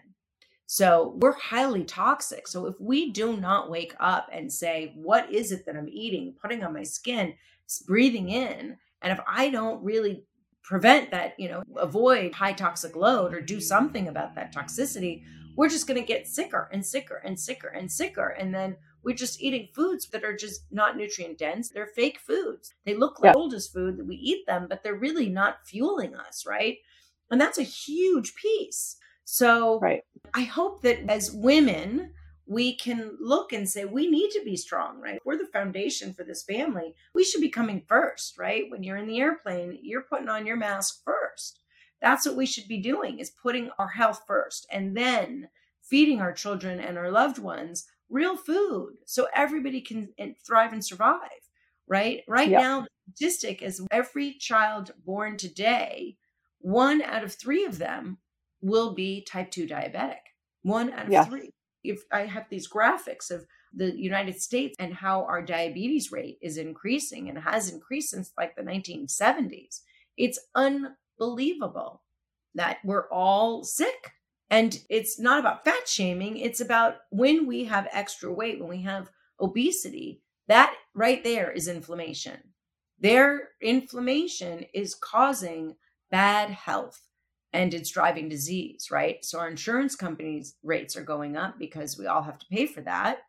So 0.68 1.16
we're 1.20 1.34
highly 1.34 1.86
toxic. 1.86 2.48
So 2.48 2.66
if 2.66 2.76
we 2.80 3.12
do 3.12 3.38
not 3.38 3.70
wake 3.70 3.96
up 4.00 4.30
and 4.32 4.52
say, 4.52 4.94
what 4.96 5.32
is 5.32 5.52
it 5.52 5.66
that 5.66 5.78
I'm 5.78 5.90
eating, 5.90 6.36
putting 6.42 6.64
on 6.64 6.74
my 6.74 6.84
skin, 6.84 7.34
breathing 7.88 8.30
in, 8.30 8.78
and 9.02 9.12
if 9.14 9.20
I 9.28 9.50
don't 9.50 9.84
really 9.84 10.26
prevent 10.64 11.12
that, 11.12 11.40
you 11.40 11.48
know, 11.48 11.64
avoid 11.78 12.34
high 12.34 12.52
toxic 12.52 12.96
load 12.96 13.34
or 13.34 13.40
do 13.40 13.62
something 13.62 14.10
about 14.10 14.36
that 14.36 14.54
toxicity, 14.54 15.24
we're 15.58 15.68
just 15.68 15.88
going 15.88 16.00
to 16.00 16.06
get 16.06 16.28
sicker 16.28 16.70
and 16.72 16.86
sicker 16.86 17.20
and 17.26 17.38
sicker 17.38 17.68
and 17.68 17.92
sicker. 17.92 18.30
And 18.30 18.54
then 18.54 18.78
we're 19.04 19.16
just 19.16 19.42
eating 19.42 19.68
foods 19.74 20.08
that 20.10 20.24
are 20.24 20.36
just 20.36 20.62
not 20.72 20.96
nutrient 20.96 21.40
dense. 21.40 21.70
They're 21.70 21.88
fake 21.88 22.20
foods. 22.20 22.74
They 22.86 22.94
look 22.94 23.20
like 23.20 23.34
yeah. 23.34 23.40
oldest 23.40 23.74
food 23.74 23.98
that 23.98 24.06
we 24.06 24.16
eat 24.16 24.46
them, 24.46 24.68
but 24.70 24.84
they're 24.84 24.96
really 24.96 25.30
not 25.30 25.66
fueling 25.66 26.16
us, 26.16 26.46
right? 26.48 26.78
And 27.32 27.42
that's 27.42 27.58
a 27.58 27.64
huge 27.64 28.36
piece. 28.36 28.98
So 29.26 29.80
right. 29.80 30.04
I 30.34 30.44
hope 30.44 30.84
that 30.84 31.10
as 31.10 31.32
women, 31.32 32.12
we 32.46 32.76
can 32.76 33.18
look 33.20 33.52
and 33.52 33.68
say, 33.68 33.84
we 33.84 34.10
need 34.10 34.30
to 34.32 34.42
be 34.46 34.56
strong, 34.56 35.02
right? 35.02 35.20
We're 35.26 35.38
the 35.38 35.50
foundation 35.52 36.14
for 36.14 36.24
this 36.24 36.44
family. 36.44 36.94
We 37.16 37.24
should 37.24 37.42
be 37.42 37.50
coming 37.50 37.84
first, 37.88 38.38
right? 38.38 38.66
When 38.70 38.84
you're 38.84 38.98
in 38.98 39.08
the 39.08 39.20
airplane, 39.20 39.80
you're 39.82 40.04
putting 40.04 40.30
on 40.30 40.46
your 40.46 40.56
mask 40.56 41.02
first. 41.04 41.60
That's 42.02 42.26
what 42.26 42.36
we 42.36 42.46
should 42.46 42.68
be 42.68 42.80
doing 42.80 43.20
is 43.20 43.30
putting 43.30 43.72
our 43.80 43.90
health 43.90 44.24
first 44.28 44.68
and 44.72 44.96
then 44.96 45.50
feeding 45.82 46.22
our 46.22 46.34
children 46.34 46.80
and 46.80 46.98
our 46.98 47.12
loved 47.12 47.40
ones 47.40 47.88
real 48.10 48.38
food 48.38 48.94
so 49.06 49.28
everybody 49.34 49.82
can 49.82 50.10
eh, 50.18 50.32
thrive 50.46 50.74
and 50.74 50.86
survive, 50.86 51.50
right? 51.88 52.22
Right 52.28 52.50
yep. 52.50 52.62
now, 52.62 52.82
the 52.82 52.88
statistic 53.14 53.62
is 53.62 53.86
every 53.92 54.34
child 54.34 54.92
born 55.06 55.38
today, 55.38 56.18
one 56.60 57.02
out 57.02 57.24
of 57.24 57.34
three 57.34 57.66
of 57.66 57.78
them 57.78 58.18
will 58.62 58.94
be 58.94 59.22
type 59.22 59.52
2 59.52 59.68
diabetic. 59.68 60.18
One 60.64 60.92
out 60.92 61.06
of 61.06 61.12
yes. 61.12 61.28
three. 61.28 61.52
If 61.84 62.02
I 62.12 62.22
have 62.22 62.46
these 62.50 62.68
graphics 62.68 63.32
of 63.32 63.46
the 63.74 63.98
United 63.98 64.42
States 64.42 64.76
and 64.80 64.94
how 64.94 65.24
our 65.24 65.42
diabetes 65.42 66.12
rate 66.12 66.38
is 66.42 66.58
increasing 66.58 67.30
and 67.30 67.38
has 67.38 67.70
increased 67.72 68.10
since 68.10 68.34
like 68.38 68.56
the 68.56 68.64
1970s, 68.64 69.82
it's 70.18 70.40
unbelievable 71.20 72.02
that 72.56 72.78
we're 72.84 73.10
all 73.10 73.64
sick. 73.64 74.12
And 74.50 74.80
it's 74.90 75.20
not 75.20 75.40
about 75.40 75.66
fat 75.66 75.88
shaming, 75.88 76.38
it's 76.38 76.62
about 76.62 76.96
when 77.10 77.46
we 77.48 77.66
have 77.66 77.88
extra 77.92 78.32
weight, 78.32 78.60
when 78.60 78.70
we 78.70 78.82
have 78.84 79.10
obesity, 79.42 80.22
that 80.48 80.74
right 80.94 81.22
there 81.24 81.52
is 81.52 81.68
inflammation. 81.68 82.38
Their 83.00 83.50
inflammation 83.62 84.66
is 84.74 84.96
causing 84.96 85.76
bad 86.10 86.50
health 86.50 87.02
and 87.54 87.74
it's 87.74 87.92
driving 87.92 88.30
disease, 88.30 88.88
right? 88.90 89.24
So 89.24 89.40
our 89.40 89.50
insurance 89.50 89.96
companies' 89.96 90.56
rates 90.64 90.96
are 90.96 91.04
going 91.04 91.36
up 91.36 91.60
because 91.60 91.98
we 91.98 92.08
all 92.08 92.24
have 92.24 92.40
to 92.40 92.46
pay 92.50 92.66
for 92.68 92.82
that. 92.82 93.20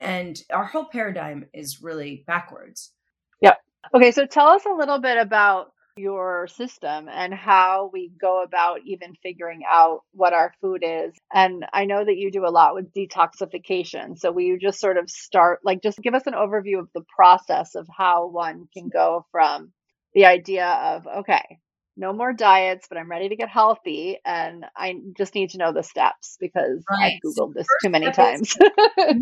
And 0.00 0.40
our 0.52 0.64
whole 0.64 0.86
paradigm 0.86 1.46
is 1.54 1.82
really 1.82 2.24
backwards. 2.26 2.92
Yep. 3.40 3.58
Okay, 3.94 4.10
so 4.10 4.26
tell 4.26 4.48
us 4.48 4.66
a 4.66 4.74
little 4.74 4.98
bit 4.98 5.16
about 5.18 5.72
your 5.96 6.46
system 6.48 7.08
and 7.08 7.32
how 7.32 7.90
we 7.92 8.10
go 8.20 8.42
about 8.42 8.80
even 8.84 9.14
figuring 9.22 9.62
out 9.68 10.00
what 10.12 10.34
our 10.34 10.52
food 10.60 10.82
is. 10.84 11.14
And 11.32 11.64
I 11.72 11.86
know 11.86 12.04
that 12.04 12.16
you 12.16 12.30
do 12.30 12.46
a 12.46 12.50
lot 12.50 12.74
with 12.74 12.92
detoxification. 12.92 14.18
So 14.18 14.32
will 14.32 14.42
you 14.42 14.58
just 14.58 14.80
sort 14.80 14.98
of 14.98 15.10
start 15.10 15.60
like 15.64 15.82
just 15.82 15.98
give 15.98 16.14
us 16.14 16.26
an 16.26 16.34
overview 16.34 16.78
of 16.78 16.88
the 16.94 17.04
process 17.14 17.74
of 17.74 17.86
how 17.96 18.28
one 18.28 18.68
can 18.72 18.88
go 18.88 19.26
from 19.32 19.72
the 20.14 20.26
idea 20.26 20.66
of 20.66 21.06
okay, 21.20 21.58
no 21.96 22.12
more 22.12 22.32
diets, 22.32 22.86
but 22.88 22.98
I'm 22.98 23.10
ready 23.10 23.30
to 23.30 23.36
get 23.36 23.48
healthy. 23.48 24.18
And 24.24 24.66
I 24.76 24.94
just 25.16 25.34
need 25.34 25.50
to 25.50 25.58
know 25.58 25.72
the 25.72 25.82
steps 25.82 26.36
because 26.38 26.84
right. 26.90 27.14
I've 27.14 27.20
Googled 27.24 27.34
so 27.34 27.52
this 27.54 27.66
too 27.82 27.90
many 27.90 28.10
times. 28.12 28.50
Is, 28.50 28.56
yeah, 28.98 29.14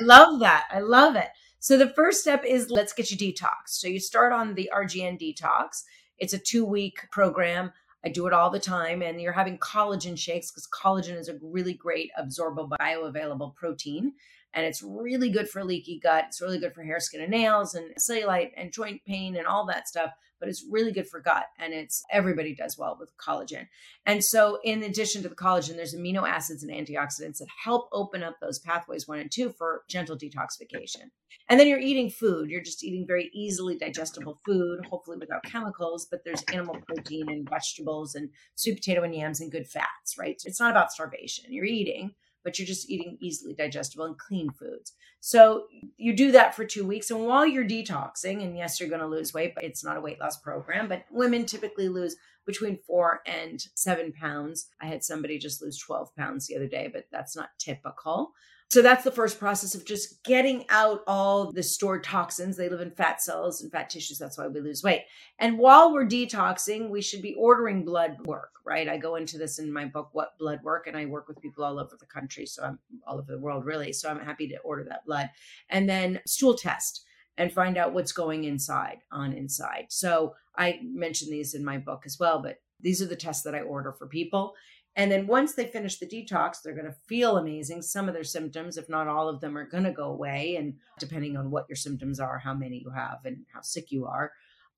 I 0.00 0.04
love 0.04 0.40
that. 0.40 0.64
I 0.70 0.80
love 0.80 1.16
it. 1.16 1.28
So 1.60 1.76
the 1.76 1.90
first 1.90 2.20
step 2.20 2.44
is 2.44 2.70
let's 2.70 2.92
get 2.92 3.10
you 3.10 3.16
detox. 3.16 3.68
So 3.68 3.88
you 3.88 4.00
start 4.00 4.32
on 4.32 4.54
the 4.54 4.70
RGN 4.74 5.20
detox. 5.20 5.82
It's 6.18 6.32
a 6.32 6.38
two 6.38 6.64
week 6.64 7.00
program. 7.10 7.72
I 8.04 8.08
do 8.08 8.26
it 8.26 8.32
all 8.32 8.50
the 8.50 8.60
time. 8.60 9.02
And 9.02 9.20
you're 9.20 9.32
having 9.32 9.58
collagen 9.58 10.16
shakes 10.18 10.50
because 10.50 10.68
collagen 10.68 11.16
is 11.18 11.28
a 11.28 11.38
really 11.42 11.74
great 11.74 12.10
absorbable, 12.18 12.70
bioavailable 12.80 13.54
protein. 13.54 14.12
And 14.54 14.64
it's 14.64 14.82
really 14.82 15.30
good 15.30 15.48
for 15.48 15.62
leaky 15.62 15.98
gut. 15.98 16.24
It's 16.28 16.40
really 16.40 16.58
good 16.58 16.74
for 16.74 16.82
hair, 16.82 17.00
skin, 17.00 17.20
and 17.20 17.30
nails, 17.30 17.74
and 17.74 17.94
cellulite 17.96 18.52
and 18.56 18.72
joint 18.72 19.04
pain 19.04 19.36
and 19.36 19.46
all 19.46 19.66
that 19.66 19.88
stuff 19.88 20.12
but 20.40 20.48
it's 20.48 20.64
really 20.70 20.92
good 20.92 21.08
for 21.08 21.20
gut 21.20 21.46
and 21.58 21.72
it's 21.72 22.02
everybody 22.10 22.54
does 22.54 22.76
well 22.78 22.96
with 22.98 23.10
collagen. 23.16 23.66
And 24.06 24.22
so 24.24 24.58
in 24.64 24.82
addition 24.82 25.22
to 25.22 25.28
the 25.28 25.34
collagen, 25.34 25.76
there's 25.76 25.94
amino 25.94 26.28
acids 26.28 26.62
and 26.62 26.72
antioxidants 26.72 27.38
that 27.38 27.48
help 27.64 27.88
open 27.92 28.22
up 28.22 28.36
those 28.40 28.58
pathways 28.58 29.06
one 29.06 29.18
and 29.18 29.30
two 29.30 29.50
for 29.50 29.82
gentle 29.88 30.16
detoxification. 30.16 31.10
And 31.48 31.58
then 31.58 31.66
you're 31.66 31.78
eating 31.78 32.10
food. 32.10 32.50
You're 32.50 32.62
just 32.62 32.84
eating 32.84 33.06
very 33.06 33.30
easily 33.32 33.78
digestible 33.78 34.40
food, 34.44 34.84
hopefully 34.86 35.16
without 35.18 35.44
chemicals, 35.44 36.06
but 36.10 36.20
there's 36.24 36.42
animal 36.52 36.76
protein 36.86 37.28
and 37.28 37.48
vegetables 37.48 38.14
and 38.14 38.30
sweet 38.54 38.76
potato 38.76 39.02
and 39.02 39.14
yams 39.14 39.40
and 39.40 39.50
good 39.50 39.66
fats, 39.66 40.16
right? 40.18 40.40
So 40.40 40.48
it's 40.48 40.60
not 40.60 40.70
about 40.70 40.92
starvation. 40.92 41.46
You're 41.48 41.64
eating 41.64 42.12
but 42.48 42.58
you're 42.58 42.64
just 42.64 42.88
eating 42.88 43.18
easily 43.20 43.52
digestible 43.52 44.06
and 44.06 44.16
clean 44.16 44.48
foods. 44.50 44.94
So 45.20 45.66
you 45.98 46.16
do 46.16 46.32
that 46.32 46.54
for 46.54 46.64
two 46.64 46.86
weeks. 46.86 47.10
And 47.10 47.26
while 47.26 47.46
you're 47.46 47.68
detoxing, 47.68 48.42
and 48.42 48.56
yes, 48.56 48.80
you're 48.80 48.88
going 48.88 49.02
to 49.02 49.06
lose 49.06 49.34
weight, 49.34 49.54
but 49.54 49.64
it's 49.64 49.84
not 49.84 49.98
a 49.98 50.00
weight 50.00 50.18
loss 50.18 50.38
program, 50.38 50.88
but 50.88 51.04
women 51.10 51.44
typically 51.44 51.90
lose 51.90 52.16
between 52.46 52.78
four 52.78 53.20
and 53.26 53.62
seven 53.74 54.14
pounds. 54.14 54.68
I 54.80 54.86
had 54.86 55.04
somebody 55.04 55.38
just 55.38 55.60
lose 55.60 55.78
12 55.78 56.16
pounds 56.16 56.46
the 56.46 56.56
other 56.56 56.68
day, 56.68 56.88
but 56.90 57.04
that's 57.12 57.36
not 57.36 57.50
typical. 57.58 58.32
So 58.70 58.82
that's 58.82 59.02
the 59.02 59.10
first 59.10 59.38
process 59.38 59.74
of 59.74 59.86
just 59.86 60.22
getting 60.24 60.66
out 60.68 61.00
all 61.06 61.50
the 61.50 61.62
stored 61.62 62.04
toxins. 62.04 62.56
They 62.56 62.68
live 62.68 62.82
in 62.82 62.90
fat 62.90 63.22
cells 63.22 63.62
and 63.62 63.72
fat 63.72 63.88
tissues. 63.88 64.18
That's 64.18 64.36
why 64.36 64.46
we 64.46 64.60
lose 64.60 64.82
weight. 64.82 65.04
And 65.38 65.58
while 65.58 65.90
we're 65.92 66.06
detoxing, 66.06 66.90
we 66.90 67.00
should 67.00 67.22
be 67.22 67.34
ordering 67.34 67.84
blood 67.84 68.18
work, 68.26 68.50
right? 68.66 68.86
I 68.86 68.98
go 68.98 69.16
into 69.16 69.38
this 69.38 69.58
in 69.58 69.72
my 69.72 69.86
book, 69.86 70.10
What 70.12 70.36
Blood 70.38 70.60
Work, 70.62 70.86
and 70.86 70.98
I 70.98 71.06
work 71.06 71.28
with 71.28 71.40
people 71.40 71.64
all 71.64 71.80
over 71.80 71.96
the 71.98 72.04
country. 72.04 72.44
So 72.44 72.62
I'm 72.62 72.78
all 73.06 73.18
over 73.18 73.32
the 73.32 73.38
world, 73.38 73.64
really. 73.64 73.90
So 73.94 74.10
I'm 74.10 74.20
happy 74.20 74.46
to 74.48 74.58
order 74.58 74.84
that 74.84 75.06
blood. 75.06 75.30
And 75.70 75.88
then 75.88 76.20
stool 76.26 76.54
test 76.54 77.04
and 77.38 77.50
find 77.50 77.78
out 77.78 77.94
what's 77.94 78.12
going 78.12 78.44
inside 78.44 78.98
on 79.10 79.32
inside. 79.32 79.86
So 79.88 80.34
I 80.58 80.80
mentioned 80.82 81.32
these 81.32 81.54
in 81.54 81.64
my 81.64 81.78
book 81.78 82.02
as 82.04 82.18
well, 82.18 82.42
but 82.42 82.58
These 82.80 83.02
are 83.02 83.06
the 83.06 83.16
tests 83.16 83.42
that 83.42 83.54
I 83.54 83.60
order 83.60 83.92
for 83.92 84.06
people. 84.06 84.54
And 84.96 85.12
then 85.12 85.26
once 85.26 85.54
they 85.54 85.66
finish 85.66 85.98
the 85.98 86.06
detox, 86.06 86.60
they're 86.60 86.74
going 86.74 86.86
to 86.86 86.96
feel 87.06 87.36
amazing. 87.36 87.82
Some 87.82 88.08
of 88.08 88.14
their 88.14 88.24
symptoms, 88.24 88.76
if 88.76 88.88
not 88.88 89.06
all 89.06 89.28
of 89.28 89.40
them, 89.40 89.56
are 89.56 89.68
going 89.68 89.84
to 89.84 89.92
go 89.92 90.10
away. 90.10 90.56
And 90.56 90.74
depending 90.98 91.36
on 91.36 91.50
what 91.50 91.66
your 91.68 91.76
symptoms 91.76 92.18
are, 92.18 92.38
how 92.38 92.54
many 92.54 92.78
you 92.78 92.90
have, 92.90 93.18
and 93.24 93.44
how 93.52 93.60
sick 93.60 93.92
you 93.92 94.06
are, 94.06 94.32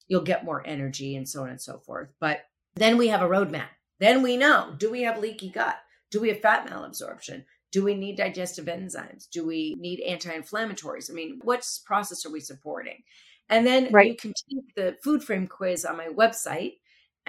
you'll 0.08 0.20
get 0.20 0.44
more 0.44 0.66
energy 0.66 1.16
and 1.16 1.26
so 1.26 1.42
on 1.42 1.48
and 1.48 1.60
so 1.60 1.78
forth. 1.78 2.10
But 2.20 2.40
then 2.74 2.98
we 2.98 3.08
have 3.08 3.22
a 3.22 3.28
roadmap. 3.28 3.68
Then 3.98 4.22
we 4.22 4.36
know 4.36 4.74
do 4.76 4.90
we 4.90 5.02
have 5.02 5.18
leaky 5.18 5.50
gut? 5.50 5.76
Do 6.10 6.20
we 6.20 6.28
have 6.28 6.40
fat 6.40 6.68
malabsorption? 6.68 7.44
Do 7.72 7.84
we 7.84 7.94
need 7.94 8.16
digestive 8.16 8.66
enzymes? 8.66 9.30
Do 9.30 9.46
we 9.46 9.76
need 9.78 10.00
anti 10.00 10.30
inflammatories? 10.30 11.10
I 11.10 11.14
mean, 11.14 11.40
what 11.44 11.66
process 11.84 12.26
are 12.26 12.32
we 12.32 12.40
supporting? 12.40 13.02
And 13.48 13.66
then 13.66 13.88
right. 13.92 14.08
you 14.08 14.16
can 14.16 14.32
take 14.32 14.74
the 14.74 14.96
food 15.02 15.22
frame 15.22 15.46
quiz 15.46 15.84
on 15.84 15.96
my 15.96 16.08
website 16.08 16.74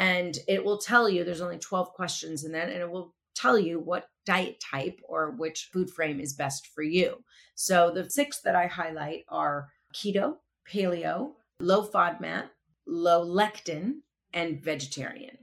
and 0.01 0.39
it 0.47 0.65
will 0.65 0.79
tell 0.79 1.07
you 1.07 1.23
there's 1.23 1.41
only 1.41 1.59
12 1.59 1.93
questions 1.93 2.43
in 2.43 2.51
that 2.53 2.69
and 2.69 2.79
it 2.79 2.89
will 2.89 3.13
tell 3.35 3.59
you 3.59 3.79
what 3.79 4.07
diet 4.25 4.59
type 4.59 4.99
or 5.07 5.29
which 5.37 5.69
food 5.71 5.91
frame 5.91 6.19
is 6.19 6.33
best 6.33 6.65
for 6.73 6.81
you. 6.81 7.23
So 7.53 7.91
the 7.91 8.09
six 8.09 8.41
that 8.41 8.55
I 8.55 8.65
highlight 8.65 9.25
are 9.29 9.69
keto, 9.93 10.37
paleo, 10.67 11.33
low 11.59 11.87
FODMAP, 11.87 12.45
low 12.87 13.23
lectin, 13.23 13.97
and 14.33 14.59
vegetarian, 14.59 15.37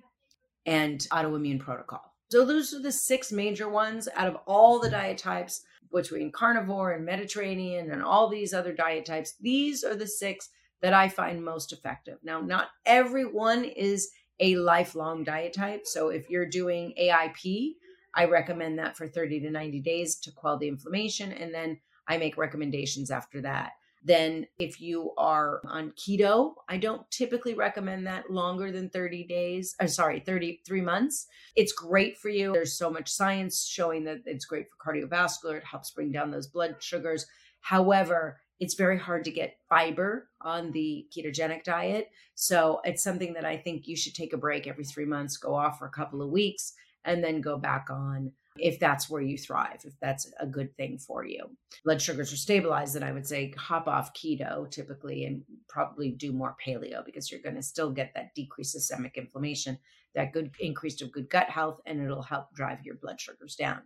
and 0.66 1.06
autoimmune 1.12 1.60
protocol. 1.60 2.02
So 2.32 2.44
those 2.44 2.74
are 2.74 2.82
the 2.82 2.90
six 2.90 3.30
major 3.30 3.68
ones 3.68 4.08
out 4.16 4.26
of 4.26 4.38
all 4.44 4.80
the 4.80 4.90
diet 4.90 5.18
types 5.18 5.62
between 5.92 6.32
carnivore 6.32 6.90
and 6.90 7.06
Mediterranean 7.06 7.92
and 7.92 8.02
all 8.02 8.28
these 8.28 8.52
other 8.52 8.72
diet 8.72 9.06
types. 9.06 9.34
These 9.40 9.84
are 9.84 9.94
the 9.94 10.08
six 10.08 10.48
that 10.82 10.92
I 10.92 11.08
find 11.08 11.44
most 11.44 11.72
effective. 11.72 12.18
Now, 12.24 12.40
not 12.40 12.68
everyone 12.86 13.64
is 13.64 14.10
a 14.40 14.56
lifelong 14.56 15.24
diet 15.24 15.52
type. 15.52 15.86
So 15.86 16.08
if 16.08 16.30
you're 16.30 16.46
doing 16.46 16.94
AIP, 17.00 17.72
I 18.14 18.24
recommend 18.24 18.78
that 18.78 18.96
for 18.96 19.06
30 19.06 19.40
to 19.40 19.50
90 19.50 19.80
days 19.80 20.16
to 20.16 20.32
quell 20.32 20.58
the 20.58 20.68
inflammation. 20.68 21.32
And 21.32 21.52
then 21.54 21.78
I 22.06 22.16
make 22.18 22.36
recommendations 22.36 23.10
after 23.10 23.40
that. 23.42 23.72
Then, 24.04 24.46
if 24.58 24.80
you 24.80 25.12
are 25.18 25.60
on 25.66 25.90
keto, 25.90 26.54
I 26.68 26.76
don't 26.76 27.08
typically 27.10 27.54
recommend 27.54 28.06
that 28.06 28.30
longer 28.30 28.70
than 28.70 28.88
30 28.90 29.24
days. 29.24 29.74
Or 29.80 29.84
uh, 29.84 29.88
sorry, 29.88 30.20
33 30.20 30.80
months. 30.80 31.26
It's 31.56 31.72
great 31.72 32.16
for 32.16 32.28
you. 32.28 32.52
There's 32.52 32.78
so 32.78 32.90
much 32.90 33.10
science 33.10 33.66
showing 33.66 34.04
that 34.04 34.22
it's 34.24 34.44
great 34.44 34.66
for 34.70 34.92
cardiovascular. 34.92 35.56
It 35.56 35.64
helps 35.64 35.90
bring 35.90 36.12
down 36.12 36.30
those 36.30 36.46
blood 36.46 36.76
sugars. 36.78 37.26
However, 37.60 38.40
it's 38.60 38.74
very 38.74 38.98
hard 38.98 39.24
to 39.24 39.30
get 39.30 39.58
fiber 39.68 40.28
on 40.40 40.72
the 40.72 41.06
ketogenic 41.16 41.62
diet. 41.62 42.10
So 42.34 42.80
it's 42.84 43.02
something 43.02 43.32
that 43.34 43.44
I 43.44 43.56
think 43.56 43.86
you 43.86 43.96
should 43.96 44.14
take 44.14 44.32
a 44.32 44.38
break 44.38 44.66
every 44.66 44.84
three 44.84 45.04
months, 45.04 45.36
go 45.36 45.54
off 45.54 45.78
for 45.78 45.86
a 45.86 45.90
couple 45.90 46.22
of 46.22 46.30
weeks, 46.30 46.72
and 47.04 47.22
then 47.22 47.40
go 47.40 47.56
back 47.56 47.86
on 47.90 48.32
if 48.60 48.80
that's 48.80 49.08
where 49.08 49.22
you 49.22 49.38
thrive, 49.38 49.80
if 49.84 49.94
that's 50.00 50.32
a 50.40 50.46
good 50.46 50.76
thing 50.76 50.98
for 50.98 51.24
you. 51.24 51.48
Blood 51.84 52.02
sugars 52.02 52.32
are 52.32 52.36
stabilized, 52.36 52.94
then 52.94 53.04
I 53.04 53.12
would 53.12 53.26
say 53.26 53.54
hop 53.56 53.86
off 53.86 54.12
keto 54.14 54.68
typically 54.70 55.24
and 55.24 55.42
probably 55.68 56.10
do 56.10 56.32
more 56.32 56.56
paleo 56.64 57.04
because 57.04 57.30
you're 57.30 57.40
going 57.40 57.54
to 57.54 57.62
still 57.62 57.90
get 57.92 58.12
that 58.14 58.34
decreased 58.34 58.72
systemic 58.72 59.16
inflammation, 59.16 59.78
that 60.14 60.32
good 60.32 60.50
increase 60.58 61.00
of 61.02 61.12
good 61.12 61.30
gut 61.30 61.48
health, 61.48 61.80
and 61.86 62.02
it'll 62.02 62.22
help 62.22 62.52
drive 62.54 62.84
your 62.84 62.96
blood 62.96 63.20
sugars 63.20 63.54
down. 63.54 63.82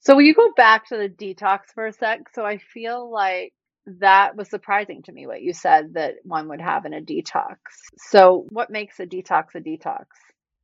So, 0.00 0.16
will 0.16 0.22
you 0.22 0.34
go 0.34 0.50
back 0.56 0.88
to 0.88 0.96
the 0.96 1.08
detox 1.08 1.66
for 1.72 1.86
a 1.86 1.92
sec? 1.92 2.22
So, 2.34 2.44
I 2.44 2.58
feel 2.58 3.08
like 3.08 3.52
that 3.86 4.36
was 4.36 4.48
surprising 4.48 5.02
to 5.02 5.12
me 5.12 5.26
what 5.26 5.42
you 5.42 5.52
said 5.52 5.94
that 5.94 6.16
one 6.24 6.48
would 6.48 6.60
have 6.60 6.84
in 6.84 6.94
a 6.94 7.00
detox. 7.00 7.56
So, 7.96 8.46
what 8.50 8.70
makes 8.70 9.00
a 9.00 9.06
detox 9.06 9.54
a 9.54 9.60
detox? 9.60 10.04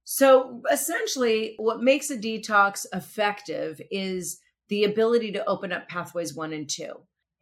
So, 0.04 0.62
essentially, 0.70 1.54
what 1.58 1.82
makes 1.82 2.10
a 2.10 2.16
detox 2.16 2.86
effective 2.92 3.80
is 3.90 4.40
the 4.68 4.84
ability 4.84 5.32
to 5.32 5.44
open 5.46 5.72
up 5.72 5.88
pathways 5.88 6.34
one 6.34 6.52
and 6.52 6.68
two 6.68 6.92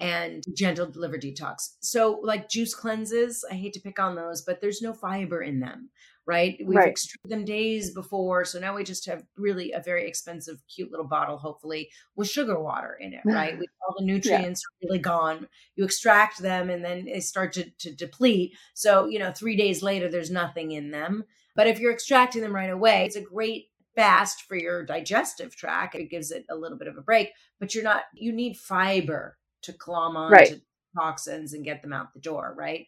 and 0.00 0.42
gentle 0.54 0.90
liver 0.94 1.18
detox. 1.18 1.76
So, 1.80 2.20
like 2.22 2.48
juice 2.48 2.74
cleanses, 2.74 3.44
I 3.50 3.54
hate 3.54 3.72
to 3.74 3.80
pick 3.80 3.98
on 3.98 4.14
those, 4.14 4.42
but 4.42 4.60
there's 4.60 4.82
no 4.82 4.92
fiber 4.92 5.42
in 5.42 5.60
them 5.60 5.90
right? 6.26 6.58
We've 6.64 6.76
right. 6.76 6.88
extruded 6.88 7.30
them 7.30 7.44
days 7.44 7.92
before. 7.92 8.44
So 8.44 8.58
now 8.58 8.74
we 8.74 8.82
just 8.82 9.06
have 9.06 9.24
really 9.36 9.72
a 9.72 9.80
very 9.80 10.08
expensive, 10.08 10.60
cute 10.68 10.90
little 10.90 11.06
bottle, 11.06 11.38
hopefully, 11.38 11.90
with 12.16 12.28
sugar 12.28 12.58
water 12.58 12.98
in 13.00 13.12
it, 13.12 13.20
right? 13.24 13.56
we, 13.58 13.66
all 13.86 13.94
the 13.96 14.04
nutrients 14.04 14.62
yeah. 14.62 14.86
are 14.86 14.88
really 14.88 14.98
gone. 14.98 15.46
You 15.76 15.84
extract 15.84 16.42
them 16.42 16.68
and 16.68 16.84
then 16.84 17.04
they 17.04 17.20
start 17.20 17.52
to, 17.54 17.70
to 17.70 17.94
deplete. 17.94 18.56
So, 18.74 19.06
you 19.06 19.18
know, 19.18 19.32
three 19.32 19.56
days 19.56 19.82
later, 19.82 20.08
there's 20.08 20.30
nothing 20.30 20.72
in 20.72 20.90
them. 20.90 21.24
But 21.54 21.68
if 21.68 21.78
you're 21.78 21.92
extracting 21.92 22.42
them 22.42 22.54
right 22.54 22.70
away, 22.70 23.04
it's 23.04 23.16
a 23.16 23.22
great 23.22 23.68
fast 23.94 24.42
for 24.42 24.56
your 24.56 24.84
digestive 24.84 25.56
tract. 25.56 25.94
It 25.94 26.10
gives 26.10 26.30
it 26.30 26.44
a 26.50 26.56
little 26.56 26.76
bit 26.76 26.88
of 26.88 26.98
a 26.98 27.02
break, 27.02 27.30
but 27.60 27.74
you're 27.74 27.84
not, 27.84 28.02
you 28.14 28.32
need 28.32 28.56
fiber 28.56 29.38
to 29.62 29.72
clom 29.72 30.16
on 30.16 30.32
right. 30.32 30.48
to 30.48 30.60
toxins 30.96 31.52
and 31.52 31.64
get 31.64 31.82
them 31.82 31.92
out 31.92 32.12
the 32.12 32.20
door, 32.20 32.54
right? 32.56 32.86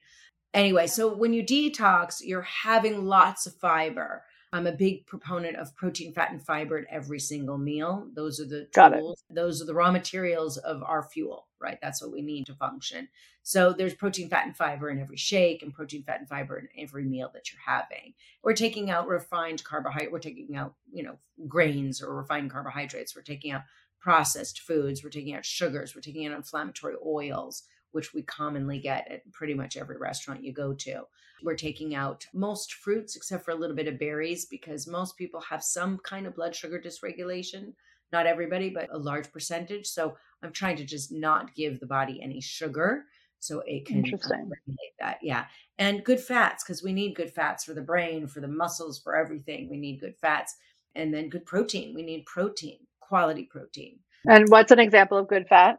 Anyway, 0.54 0.87
so 0.87 1.14
when 1.14 1.32
you 1.32 1.42
detox, 1.42 2.20
you're 2.22 2.42
having 2.42 3.04
lots 3.04 3.46
of 3.46 3.54
fiber. 3.54 4.24
I'm 4.50 4.66
a 4.66 4.72
big 4.72 5.06
proponent 5.06 5.56
of 5.56 5.76
protein, 5.76 6.14
fat, 6.14 6.30
and 6.30 6.42
fiber 6.42 6.78
at 6.78 6.87
every 6.90 7.20
single 7.20 7.58
meal. 7.58 8.08
Those 8.14 8.40
are 8.40 8.46
the 8.46 8.66
tools. 8.72 9.22
Those 9.28 9.61
are 9.61 9.66
the 9.66 9.74
raw 9.74 9.90
materials 9.90 10.56
of 10.56 10.82
our 10.82 11.02
fuel, 11.02 11.48
right? 11.61 11.78
That's 11.82 12.00
what 12.00 12.12
we 12.12 12.22
need 12.22 12.46
to 12.46 12.54
function. 12.54 13.08
So 13.42 13.74
there's 13.74 13.94
protein, 13.94 14.30
fat, 14.30 14.46
and 14.46 14.56
fiber 14.56 14.88
in 14.88 15.00
every 15.00 15.18
shake, 15.18 15.62
and 15.62 15.74
protein, 15.74 16.02
fat, 16.02 16.20
and 16.20 16.28
fiber 16.28 16.58
in 16.58 16.68
every 16.78 17.04
meal 17.04 17.30
that 17.34 17.52
you're 17.52 17.61
having. 17.64 18.14
We're 18.42 18.54
taking 18.54 18.90
out 18.90 19.06
refined 19.06 19.64
carbohydrate. 19.64 20.12
We're 20.12 20.18
taking 20.18 20.56
out, 20.56 20.74
you 20.90 21.02
know, 21.02 21.18
grains 21.46 22.02
or 22.02 22.14
refined 22.16 22.50
carbohydrates. 22.50 23.14
We're 23.14 23.22
taking 23.22 23.52
out 23.52 23.62
processed 24.00 24.61
foods. 24.61 25.04
We're 25.04 25.11
taking 25.11 25.34
out 25.34 25.44
sugars. 25.44 25.94
We're 25.94 26.00
taking 26.00 26.26
out 26.26 26.32
inflammatory 26.32 26.94
oils 27.04 27.64
which 27.92 28.14
we 28.14 28.22
commonly 28.22 28.79
get 28.79 29.11
at 29.11 29.31
pretty 29.33 29.55
much 29.55 29.77
every 29.77 29.96
restaurant 29.96 30.44
you 30.44 30.53
go 30.53 30.72
to. 30.74 31.03
We're 31.42 31.55
taking 31.55 31.94
out 31.94 32.27
most 32.35 32.74
fruits 32.74 33.16
except 33.16 33.44
for 33.44 33.53
a 33.53 33.57
little 33.57 33.77
bit 33.77 33.88
of 33.88 33.98
berries 33.98 34.46
because 34.46 34.87
most 34.87 35.16
people 35.16 35.40
have 35.40 35.62
some 35.62 35.98
kind 35.98 36.27
of 36.27 36.35
blood 36.35 36.55
sugar 36.55 36.81
dysregulation. 36.81 37.74
Not 38.12 38.27
everybody, 38.27 38.70
but 38.70 38.88
a 38.92 38.98
large 38.98 39.31
percentage. 39.33 39.87
So 39.87 40.16
I'm 40.42 40.53
trying 40.53 40.77
to 40.77 40.85
just 40.85 41.12
not 41.12 41.55
give 41.55 41.79
the 41.79 41.87
body 41.87 42.20
any 42.22 42.40
sugar 42.40 43.05
so 43.38 43.62
it 43.66 43.87
can 43.87 43.98
uh, 43.98 44.03
regulate 44.03 44.94
that. 44.98 45.18
Yeah. 45.22 45.44
And 45.79 46.05
good 46.05 46.20
fats 46.20 46.64
because 46.64 46.83
we 46.83 46.92
need 46.92 47.14
good 47.14 47.31
fats 47.31 47.64
for 47.64 47.74
the 47.74 47.83
brain, 47.83 48.27
for 48.27 48.40
the 48.40 48.48
muscles, 48.48 48.98
for 48.98 49.16
everything. 49.16 49.68
We 49.68 49.77
need 49.77 50.01
good 50.01 50.16
fats. 50.16 50.57
And 50.94 51.14
then 51.14 51.29
good 51.29 51.46
protein. 51.46 51.94
We 51.94 52.03
need 52.03 52.27
protein, 52.27 52.79
quality 53.01 53.44
protein. 53.44 54.01
And 54.27 54.48
what's 54.48 54.72
an 54.72 54.81
example 54.81 55.18
of 55.18 55.29
good 55.29 55.46
fat? 55.48 55.79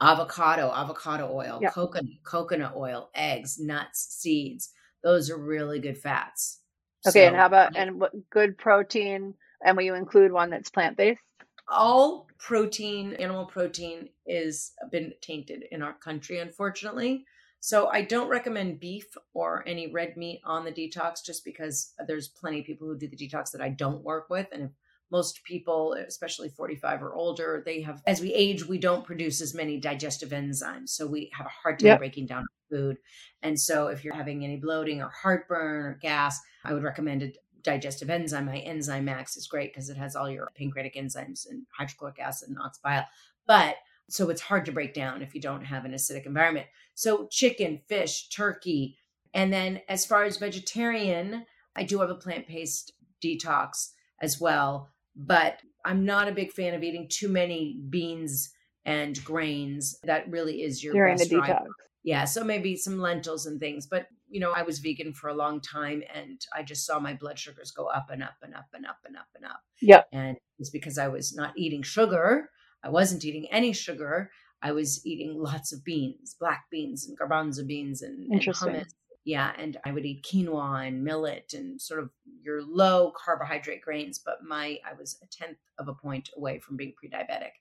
Avocado, 0.00 0.70
avocado 0.70 1.30
oil, 1.32 1.58
yep. 1.62 1.72
coconut, 1.72 2.12
coconut 2.24 2.74
oil, 2.76 3.10
eggs, 3.14 3.58
nuts, 3.58 4.06
seeds. 4.18 4.70
Those 5.02 5.30
are 5.30 5.38
really 5.38 5.80
good 5.80 5.98
fats. 5.98 6.60
Okay, 7.06 7.20
so, 7.20 7.26
and 7.26 7.36
how 7.36 7.46
about 7.46 7.76
and 7.76 8.00
what 8.00 8.12
good 8.30 8.56
protein? 8.56 9.34
And 9.64 9.76
will 9.76 9.84
you 9.84 9.94
include 9.94 10.32
one 10.32 10.50
that's 10.50 10.70
plant 10.70 10.96
based? 10.96 11.20
All 11.68 12.28
protein, 12.38 13.14
animal 13.14 13.46
protein, 13.46 14.08
is 14.26 14.72
been 14.90 15.12
tainted 15.20 15.64
in 15.70 15.82
our 15.82 15.94
country, 15.94 16.38
unfortunately. 16.38 17.24
So 17.60 17.88
I 17.88 18.02
don't 18.02 18.28
recommend 18.28 18.80
beef 18.80 19.06
or 19.32 19.64
any 19.66 19.90
red 19.90 20.18
meat 20.18 20.42
on 20.44 20.66
the 20.66 20.72
detox, 20.72 21.24
just 21.24 21.46
because 21.46 21.94
there's 22.06 22.28
plenty 22.28 22.60
of 22.60 22.66
people 22.66 22.86
who 22.86 22.98
do 22.98 23.08
the 23.08 23.16
detox 23.16 23.50
that 23.52 23.62
I 23.62 23.70
don't 23.70 24.04
work 24.04 24.28
with, 24.28 24.46
and 24.52 24.64
if 24.64 24.70
most 25.14 25.44
people, 25.44 25.92
especially 25.92 26.48
45 26.48 27.00
or 27.04 27.14
older, 27.14 27.62
they 27.64 27.82
have, 27.82 28.02
as 28.04 28.20
we 28.20 28.34
age, 28.34 28.66
we 28.66 28.78
don't 28.78 29.06
produce 29.06 29.40
as 29.40 29.54
many 29.54 29.78
digestive 29.78 30.30
enzymes. 30.30 30.88
So 30.88 31.06
we 31.06 31.30
have 31.34 31.46
a 31.46 31.50
hard 31.50 31.78
time 31.78 31.86
yep. 31.86 31.98
breaking 32.00 32.26
down 32.26 32.44
food. 32.68 32.96
And 33.40 33.58
so 33.58 33.86
if 33.86 34.02
you're 34.02 34.16
having 34.16 34.42
any 34.42 34.56
bloating 34.56 35.00
or 35.00 35.10
heartburn 35.10 35.86
or 35.86 35.98
gas, 36.02 36.40
I 36.64 36.72
would 36.72 36.82
recommend 36.82 37.22
a 37.22 37.32
digestive 37.62 38.10
enzyme. 38.10 38.46
My 38.46 38.58
Enzyme 38.58 39.04
Max 39.04 39.36
is 39.36 39.46
great 39.46 39.72
because 39.72 39.88
it 39.88 39.96
has 39.96 40.16
all 40.16 40.28
your 40.28 40.50
pancreatic 40.56 40.96
enzymes 40.96 41.48
and 41.48 41.62
hydrochloric 41.70 42.18
acid 42.18 42.48
and 42.48 42.58
ox 42.58 42.78
bile. 42.78 43.06
But 43.46 43.76
so 44.10 44.30
it's 44.30 44.42
hard 44.42 44.64
to 44.66 44.72
break 44.72 44.94
down 44.94 45.22
if 45.22 45.32
you 45.32 45.40
don't 45.40 45.64
have 45.64 45.84
an 45.84 45.92
acidic 45.92 46.26
environment. 46.26 46.66
So 46.96 47.28
chicken, 47.30 47.82
fish, 47.86 48.28
turkey. 48.30 48.98
And 49.32 49.52
then 49.52 49.80
as 49.88 50.04
far 50.04 50.24
as 50.24 50.38
vegetarian, 50.38 51.46
I 51.76 51.84
do 51.84 52.00
have 52.00 52.10
a 52.10 52.16
plant 52.16 52.48
based 52.48 52.94
detox 53.22 53.92
as 54.20 54.40
well 54.40 54.90
but 55.16 55.60
I'm 55.84 56.04
not 56.04 56.28
a 56.28 56.32
big 56.32 56.52
fan 56.52 56.74
of 56.74 56.82
eating 56.82 57.08
too 57.08 57.28
many 57.28 57.78
beans 57.88 58.50
and 58.84 59.22
grains. 59.24 59.98
That 60.04 60.30
really 60.30 60.62
is 60.62 60.82
your 60.82 60.94
during 60.94 61.16
the 61.16 61.28
driver. 61.28 61.66
Yeah, 62.02 62.24
so 62.26 62.44
maybe 62.44 62.76
some 62.76 62.98
lentils 62.98 63.46
and 63.46 63.58
things. 63.58 63.86
But 63.86 64.06
you 64.28 64.40
know, 64.40 64.52
I 64.52 64.62
was 64.62 64.80
vegan 64.80 65.12
for 65.12 65.28
a 65.28 65.34
long 65.34 65.60
time, 65.60 66.02
and 66.14 66.40
I 66.54 66.62
just 66.62 66.84
saw 66.84 66.98
my 66.98 67.14
blood 67.14 67.38
sugars 67.38 67.70
go 67.70 67.86
up 67.86 68.06
and 68.10 68.22
up 68.22 68.34
and 68.42 68.54
up 68.54 68.66
and 68.74 68.84
up 68.86 68.98
and 69.04 69.16
up 69.16 69.28
and 69.34 69.44
up. 69.44 69.60
Yeah, 69.80 70.02
and 70.12 70.36
it's 70.58 70.70
because 70.70 70.98
I 70.98 71.08
was 71.08 71.34
not 71.34 71.52
eating 71.56 71.82
sugar. 71.82 72.50
I 72.82 72.90
wasn't 72.90 73.24
eating 73.24 73.46
any 73.50 73.72
sugar. 73.72 74.30
I 74.62 74.72
was 74.72 75.04
eating 75.06 75.34
lots 75.36 75.72
of 75.72 75.84
beans, 75.84 76.36
black 76.38 76.64
beans 76.70 77.06
and 77.06 77.18
garbanzo 77.18 77.66
beans 77.66 78.02
and, 78.02 78.30
and 78.30 78.40
hummus 78.40 78.92
Yeah, 79.24 79.52
and 79.58 79.78
I 79.84 79.92
would 79.92 80.04
eat 80.04 80.22
quinoa 80.22 80.86
and 80.86 81.02
millet 81.02 81.54
and 81.54 81.80
sort 81.80 82.00
of 82.00 82.10
your 82.42 82.62
low 82.62 83.12
carbohydrate 83.16 83.80
grains. 83.82 84.18
But 84.18 84.44
my 84.44 84.78
I 84.84 84.92
was 84.98 85.18
a 85.22 85.26
tenth 85.26 85.58
of 85.78 85.88
a 85.88 85.94
point 85.94 86.30
away 86.36 86.58
from 86.58 86.76
being 86.76 86.92
pre-diabetic, 86.96 87.52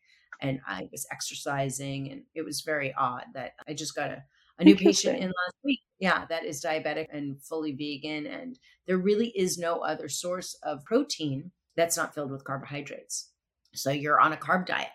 and 0.41 0.59
I 0.67 0.89
was 0.91 1.07
exercising, 1.11 2.11
and 2.11 2.23
it 2.35 2.43
was 2.43 2.61
very 2.61 2.93
odd 2.95 3.25
that 3.33 3.53
I 3.67 3.73
just 3.73 3.95
got 3.95 4.09
a 4.09 4.23
a 4.59 4.63
new 4.63 4.75
patient 4.75 5.17
in 5.17 5.27
last 5.27 5.55
week. 5.63 5.79
Yeah, 5.99 6.25
that 6.29 6.45
is 6.45 6.63
diabetic 6.63 7.07
and 7.11 7.41
fully 7.41 7.71
vegan, 7.71 8.27
and 8.27 8.59
there 8.85 8.97
really 8.97 9.29
is 9.29 9.57
no 9.57 9.79
other 9.79 10.09
source 10.09 10.55
of 10.63 10.83
protein 10.85 11.51
that's 11.75 11.97
not 11.97 12.13
filled 12.13 12.31
with 12.31 12.43
carbohydrates. 12.43 13.31
So 13.73 13.89
you're 13.89 14.19
on 14.19 14.33
a 14.33 14.37
carb 14.37 14.67
diet 14.67 14.89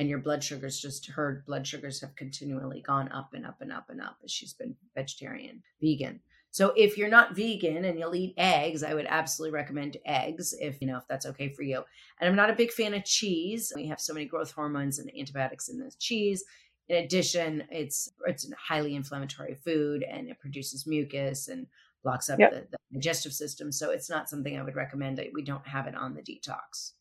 and 0.00 0.08
your 0.08 0.18
blood 0.18 0.42
sugars 0.42 0.80
just 0.80 1.06
her 1.10 1.44
blood 1.46 1.66
sugars 1.66 2.00
have 2.00 2.16
continually 2.16 2.80
gone 2.80 3.12
up 3.12 3.34
and 3.34 3.44
up 3.44 3.60
and 3.60 3.70
up 3.70 3.90
and 3.90 4.00
up 4.00 4.16
as 4.24 4.32
she's 4.32 4.54
been 4.54 4.74
vegetarian 4.94 5.62
vegan. 5.82 6.18
So 6.52 6.72
if 6.74 6.96
you're 6.96 7.10
not 7.10 7.36
vegan 7.36 7.84
and 7.84 7.98
you'll 7.98 8.14
eat 8.14 8.34
eggs 8.38 8.82
i 8.82 8.94
would 8.94 9.06
absolutely 9.06 9.54
recommend 9.54 9.98
eggs 10.06 10.54
if 10.58 10.80
you 10.80 10.86
know 10.86 10.96
if 10.96 11.06
that's 11.06 11.26
okay 11.26 11.50
for 11.50 11.62
you. 11.62 11.84
And 12.18 12.28
i'm 12.28 12.34
not 12.34 12.48
a 12.48 12.54
big 12.54 12.72
fan 12.72 12.94
of 12.94 13.04
cheese. 13.04 13.74
We 13.76 13.86
have 13.88 14.00
so 14.00 14.14
many 14.14 14.24
growth 14.24 14.52
hormones 14.52 14.98
and 14.98 15.12
antibiotics 15.16 15.68
in 15.68 15.78
this 15.78 15.96
cheese. 15.96 16.42
In 16.88 17.04
addition 17.04 17.64
it's 17.70 18.10
it's 18.26 18.50
a 18.50 18.56
highly 18.56 18.94
inflammatory 18.94 19.54
food 19.54 20.02
and 20.02 20.30
it 20.30 20.40
produces 20.40 20.86
mucus 20.86 21.48
and 21.48 21.66
blocks 22.02 22.30
up 22.30 22.38
yep. 22.38 22.52
the, 22.52 22.66
the 22.70 22.78
digestive 22.94 23.34
system. 23.34 23.70
So 23.70 23.90
it's 23.90 24.08
not 24.08 24.30
something 24.30 24.58
i 24.58 24.62
would 24.62 24.76
recommend. 24.76 25.20
We 25.34 25.42
don't 25.42 25.66
have 25.66 25.86
it 25.86 25.94
on 25.94 26.14
the 26.14 26.22
detox. 26.22 26.92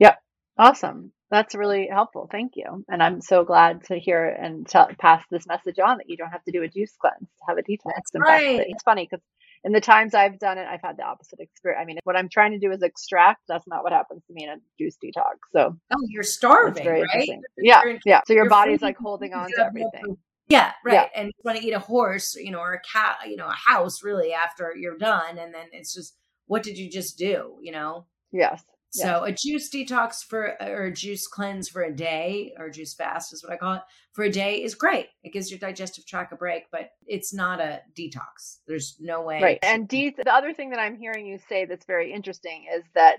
Yep 0.00 0.18
Awesome. 0.62 1.10
That's 1.28 1.56
really 1.56 1.88
helpful. 1.90 2.28
Thank 2.30 2.52
you. 2.54 2.84
And 2.88 3.02
I'm 3.02 3.20
so 3.20 3.42
glad 3.42 3.84
to 3.86 3.98
hear 3.98 4.28
and 4.28 4.64
pass 4.98 5.24
this 5.28 5.44
message 5.44 5.80
on 5.80 5.98
that 5.98 6.08
you 6.08 6.16
don't 6.16 6.30
have 6.30 6.44
to 6.44 6.52
do 6.52 6.62
a 6.62 6.68
juice 6.68 6.94
cleanse 7.00 7.18
to 7.18 7.44
have 7.48 7.58
a 7.58 7.62
detox. 7.62 7.94
That's 7.96 8.10
right. 8.14 8.58
Fact, 8.58 8.70
it's 8.70 8.82
funny 8.84 9.08
because 9.10 9.24
in 9.64 9.72
the 9.72 9.80
times 9.80 10.14
I've 10.14 10.38
done 10.38 10.58
it, 10.58 10.66
I've 10.70 10.80
had 10.80 10.98
the 10.98 11.02
opposite 11.02 11.40
experience. 11.40 11.80
I 11.82 11.84
mean, 11.84 11.98
what 12.04 12.16
I'm 12.16 12.28
trying 12.28 12.52
to 12.52 12.60
do 12.60 12.70
is 12.70 12.80
extract. 12.82 13.40
That's 13.48 13.66
not 13.66 13.82
what 13.82 13.92
happens 13.92 14.22
to 14.28 14.32
me 14.32 14.44
in 14.44 14.50
a 14.50 14.56
juice 14.78 14.96
detox. 15.02 15.34
So, 15.52 15.76
oh, 15.90 16.06
you're 16.06 16.22
starving, 16.22 16.86
right? 16.86 17.28
Yeah, 17.58 17.80
yeah. 18.04 18.20
So 18.26 18.34
your 18.34 18.48
body's 18.48 18.82
like 18.82 18.98
holding 18.98 19.34
on 19.34 19.48
to 19.56 19.64
everything. 19.64 20.16
Yeah, 20.46 20.70
right. 20.84 20.94
Yeah. 20.94 21.06
And 21.16 21.26
you 21.26 21.42
want 21.44 21.58
to 21.58 21.66
eat 21.66 21.72
a 21.72 21.80
horse, 21.80 22.36
you 22.36 22.52
know, 22.52 22.60
or 22.60 22.74
a 22.74 22.80
cat, 22.80 23.16
you 23.26 23.34
know, 23.34 23.48
a 23.48 23.70
house 23.70 24.04
really 24.04 24.32
after 24.32 24.72
you're 24.76 24.98
done. 24.98 25.38
And 25.38 25.52
then 25.52 25.66
it's 25.72 25.92
just, 25.92 26.14
what 26.46 26.62
did 26.62 26.78
you 26.78 26.88
just 26.88 27.18
do? 27.18 27.56
You 27.60 27.72
know? 27.72 28.06
Yes. 28.32 28.62
So 28.94 29.24
a 29.24 29.32
juice 29.32 29.70
detox 29.70 30.22
for 30.22 30.54
or 30.62 30.84
a 30.84 30.92
juice 30.92 31.26
cleanse 31.26 31.68
for 31.68 31.82
a 31.82 31.94
day 31.94 32.52
or 32.58 32.68
juice 32.68 32.92
fast 32.94 33.32
is 33.32 33.42
what 33.42 33.52
I 33.52 33.56
call 33.56 33.74
it 33.74 33.82
for 34.12 34.24
a 34.24 34.30
day 34.30 34.62
is 34.62 34.74
great. 34.74 35.06
It 35.22 35.32
gives 35.32 35.50
your 35.50 35.58
digestive 35.58 36.06
tract 36.06 36.32
a 36.32 36.36
break, 36.36 36.64
but 36.70 36.90
it's 37.06 37.32
not 37.32 37.60
a 37.60 37.80
detox. 37.96 38.58
There's 38.66 38.96
no 39.00 39.22
way. 39.22 39.42
Right. 39.42 39.58
And 39.62 39.88
de- 39.88 40.14
the 40.14 40.32
other 40.32 40.52
thing 40.52 40.70
that 40.70 40.78
I'm 40.78 40.96
hearing 40.96 41.26
you 41.26 41.38
say 41.48 41.64
that's 41.64 41.86
very 41.86 42.12
interesting 42.12 42.66
is 42.74 42.84
that 42.94 43.16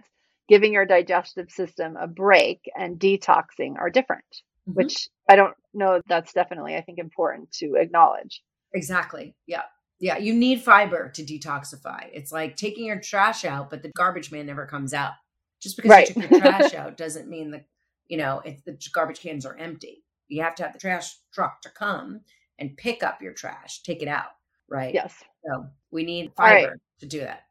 giving 0.47 0.73
your 0.73 0.85
digestive 0.85 1.49
system 1.49 1.97
a 1.97 2.07
break 2.07 2.69
and 2.77 2.99
detoxing 2.99 3.75
are 3.79 3.89
different, 3.89 4.25
mm-hmm. 4.69 4.73
which 4.73 5.09
I 5.27 5.35
don't 5.35 5.55
know 5.73 6.01
that's 6.07 6.33
definitely 6.33 6.75
I 6.75 6.81
think 6.81 6.99
important 6.99 7.51
to 7.53 7.75
acknowledge. 7.79 8.43
Exactly. 8.73 9.35
Yeah. 9.47 9.63
Yeah, 9.99 10.17
you 10.17 10.33
need 10.33 10.61
fiber 10.61 11.09
to 11.15 11.23
detoxify. 11.23 12.09
It's 12.11 12.31
like 12.31 12.57
taking 12.57 12.85
your 12.85 12.99
trash 12.99 13.45
out, 13.45 13.69
but 13.69 13.83
the 13.83 13.91
garbage 13.95 14.33
man 14.33 14.45
never 14.45 14.65
comes 14.65 14.93
out. 14.93 15.13
Just 15.63 15.77
because 15.77 15.89
right. 15.89 16.15
you 16.15 16.21
took 16.21 16.31
your 16.31 16.41
trash 16.41 16.73
out 16.75 16.97
doesn't 16.97 17.29
mean 17.29 17.51
that, 17.51 17.65
you 18.07 18.17
know, 18.17 18.41
if 18.45 18.63
the 18.65 18.77
garbage 18.93 19.21
cans 19.21 19.45
are 19.45 19.57
empty. 19.57 20.03
You 20.27 20.43
have 20.43 20.55
to 20.55 20.63
have 20.63 20.73
the 20.73 20.79
trash 20.79 21.15
truck 21.33 21.61
to 21.61 21.69
come 21.69 22.21
and 22.59 22.75
pick 22.75 23.03
up 23.03 23.21
your 23.21 23.33
trash, 23.33 23.81
take 23.83 24.01
it 24.01 24.07
out, 24.07 24.31
right? 24.69 24.93
Yes. 24.93 25.15
So 25.45 25.67
we 25.91 26.03
need 26.03 26.33
fiber 26.35 26.69
right. 26.69 26.79
to 26.99 27.05
do 27.05 27.19
that. 27.21 27.43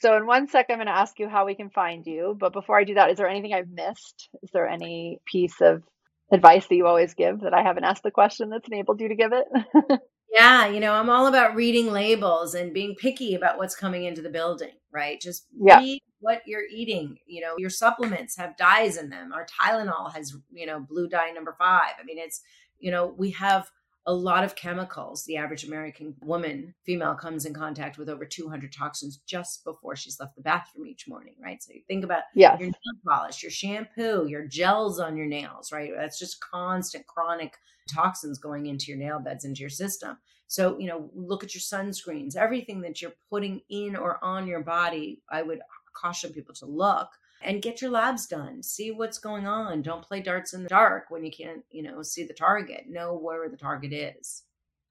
So 0.00 0.16
in 0.16 0.26
one 0.26 0.46
sec, 0.48 0.66
I'm 0.68 0.76
going 0.76 0.86
to 0.86 0.92
ask 0.92 1.18
you 1.18 1.28
how 1.28 1.46
we 1.46 1.54
can 1.54 1.70
find 1.70 2.06
you. 2.06 2.36
But 2.38 2.52
before 2.52 2.78
I 2.78 2.84
do 2.84 2.94
that, 2.94 3.10
is 3.10 3.16
there 3.16 3.28
anything 3.28 3.54
I've 3.54 3.70
missed? 3.70 4.28
Is 4.42 4.50
there 4.52 4.68
any 4.68 5.18
piece 5.24 5.60
of 5.60 5.82
advice 6.30 6.66
that 6.66 6.74
you 6.74 6.86
always 6.86 7.14
give 7.14 7.40
that 7.40 7.54
I 7.54 7.62
haven't 7.62 7.84
asked 7.84 8.02
the 8.02 8.10
question 8.10 8.50
that's 8.50 8.68
enabled 8.68 9.00
you 9.00 9.08
to 9.08 9.14
give 9.14 9.32
it? 9.32 9.46
Yeah, 10.32 10.66
you 10.66 10.80
know, 10.80 10.92
I'm 10.92 11.08
all 11.08 11.28
about 11.28 11.54
reading 11.54 11.92
labels 11.92 12.54
and 12.54 12.74
being 12.74 12.94
picky 12.94 13.34
about 13.34 13.58
what's 13.58 13.76
coming 13.76 14.04
into 14.04 14.22
the 14.22 14.28
building, 14.28 14.72
right? 14.92 15.20
Just 15.20 15.46
yeah. 15.58 15.78
read 15.78 16.02
what 16.20 16.42
you're 16.46 16.66
eating. 16.70 17.16
You 17.26 17.42
know, 17.42 17.54
your 17.58 17.70
supplements 17.70 18.36
have 18.36 18.56
dyes 18.56 18.96
in 18.96 19.08
them. 19.08 19.32
Our 19.32 19.46
Tylenol 19.46 20.12
has, 20.14 20.36
you 20.52 20.66
know, 20.66 20.80
blue 20.80 21.08
dye 21.08 21.30
number 21.30 21.54
five. 21.58 21.92
I 22.00 22.04
mean, 22.04 22.18
it's, 22.18 22.42
you 22.78 22.90
know, 22.90 23.14
we 23.16 23.30
have 23.30 23.70
a 24.06 24.14
lot 24.14 24.44
of 24.44 24.54
chemicals. 24.54 25.24
The 25.24 25.36
average 25.36 25.64
American 25.64 26.14
woman, 26.22 26.74
female, 26.84 27.14
comes 27.14 27.44
in 27.44 27.52
contact 27.52 27.98
with 27.98 28.08
over 28.08 28.24
200 28.24 28.72
toxins 28.72 29.18
just 29.26 29.64
before 29.64 29.96
she's 29.96 30.20
left 30.20 30.36
the 30.36 30.42
bathroom 30.42 30.86
each 30.86 31.08
morning, 31.08 31.34
right? 31.42 31.62
So 31.62 31.72
you 31.72 31.82
think 31.88 32.04
about 32.04 32.22
yes. 32.34 32.58
your 32.60 32.68
nail 32.68 33.00
polish, 33.06 33.42
your 33.42 33.50
shampoo, 33.50 34.26
your 34.28 34.46
gels 34.46 35.00
on 35.00 35.16
your 35.16 35.26
nails, 35.26 35.72
right? 35.72 35.90
That's 35.96 36.18
just 36.18 36.40
constant 36.40 37.06
chronic 37.06 37.56
toxins 37.92 38.38
going 38.38 38.66
into 38.66 38.86
your 38.86 38.98
nail 38.98 39.18
beds, 39.18 39.44
into 39.44 39.60
your 39.60 39.70
system. 39.70 40.18
So, 40.46 40.78
you 40.78 40.86
know, 40.86 41.10
look 41.12 41.42
at 41.42 41.54
your 41.54 41.60
sunscreens, 41.60 42.36
everything 42.36 42.80
that 42.82 43.02
you're 43.02 43.14
putting 43.28 43.60
in 43.68 43.96
or 43.96 44.22
on 44.22 44.46
your 44.46 44.62
body. 44.62 45.22
I 45.30 45.42
would 45.42 45.60
caution 45.94 46.32
people 46.32 46.54
to 46.56 46.66
look 46.66 47.08
and 47.42 47.62
get 47.62 47.80
your 47.80 47.90
labs 47.90 48.26
done. 48.26 48.62
See 48.62 48.90
what's 48.90 49.18
going 49.18 49.46
on. 49.46 49.82
Don't 49.82 50.02
play 50.02 50.20
darts 50.20 50.54
in 50.54 50.62
the 50.62 50.68
dark 50.68 51.06
when 51.08 51.24
you 51.24 51.30
can't, 51.30 51.62
you 51.70 51.82
know, 51.82 52.02
see 52.02 52.24
the 52.24 52.34
target. 52.34 52.84
Know 52.88 53.16
where 53.16 53.48
the 53.48 53.56
target 53.56 53.92
is. 53.92 54.44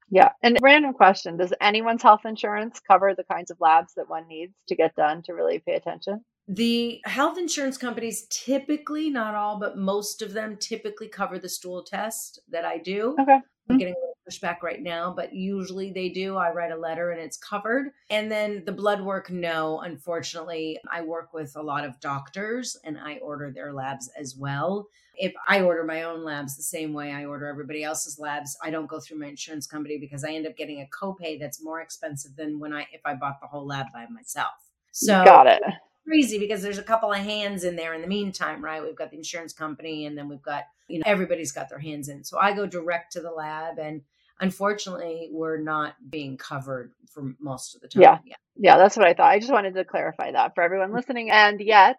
Yeah. 0.08 0.30
And 0.42 0.58
random 0.62 0.92
question 0.92 1.36
Does 1.36 1.52
anyone's 1.60 2.02
health 2.02 2.24
insurance 2.24 2.80
cover 2.80 3.14
the 3.14 3.24
kinds 3.24 3.50
of 3.50 3.58
labs 3.60 3.94
that 3.94 4.08
one 4.08 4.26
needs 4.28 4.52
to 4.68 4.76
get 4.76 4.94
done 4.94 5.22
to 5.22 5.32
really 5.32 5.58
pay 5.58 5.74
attention? 5.74 6.24
The 6.48 7.00
health 7.04 7.38
insurance 7.38 7.76
companies 7.76 8.26
typically, 8.30 9.10
not 9.10 9.34
all, 9.34 9.58
but 9.58 9.76
most 9.76 10.22
of 10.22 10.32
them 10.32 10.56
typically 10.56 11.08
cover 11.08 11.40
the 11.40 11.48
stool 11.48 11.82
test 11.82 12.38
that 12.50 12.64
I 12.64 12.78
do. 12.78 13.16
Okay. 13.20 13.32
I'm 13.32 13.40
mm-hmm. 13.40 13.78
getting 13.78 13.94
a 13.94 13.98
little 13.98 14.15
pushback 14.28 14.62
right 14.62 14.82
now, 14.82 15.12
but 15.14 15.34
usually 15.34 15.92
they 15.92 16.08
do. 16.08 16.36
I 16.36 16.52
write 16.52 16.72
a 16.72 16.76
letter 16.76 17.10
and 17.10 17.20
it's 17.20 17.36
covered. 17.36 17.92
And 18.10 18.30
then 18.30 18.64
the 18.64 18.72
blood 18.72 19.00
work, 19.00 19.30
no, 19.30 19.80
unfortunately, 19.80 20.78
I 20.90 21.02
work 21.02 21.32
with 21.32 21.56
a 21.56 21.62
lot 21.62 21.84
of 21.84 22.00
doctors 22.00 22.76
and 22.84 22.98
I 22.98 23.18
order 23.18 23.50
their 23.50 23.72
labs 23.72 24.10
as 24.18 24.36
well. 24.36 24.88
If 25.18 25.32
I 25.48 25.62
order 25.62 25.84
my 25.84 26.02
own 26.02 26.24
labs 26.24 26.56
the 26.56 26.62
same 26.62 26.92
way 26.92 27.12
I 27.12 27.24
order 27.24 27.46
everybody 27.46 27.82
else's 27.82 28.18
labs, 28.18 28.56
I 28.62 28.70
don't 28.70 28.86
go 28.86 29.00
through 29.00 29.18
my 29.18 29.28
insurance 29.28 29.66
company 29.66 29.98
because 29.98 30.24
I 30.24 30.32
end 30.32 30.46
up 30.46 30.56
getting 30.56 30.82
a 30.82 30.88
copay 30.94 31.40
that's 31.40 31.62
more 31.62 31.80
expensive 31.80 32.36
than 32.36 32.58
when 32.58 32.74
I 32.74 32.86
if 32.92 33.00
I 33.04 33.14
bought 33.14 33.40
the 33.40 33.46
whole 33.46 33.66
lab 33.66 33.86
by 33.94 34.06
myself. 34.08 34.52
So 34.92 35.24
got 35.24 35.46
it 35.46 35.62
crazy 36.06 36.38
because 36.38 36.62
there's 36.62 36.78
a 36.78 36.82
couple 36.82 37.12
of 37.12 37.18
hands 37.18 37.64
in 37.64 37.76
there 37.76 37.92
in 37.94 38.00
the 38.00 38.06
meantime, 38.06 38.64
right? 38.64 38.82
We've 38.82 38.96
got 38.96 39.10
the 39.10 39.16
insurance 39.16 39.52
company 39.52 40.06
and 40.06 40.16
then 40.16 40.28
we've 40.28 40.42
got, 40.42 40.64
you 40.88 40.98
know, 40.98 41.04
everybody's 41.06 41.52
got 41.52 41.68
their 41.68 41.78
hands 41.78 42.08
in. 42.08 42.24
So 42.24 42.38
I 42.38 42.52
go 42.52 42.66
direct 42.66 43.12
to 43.12 43.20
the 43.20 43.30
lab 43.30 43.78
and 43.78 44.02
unfortunately 44.40 45.28
we're 45.32 45.58
not 45.58 45.94
being 46.08 46.36
covered 46.36 46.92
for 47.12 47.34
most 47.40 47.74
of 47.74 47.80
the 47.80 47.88
time. 47.88 48.02
Yeah. 48.02 48.18
Yeah. 48.24 48.36
Yeah. 48.56 48.78
That's 48.78 48.96
what 48.96 49.06
I 49.06 49.14
thought. 49.14 49.30
I 49.30 49.38
just 49.38 49.52
wanted 49.52 49.74
to 49.74 49.84
clarify 49.84 50.32
that 50.32 50.54
for 50.54 50.62
everyone 50.62 50.88
mm-hmm. 50.88 50.96
listening. 50.96 51.30
And 51.30 51.60
yet, 51.60 51.98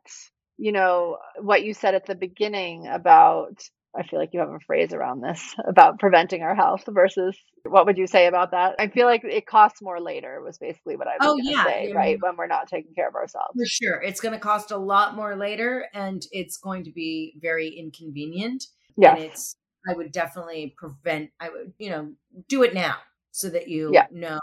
you 0.58 0.72
know, 0.72 1.18
what 1.40 1.64
you 1.64 1.74
said 1.74 1.96
at 1.96 2.06
the 2.06 2.16
beginning 2.16 2.88
about 2.88 3.62
I 3.98 4.04
feel 4.04 4.20
like 4.20 4.30
you 4.34 4.42
have 4.42 4.50
a 4.50 4.60
phrase 4.60 4.94
around 4.94 5.22
this 5.22 5.56
about 5.68 6.00
preventing 6.00 6.44
our 6.44 6.56
health 6.56 6.84
versus 6.88 7.36
what 7.64 7.86
would 7.86 7.98
you 7.98 8.06
say 8.06 8.28
about 8.28 8.52
that? 8.52 8.76
I 8.80 8.88
feel 8.88 9.08
like 9.08 9.24
it 9.24 9.48
costs 9.48 9.82
more 9.82 10.00
later 10.00 10.42
was 10.44 10.58
basically 10.58 10.96
what 10.96 11.08
I 11.08 11.14
was 11.20 11.22
oh, 11.22 11.38
yeah. 11.42 11.64
say, 11.64 11.94
right? 11.94 12.18
When 12.22 12.38
we're 12.38 12.48
not 12.48 12.68
taking 12.68 12.94
care 12.94 13.08
of 13.08 13.16
ourselves. 13.16 13.58
For 13.58 13.66
sure. 13.66 14.02
It's 14.02 14.22
going 14.22 14.34
to 14.34 14.40
cost 14.40 14.72
a 14.72 14.78
lot 14.78 15.16
more 15.16 15.36
later 15.36 15.88
and 15.94 16.22
it's 16.32 16.58
going 16.58 16.84
to 16.84 16.92
be 16.92 17.34
very 17.42 17.70
inconvenient. 17.70 18.66
Yeah. 18.98 19.16
it's 19.16 19.56
I 19.88 19.94
would 19.94 20.12
definitely 20.12 20.74
prevent 20.78 21.32
I 21.40 21.50
would, 21.50 21.74
you 21.78 21.90
know, 21.90 22.12
do 22.48 22.64
it 22.64 22.74
now 22.74 22.98
so 23.32 23.50
that 23.50 23.68
you 23.68 23.92
yeah. 23.94 24.08
know 24.12 24.40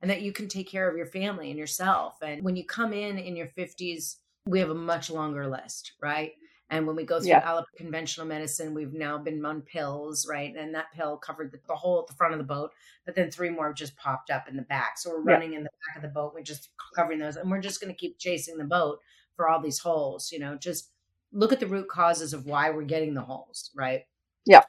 and 0.00 0.10
that 0.10 0.22
you 0.22 0.32
can 0.32 0.48
take 0.48 0.68
care 0.68 0.88
of 0.88 0.96
your 0.96 1.06
family 1.06 1.50
and 1.50 1.58
yourself. 1.58 2.16
And 2.22 2.42
when 2.42 2.56
you 2.56 2.64
come 2.64 2.92
in 2.92 3.18
in 3.18 3.36
your 3.36 3.48
50s, 3.48 4.16
we 4.46 4.60
have 4.60 4.70
a 4.70 4.74
much 4.74 5.10
longer 5.10 5.48
list, 5.48 5.92
right? 6.00 6.32
And 6.68 6.86
when 6.86 6.96
we 6.96 7.04
go 7.04 7.20
through 7.20 7.28
yeah. 7.28 7.60
conventional 7.76 8.26
medicine, 8.26 8.74
we've 8.74 8.92
now 8.92 9.18
been 9.18 9.44
on 9.44 9.62
pills, 9.62 10.26
right? 10.28 10.54
And 10.56 10.74
that 10.74 10.92
pill 10.92 11.16
covered 11.16 11.52
the, 11.52 11.58
the, 11.68 11.76
hole 11.76 12.00
at 12.00 12.08
the 12.08 12.14
front 12.14 12.34
of 12.34 12.38
the 12.38 12.44
boat, 12.44 12.72
but 13.04 13.14
then 13.14 13.30
three 13.30 13.50
more 13.50 13.72
just 13.72 13.96
popped 13.96 14.30
up 14.30 14.48
in 14.48 14.56
the 14.56 14.62
back. 14.62 14.98
So 14.98 15.10
we're 15.10 15.22
running 15.22 15.52
yeah. 15.52 15.58
in 15.58 15.64
the 15.64 15.70
back 15.86 15.96
of 15.96 16.02
the 16.02 16.12
boat. 16.12 16.32
We're 16.34 16.42
just 16.42 16.70
covering 16.94 17.20
those, 17.20 17.36
and 17.36 17.50
we're 17.50 17.60
just 17.60 17.80
going 17.80 17.92
to 17.92 17.98
keep 17.98 18.18
chasing 18.18 18.58
the 18.58 18.64
boat 18.64 18.98
for 19.36 19.48
all 19.48 19.62
these 19.62 19.78
holes. 19.78 20.32
You 20.32 20.40
know, 20.40 20.56
just 20.56 20.90
look 21.32 21.52
at 21.52 21.60
the 21.60 21.68
root 21.68 21.88
causes 21.88 22.32
of 22.32 22.46
why 22.46 22.70
we're 22.70 22.82
getting 22.82 23.14
the 23.14 23.22
holes, 23.22 23.70
right? 23.76 24.02
Yeah. 24.46 24.62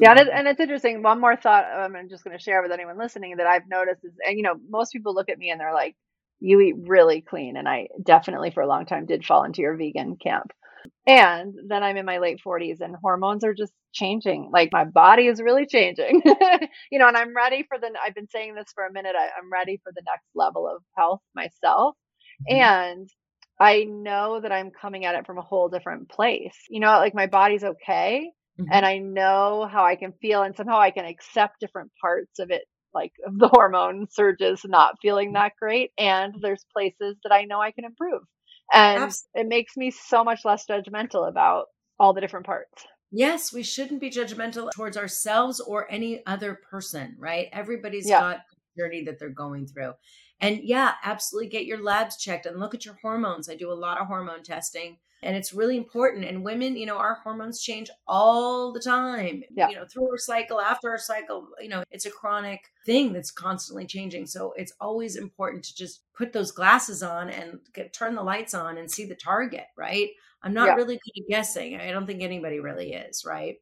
Yeah, 0.00 0.10
and, 0.10 0.20
it, 0.20 0.28
and, 0.32 0.48
it's 0.48 0.60
interesting. 0.60 1.02
One 1.02 1.20
more 1.20 1.36
thought 1.36 1.64
um, 1.72 1.96
I'm 1.96 2.08
just 2.08 2.24
going 2.24 2.36
to 2.36 2.42
share 2.42 2.62
with 2.62 2.72
anyone 2.72 2.98
listening 2.98 3.36
that 3.36 3.46
I've 3.46 3.68
noticed 3.68 4.04
is, 4.04 4.12
and 4.26 4.36
you 4.36 4.42
know, 4.42 4.56
most 4.68 4.92
people 4.92 5.14
look 5.14 5.28
at 5.28 5.38
me 5.38 5.50
and 5.50 5.60
they're 5.60 5.74
like, 5.74 5.94
"You 6.40 6.60
eat 6.60 6.74
really 6.78 7.20
clean," 7.20 7.56
and 7.56 7.68
I 7.68 7.88
definitely 8.04 8.50
for 8.50 8.62
a 8.62 8.66
long 8.66 8.86
time 8.86 9.06
did 9.06 9.24
fall 9.24 9.44
into 9.44 9.62
your 9.62 9.76
vegan 9.76 10.16
camp 10.16 10.52
And 11.06 11.54
then 11.68 11.82
I'm 11.82 11.96
in 11.96 12.06
my 12.06 12.18
late 12.18 12.40
40s 12.46 12.80
and 12.80 12.96
hormones 13.02 13.44
are 13.44 13.54
just 13.54 13.72
changing. 13.92 14.50
Like 14.52 14.70
my 14.72 14.84
body 14.84 15.26
is 15.26 15.40
really 15.42 15.66
changing, 15.66 16.22
you 16.90 16.98
know, 16.98 17.08
and 17.08 17.16
I'm 17.16 17.34
ready 17.34 17.64
for 17.68 17.78
the, 17.78 17.90
I've 18.04 18.14
been 18.14 18.28
saying 18.28 18.54
this 18.54 18.72
for 18.74 18.86
a 18.86 18.92
minute. 18.92 19.14
I, 19.18 19.38
am 19.38 19.52
ready 19.52 19.80
for 19.82 19.92
the 19.94 20.02
next 20.06 20.26
level 20.34 20.68
of 20.68 20.82
health 20.96 21.20
myself. 21.34 21.96
Mm-hmm. 22.50 22.60
And 22.60 23.10
I 23.60 23.84
know 23.84 24.40
that 24.40 24.52
I'm 24.52 24.70
coming 24.70 25.04
at 25.04 25.14
it 25.16 25.26
from 25.26 25.38
a 25.38 25.42
whole 25.42 25.68
different 25.68 26.08
place. 26.10 26.56
You 26.70 26.80
know, 26.80 26.88
like 26.98 27.14
my 27.14 27.26
body's 27.26 27.64
okay. 27.64 28.30
Mm-hmm. 28.60 28.72
And 28.72 28.84
I 28.84 28.98
know 28.98 29.68
how 29.70 29.84
I 29.84 29.96
can 29.96 30.12
feel, 30.20 30.42
and 30.42 30.56
somehow 30.56 30.78
I 30.78 30.90
can 30.90 31.04
accept 31.04 31.60
different 31.60 31.90
parts 32.00 32.38
of 32.38 32.50
it, 32.50 32.62
like 32.92 33.12
of 33.26 33.38
the 33.38 33.48
hormone 33.52 34.06
surges 34.10 34.62
not 34.64 34.96
feeling 35.00 35.32
that 35.34 35.52
great. 35.60 35.92
And 35.98 36.34
there's 36.40 36.64
places 36.72 37.16
that 37.22 37.32
I 37.32 37.44
know 37.44 37.60
I 37.60 37.70
can 37.70 37.84
improve. 37.84 38.22
And 38.72 39.04
Absolutely. 39.04 39.40
it 39.40 39.48
makes 39.48 39.76
me 39.76 39.90
so 39.90 40.24
much 40.24 40.40
less 40.44 40.66
judgmental 40.68 41.28
about 41.28 41.66
all 41.98 42.12
the 42.12 42.20
different 42.20 42.46
parts. 42.46 42.84
Yes, 43.10 43.52
we 43.52 43.62
shouldn't 43.62 44.00
be 44.00 44.10
judgmental 44.10 44.70
towards 44.74 44.96
ourselves 44.96 45.60
or 45.60 45.90
any 45.90 46.24
other 46.26 46.60
person, 46.70 47.16
right? 47.18 47.48
Everybody's 47.52 48.08
yeah. 48.08 48.20
got 48.20 48.40
journey 48.78 49.02
that 49.04 49.18
they're 49.18 49.30
going 49.30 49.66
through. 49.66 49.94
And 50.40 50.60
yeah, 50.62 50.92
absolutely 51.02 51.48
get 51.48 51.64
your 51.64 51.82
labs 51.82 52.16
checked 52.16 52.46
and 52.46 52.60
look 52.60 52.74
at 52.74 52.84
your 52.84 52.98
hormones. 53.00 53.48
I 53.48 53.56
do 53.56 53.72
a 53.72 53.74
lot 53.74 54.00
of 54.00 54.06
hormone 54.06 54.42
testing 54.42 54.98
and 55.22 55.36
it's 55.36 55.52
really 55.52 55.76
important. 55.76 56.24
And 56.24 56.44
women, 56.44 56.76
you 56.76 56.86
know, 56.86 56.96
our 56.96 57.16
hormones 57.22 57.60
change 57.60 57.90
all 58.06 58.72
the 58.72 58.80
time, 58.80 59.42
yeah. 59.50 59.68
you 59.68 59.76
know, 59.76 59.84
through 59.84 60.10
our 60.10 60.18
cycle, 60.18 60.60
after 60.60 60.90
our 60.90 60.98
cycle, 60.98 61.48
you 61.60 61.68
know, 61.68 61.82
it's 61.90 62.06
a 62.06 62.10
chronic 62.10 62.60
thing 62.86 63.12
that's 63.12 63.30
constantly 63.30 63.86
changing. 63.86 64.26
So 64.26 64.52
it's 64.56 64.72
always 64.80 65.16
important 65.16 65.64
to 65.64 65.74
just 65.74 66.02
put 66.16 66.32
those 66.32 66.52
glasses 66.52 67.02
on 67.02 67.30
and 67.30 67.58
get, 67.74 67.92
turn 67.92 68.14
the 68.14 68.22
lights 68.22 68.54
on 68.54 68.78
and 68.78 68.90
see 68.90 69.06
the 69.06 69.16
target, 69.16 69.66
right? 69.76 70.10
I'm 70.42 70.54
not 70.54 70.68
yeah. 70.68 70.74
really 70.74 71.00
good 71.04 71.22
at 71.22 71.28
guessing. 71.28 71.76
I 71.76 71.90
don't 71.90 72.06
think 72.06 72.22
anybody 72.22 72.60
really 72.60 72.92
is, 72.92 73.24
right? 73.26 73.56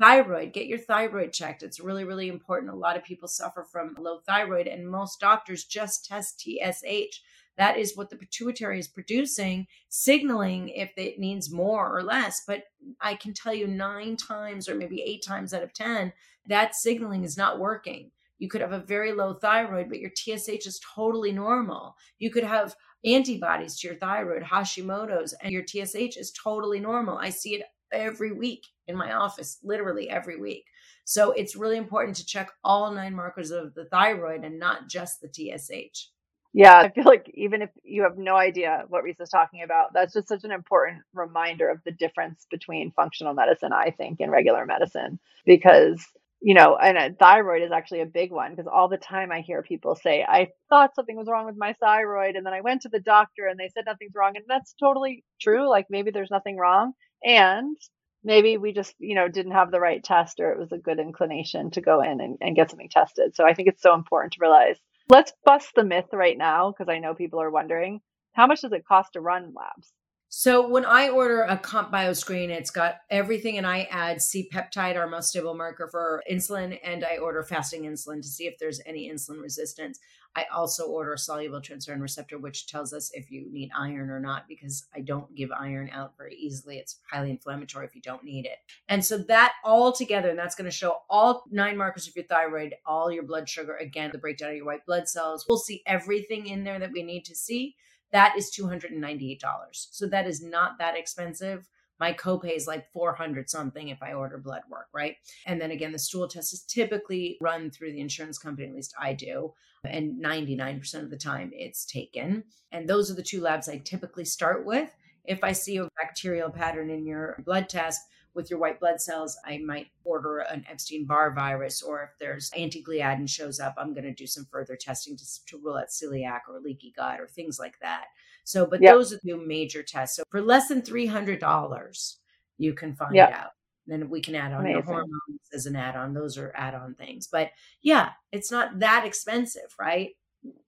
Thyroid, 0.00 0.52
get 0.52 0.66
your 0.66 0.78
thyroid 0.78 1.32
checked. 1.32 1.62
It's 1.62 1.80
really, 1.80 2.04
really 2.04 2.28
important. 2.28 2.72
A 2.72 2.76
lot 2.76 2.96
of 2.96 3.02
people 3.02 3.28
suffer 3.28 3.64
from 3.64 3.96
low 3.98 4.20
thyroid, 4.20 4.66
and 4.66 4.88
most 4.88 5.20
doctors 5.20 5.64
just 5.64 6.04
test 6.04 6.40
TSH. 6.40 7.20
That 7.60 7.76
is 7.76 7.94
what 7.94 8.08
the 8.08 8.16
pituitary 8.16 8.78
is 8.78 8.88
producing, 8.88 9.66
signaling 9.90 10.70
if 10.70 10.92
it 10.96 11.18
needs 11.18 11.52
more 11.52 11.94
or 11.94 12.02
less. 12.02 12.42
But 12.46 12.62
I 13.02 13.16
can 13.16 13.34
tell 13.34 13.52
you 13.52 13.66
nine 13.66 14.16
times 14.16 14.66
or 14.66 14.74
maybe 14.74 15.02
eight 15.02 15.22
times 15.22 15.52
out 15.52 15.62
of 15.62 15.74
10, 15.74 16.10
that 16.46 16.74
signaling 16.74 17.22
is 17.22 17.36
not 17.36 17.58
working. 17.58 18.12
You 18.38 18.48
could 18.48 18.62
have 18.62 18.72
a 18.72 18.78
very 18.78 19.12
low 19.12 19.34
thyroid, 19.34 19.90
but 19.90 20.00
your 20.00 20.10
TSH 20.16 20.66
is 20.66 20.80
totally 20.94 21.32
normal. 21.32 21.96
You 22.18 22.30
could 22.30 22.44
have 22.44 22.74
antibodies 23.04 23.78
to 23.80 23.88
your 23.88 23.98
thyroid, 23.98 24.42
Hashimoto's, 24.42 25.34
and 25.42 25.52
your 25.52 25.66
TSH 25.66 26.16
is 26.16 26.32
totally 26.32 26.80
normal. 26.80 27.18
I 27.18 27.28
see 27.28 27.56
it 27.56 27.64
every 27.92 28.32
week 28.32 28.68
in 28.88 28.96
my 28.96 29.12
office, 29.12 29.58
literally 29.62 30.08
every 30.08 30.40
week. 30.40 30.64
So 31.04 31.32
it's 31.32 31.56
really 31.56 31.76
important 31.76 32.16
to 32.16 32.24
check 32.24 32.52
all 32.64 32.90
nine 32.90 33.14
markers 33.14 33.50
of 33.50 33.74
the 33.74 33.84
thyroid 33.84 34.44
and 34.44 34.58
not 34.58 34.88
just 34.88 35.20
the 35.20 35.28
TSH. 35.28 36.08
Yeah, 36.52 36.76
I 36.76 36.88
feel 36.90 37.04
like 37.04 37.30
even 37.34 37.62
if 37.62 37.70
you 37.84 38.02
have 38.02 38.18
no 38.18 38.34
idea 38.36 38.84
what 38.88 39.04
Risa's 39.04 39.28
talking 39.28 39.62
about, 39.62 39.92
that's 39.92 40.14
just 40.14 40.28
such 40.28 40.42
an 40.42 40.50
important 40.50 41.02
reminder 41.14 41.68
of 41.68 41.78
the 41.84 41.92
difference 41.92 42.44
between 42.50 42.90
functional 42.92 43.34
medicine, 43.34 43.72
I 43.72 43.90
think, 43.96 44.18
and 44.20 44.32
regular 44.32 44.66
medicine. 44.66 45.20
Because, 45.46 46.04
you 46.40 46.54
know, 46.54 46.76
and 46.76 46.98
a 46.98 47.12
thyroid 47.14 47.62
is 47.62 47.70
actually 47.70 48.00
a 48.00 48.06
big 48.06 48.32
one 48.32 48.50
because 48.50 48.66
all 48.66 48.88
the 48.88 48.96
time 48.96 49.30
I 49.30 49.42
hear 49.42 49.62
people 49.62 49.94
say, 49.94 50.24
I 50.26 50.48
thought 50.68 50.96
something 50.96 51.16
was 51.16 51.28
wrong 51.28 51.46
with 51.46 51.56
my 51.56 51.74
thyroid. 51.74 52.34
And 52.34 52.44
then 52.44 52.52
I 52.54 52.62
went 52.62 52.82
to 52.82 52.88
the 52.88 53.00
doctor 53.00 53.46
and 53.46 53.58
they 53.58 53.68
said 53.68 53.84
nothing's 53.86 54.14
wrong. 54.16 54.32
And 54.34 54.44
that's 54.48 54.74
totally 54.80 55.22
true. 55.40 55.70
Like 55.70 55.86
maybe 55.88 56.10
there's 56.10 56.32
nothing 56.32 56.56
wrong. 56.56 56.94
And 57.22 57.76
maybe 58.24 58.56
we 58.56 58.72
just, 58.72 58.94
you 58.98 59.14
know, 59.14 59.28
didn't 59.28 59.52
have 59.52 59.70
the 59.70 59.80
right 59.80 60.02
test 60.02 60.40
or 60.40 60.50
it 60.50 60.58
was 60.58 60.72
a 60.72 60.78
good 60.78 60.98
inclination 60.98 61.70
to 61.72 61.80
go 61.80 62.02
in 62.02 62.20
and, 62.20 62.38
and 62.40 62.56
get 62.56 62.70
something 62.70 62.88
tested. 62.90 63.36
So 63.36 63.46
I 63.46 63.54
think 63.54 63.68
it's 63.68 63.82
so 63.82 63.94
important 63.94 64.32
to 64.32 64.40
realize 64.40 64.76
Let's 65.10 65.32
bust 65.44 65.72
the 65.76 65.84
myth 65.84 66.06
right 66.12 66.38
now 66.38 66.72
because 66.72 66.88
I 66.90 67.00
know 67.00 67.14
people 67.14 67.42
are 67.42 67.50
wondering 67.50 68.00
how 68.34 68.46
much 68.48 68.62
does 68.62 68.72
it 68.72 68.86
cost 68.86 69.14
to 69.14 69.22
run 69.22 69.54
labs? 69.56 69.92
So 70.32 70.68
when 70.68 70.84
I 70.84 71.08
order 71.08 71.42
a 71.42 71.58
comp 71.58 71.90
bio 71.90 72.12
screen, 72.12 72.50
it's 72.50 72.70
got 72.70 72.98
everything, 73.10 73.58
and 73.58 73.66
I 73.66 73.88
add 73.90 74.22
C 74.22 74.48
peptide, 74.54 74.96
our 74.96 75.08
most 75.08 75.30
stable 75.30 75.54
marker 75.56 75.88
for 75.88 76.22
insulin, 76.30 76.78
and 76.84 77.04
I 77.04 77.16
order 77.16 77.42
fasting 77.42 77.82
insulin 77.82 78.22
to 78.22 78.28
see 78.28 78.46
if 78.46 78.56
there's 78.56 78.80
any 78.86 79.10
insulin 79.10 79.42
resistance. 79.42 79.98
I 80.36 80.44
also 80.54 80.86
order 80.86 81.16
soluble 81.16 81.60
transferrin 81.60 82.00
receptor, 82.00 82.38
which 82.38 82.68
tells 82.68 82.92
us 82.92 83.10
if 83.12 83.28
you 83.32 83.50
need 83.50 83.72
iron 83.76 84.08
or 84.08 84.20
not, 84.20 84.46
because 84.46 84.86
I 84.94 85.00
don't 85.00 85.34
give 85.34 85.50
iron 85.50 85.90
out 85.92 86.16
very 86.16 86.36
easily. 86.36 86.78
It's 86.78 87.00
highly 87.10 87.30
inflammatory 87.30 87.86
if 87.86 87.96
you 87.96 88.00
don't 88.00 88.22
need 88.22 88.46
it. 88.46 88.58
And 88.88 89.04
so 89.04 89.18
that 89.18 89.54
all 89.64 89.90
together, 89.90 90.30
and 90.30 90.38
that's 90.38 90.54
going 90.54 90.70
to 90.70 90.76
show 90.76 90.98
all 91.10 91.42
nine 91.50 91.76
markers 91.76 92.06
of 92.06 92.14
your 92.14 92.26
thyroid, 92.26 92.76
all 92.86 93.10
your 93.10 93.24
blood 93.24 93.48
sugar, 93.48 93.76
again, 93.78 94.10
the 94.12 94.18
breakdown 94.18 94.50
of 94.50 94.56
your 94.56 94.66
white 94.66 94.86
blood 94.86 95.08
cells. 95.08 95.44
We'll 95.48 95.58
see 95.58 95.82
everything 95.86 96.46
in 96.46 96.62
there 96.62 96.78
that 96.78 96.92
we 96.92 97.02
need 97.02 97.24
to 97.24 97.34
see 97.34 97.74
that 98.12 98.34
is 98.36 98.50
$298. 98.50 99.38
So 99.72 100.06
that 100.08 100.26
is 100.26 100.42
not 100.42 100.78
that 100.78 100.96
expensive. 100.96 101.68
My 101.98 102.14
copay 102.14 102.56
is 102.56 102.66
like 102.66 102.90
400 102.92 103.50
something 103.50 103.88
if 103.88 104.02
I 104.02 104.14
order 104.14 104.38
blood 104.38 104.62
work, 104.70 104.86
right? 104.94 105.16
And 105.46 105.60
then 105.60 105.70
again, 105.70 105.92
the 105.92 105.98
stool 105.98 106.26
test 106.26 106.52
is 106.54 106.62
typically 106.62 107.36
run 107.42 107.70
through 107.70 107.92
the 107.92 108.00
insurance 108.00 108.38
company, 108.38 108.68
at 108.68 108.74
least 108.74 108.94
I 108.98 109.12
do. 109.12 109.52
And 109.84 110.22
99% 110.22 110.94
of 111.02 111.10
the 111.10 111.16
time 111.16 111.50
it's 111.52 111.84
taken. 111.84 112.44
And 112.72 112.88
those 112.88 113.10
are 113.10 113.14
the 113.14 113.22
two 113.22 113.40
labs 113.42 113.68
I 113.68 113.78
typically 113.78 114.24
start 114.24 114.64
with. 114.64 114.90
If 115.24 115.44
I 115.44 115.52
see 115.52 115.76
a 115.76 115.88
bacterial 116.00 116.50
pattern 116.50 116.90
in 116.90 117.06
your 117.06 117.36
blood 117.44 117.68
test, 117.68 118.00
with 118.34 118.50
your 118.50 118.58
white 118.58 118.80
blood 118.80 119.00
cells, 119.00 119.36
I 119.44 119.58
might 119.58 119.88
order 120.04 120.38
an 120.38 120.64
Epstein 120.70 121.04
Barr 121.04 121.32
virus, 121.32 121.82
or 121.82 122.02
if 122.04 122.10
there's 122.18 122.50
anti-gliadin 122.56 123.28
shows 123.28 123.58
up, 123.60 123.74
I'm 123.76 123.92
going 123.92 124.04
to 124.04 124.14
do 124.14 124.26
some 124.26 124.46
further 124.50 124.76
testing 124.76 125.16
to, 125.16 125.24
to 125.46 125.58
rule 125.58 125.76
out 125.76 125.88
celiac 125.88 126.40
or 126.48 126.60
leaky 126.60 126.92
gut 126.96 127.20
or 127.20 127.26
things 127.26 127.58
like 127.58 127.78
that. 127.80 128.04
So, 128.44 128.66
but 128.66 128.82
yep. 128.82 128.94
those 128.94 129.12
are 129.12 129.20
the 129.22 129.36
major 129.36 129.82
tests. 129.82 130.16
So 130.16 130.22
for 130.30 130.40
less 130.40 130.68
than 130.68 130.82
$300, 130.82 132.16
you 132.58 132.72
can 132.74 132.94
find 132.94 133.14
yep. 133.14 133.32
out. 133.32 133.50
Then 133.86 134.08
we 134.08 134.20
can 134.20 134.34
add 134.36 134.52
on 134.52 134.60
Amazing. 134.60 134.80
the 134.80 134.86
hormones 134.86 135.40
as 135.52 135.66
an 135.66 135.74
add 135.74 135.96
on. 135.96 136.14
Those 136.14 136.38
are 136.38 136.52
add 136.54 136.74
on 136.74 136.94
things. 136.94 137.28
But 137.30 137.50
yeah, 137.82 138.10
it's 138.30 138.50
not 138.50 138.78
that 138.78 139.04
expensive, 139.04 139.74
right? 139.78 140.10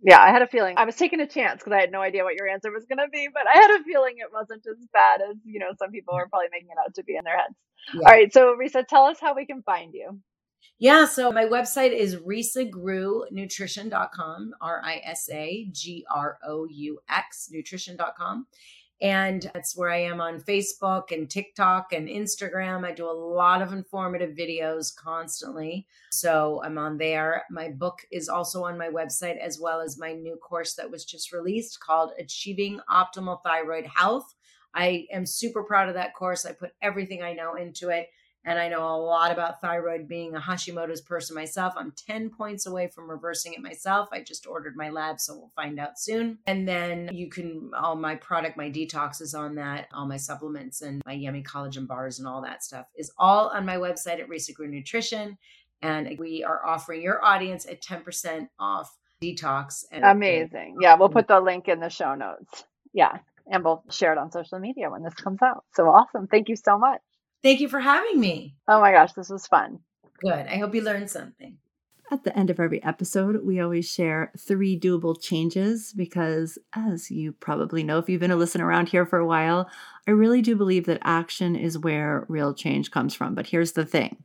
Yeah, 0.05 0.21
I 0.21 0.31
had 0.31 0.43
a 0.43 0.47
feeling. 0.47 0.75
I 0.77 0.85
was 0.85 0.97
taking 0.97 1.21
a 1.21 1.27
chance 1.27 1.61
because 1.61 1.73
I 1.73 1.81
had 1.81 1.93
no 1.93 2.03
idea 2.03 2.25
what 2.25 2.35
your 2.35 2.49
answer 2.49 2.71
was 2.71 2.85
going 2.85 2.99
to 2.99 3.09
be, 3.11 3.29
but 3.33 3.45
I 3.47 3.55
had 3.59 3.81
a 3.81 3.85
feeling 3.85 4.17
it 4.19 4.31
wasn't 4.33 4.67
as 4.67 4.77
bad 4.93 5.23
as, 5.23 5.37
you 5.45 5.61
know, 5.61 5.73
some 5.79 5.91
people 5.91 6.15
were 6.15 6.29
probably 6.29 6.49
making 6.53 6.69
it 6.71 6.77
out 6.85 6.95
to 6.97 7.05
be 7.05 7.17
in 7.17 7.25
their 7.25 7.37
heads. 7.37 7.55
Yeah. 7.95 8.01
All 8.01 8.13
right. 8.13 8.33
So, 8.33 8.57
Risa, 8.57 8.87
tell 8.87 9.05
us 9.05 9.19
how 9.21 9.35
we 9.35 9.47
can 9.47 9.63
find 9.63 9.95
you. 9.95 10.21
Yeah, 10.79 11.07
so 11.07 11.31
my 11.31 11.45
website 11.45 11.93
is 11.93 12.17
risagrouxnutrition.com, 12.17 14.55
R 14.61 14.83
I 14.85 15.01
S 15.05 15.29
A 15.31 15.69
G 15.71 16.05
R 16.13 16.39
O 16.45 16.67
U 16.69 16.99
X 17.09 17.49
nutrition.com. 17.51 18.49
And 19.03 19.51
that's 19.53 19.77
where 19.77 19.91
I 19.91 20.03
am 20.03 20.21
on 20.21 20.41
Facebook 20.41 21.11
and 21.11 21.29
TikTok 21.29 21.93
and 21.93 22.09
Instagram. 22.09 22.87
I 22.87 22.93
do 22.93 23.11
a 23.11 23.11
lot 23.11 23.61
of 23.61 23.73
informative 23.73 24.37
videos 24.37 24.95
constantly. 24.95 25.89
So 26.13 26.63
I'm 26.65 26.79
on 26.79 26.99
there. 26.99 27.43
My 27.51 27.69
book 27.69 28.07
is 28.13 28.29
also 28.29 28.63
on 28.63 28.79
my 28.79 28.89
website, 28.89 29.39
as 29.39 29.59
well 29.59 29.81
as 29.81 29.99
my 29.99 30.13
new 30.13 30.37
course 30.37 30.75
that 30.75 30.89
was 30.89 31.05
just 31.05 31.33
released 31.33 31.81
called 31.81 32.13
Achieving 32.17 32.79
Optimal 32.89 33.43
Thyroid 33.43 33.87
Health. 33.87 34.37
I 34.73 35.07
am 35.13 35.27
super 35.27 35.65
proud 35.65 35.89
of 35.89 35.95
that 35.95 36.15
course. 36.15 36.47
I 36.47 36.53
put 36.53 36.71
everything 36.81 37.25
I 37.25 37.33
know 37.33 37.57
into 37.57 37.89
it. 37.89 38.09
And 38.45 38.59
I 38.59 38.69
know 38.69 38.85
a 38.85 38.97
lot 38.99 39.31
about 39.31 39.61
thyroid 39.61 40.09
being 40.09 40.35
a 40.35 40.41
Hashimoto's 40.41 41.01
person 41.01 41.37
myself. 41.37 41.75
I'm 41.77 41.93
10 42.09 42.31
points 42.31 42.67
away 42.67 42.89
from 42.89 43.09
reversing 43.09 43.53
it 43.53 43.61
myself. 43.63 44.09
I 44.13 44.23
just 44.23 44.47
ordered 44.47 44.77
my 44.77 44.91
lab, 44.91 45.21
so 45.21 45.35
we'll 45.35 45.53
find 45.55 45.79
out 45.79 45.99
soon. 45.99 46.39
And 46.47 46.67
then 46.67 47.09
you 47.13 47.29
can, 47.31 47.71
all 47.79 47.95
my 47.95 48.17
product, 48.17 48.57
my 48.57 48.69
detox 48.69 49.21
is 49.21 49.35
on 49.35 49.55
that, 49.57 49.87
all 49.95 50.07
my 50.07 50.17
supplements 50.17 50.83
and 50.83 51.03
my 51.07 51.13
yummy 51.13 51.43
collagen 51.45 51.87
bars 51.87 52.19
and 52.19 52.27
all 52.27 52.43
that 52.43 52.65
stuff 52.65 52.87
is 52.97 53.13
all 53.17 53.49
on 53.49 53.65
my 53.65 53.77
website 53.77 54.21
at 54.21 54.29
Risa 54.29 54.51
Nutrition. 54.59 55.39
And 55.81 56.19
we 56.19 56.43
are 56.43 56.65
offering 56.67 57.03
your 57.03 57.25
audience 57.25 57.67
a 57.67 57.77
10% 57.77 58.49
off 58.59 58.91
detox. 59.23 59.85
And- 59.93 60.05
Amazing. 60.05 60.79
Yeah, 60.81 60.97
we'll 60.97 61.11
put 61.11 61.29
the 61.29 61.41
link 61.41 61.69
in 61.69 61.79
the 61.79 61.91
show 61.91 62.15
notes. 62.17 62.65
Yeah. 62.93 63.19
And 63.51 63.65
we'll 63.65 63.85
share 63.91 64.13
it 64.13 64.19
on 64.19 64.31
social 64.33 64.59
media 64.59 64.91
when 64.91 65.03
this 65.03 65.15
comes 65.15 65.43
out. 65.43 65.65
So 65.75 65.85
awesome. 65.85 66.27
Thank 66.27 66.49
you 66.49 66.57
so 66.57 66.79
much. 66.79 67.01
Thank 67.43 67.61
you 67.61 67.69
for 67.69 67.81
having 67.81 68.21
me. 68.21 68.55
Oh 68.69 68.81
my 68.81 68.93
gosh, 68.93 69.13
this 69.13 69.29
was 69.29 69.47
fun. 69.47 69.81
Good. 70.21 70.47
I 70.47 70.59
hope 70.59 70.75
you 70.75 70.83
learned 70.83 71.11
something. 71.11 71.59
At 72.13 72.25
the 72.25 72.39
end 72.39 72.51
of 72.51 72.61
every 72.61 72.83
episode, 72.85 73.43
we 73.43 73.59
always 73.59 73.91
share 73.91 74.33
three 74.39 74.79
doable 74.79 75.21
changes 75.21 75.95
because, 75.97 76.59
as 76.75 77.11
you 77.11 77.33
probably 77.33 77.83
know 77.83 77.99
if 77.99 78.09
you've 78.09 78.21
been 78.21 78.31
a 78.31 78.37
listener 78.37 78.67
around 78.67 78.91
here 78.91 79.07
for 79.07 79.19
a 79.19 79.27
while, 79.27 79.69
I 80.07 80.11
really 80.11 80.43
do 80.43 80.55
believe 80.55 80.85
that 80.87 81.01
action 81.03 81.57
is 81.57 81.79
where 81.79 82.27
real 82.29 82.53
change 82.53 82.91
comes 82.91 83.15
from. 83.15 83.35
But 83.35 83.47
here's 83.47 83.73
the 83.73 83.87
thing 83.87 84.23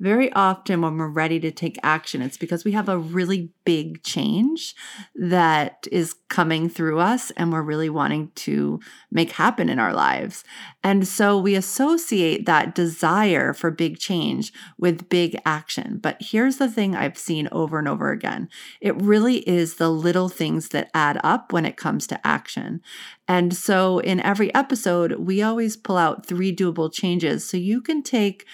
very 0.00 0.32
often 0.32 0.80
when 0.80 0.98
we're 0.98 1.08
ready 1.08 1.38
to 1.40 1.52
take 1.52 1.78
action, 1.82 2.20
it's 2.20 2.36
because 2.36 2.64
we 2.64 2.72
have 2.72 2.88
a 2.88 2.98
really 2.98 3.52
big 3.64 4.02
change 4.02 4.74
that 5.14 5.86
is 5.92 6.14
coming 6.28 6.68
through 6.68 6.98
us 6.98 7.30
and 7.32 7.52
we're 7.52 7.62
really 7.62 7.88
wanting 7.88 8.32
to 8.34 8.80
make 9.12 9.32
happen 9.32 9.68
in 9.68 9.78
our 9.78 9.94
lives. 9.94 10.42
And 10.82 11.06
so 11.06 11.38
we 11.38 11.54
associate 11.54 12.44
that 12.46 12.74
desire 12.74 13.52
for 13.52 13.70
big 13.70 13.98
change 13.98 14.52
with 14.78 15.08
big 15.08 15.36
action. 15.46 15.98
But 16.02 16.16
here's 16.20 16.56
the 16.56 16.68
thing 16.68 16.96
I've 16.96 17.16
seen 17.16 17.48
over 17.52 17.78
and 17.78 17.86
over 17.86 18.10
again 18.10 18.48
it 18.80 19.00
really 19.00 19.48
is 19.48 19.76
the 19.76 19.90
little 19.90 20.28
things 20.28 20.70
that 20.70 20.90
add 20.92 21.20
up 21.22 21.52
when 21.52 21.64
it 21.64 21.76
comes 21.76 22.06
to 22.08 22.26
action. 22.26 22.82
And 23.28 23.54
so 23.54 24.00
in 24.00 24.20
every 24.20 24.52
episode, 24.54 25.12
we 25.12 25.40
always 25.40 25.76
pull 25.76 25.96
out 25.96 26.26
three 26.26 26.54
doable 26.54 26.92
changes 26.92 27.48
so 27.48 27.56
you 27.56 27.80
can 27.80 28.02
take 28.02 28.44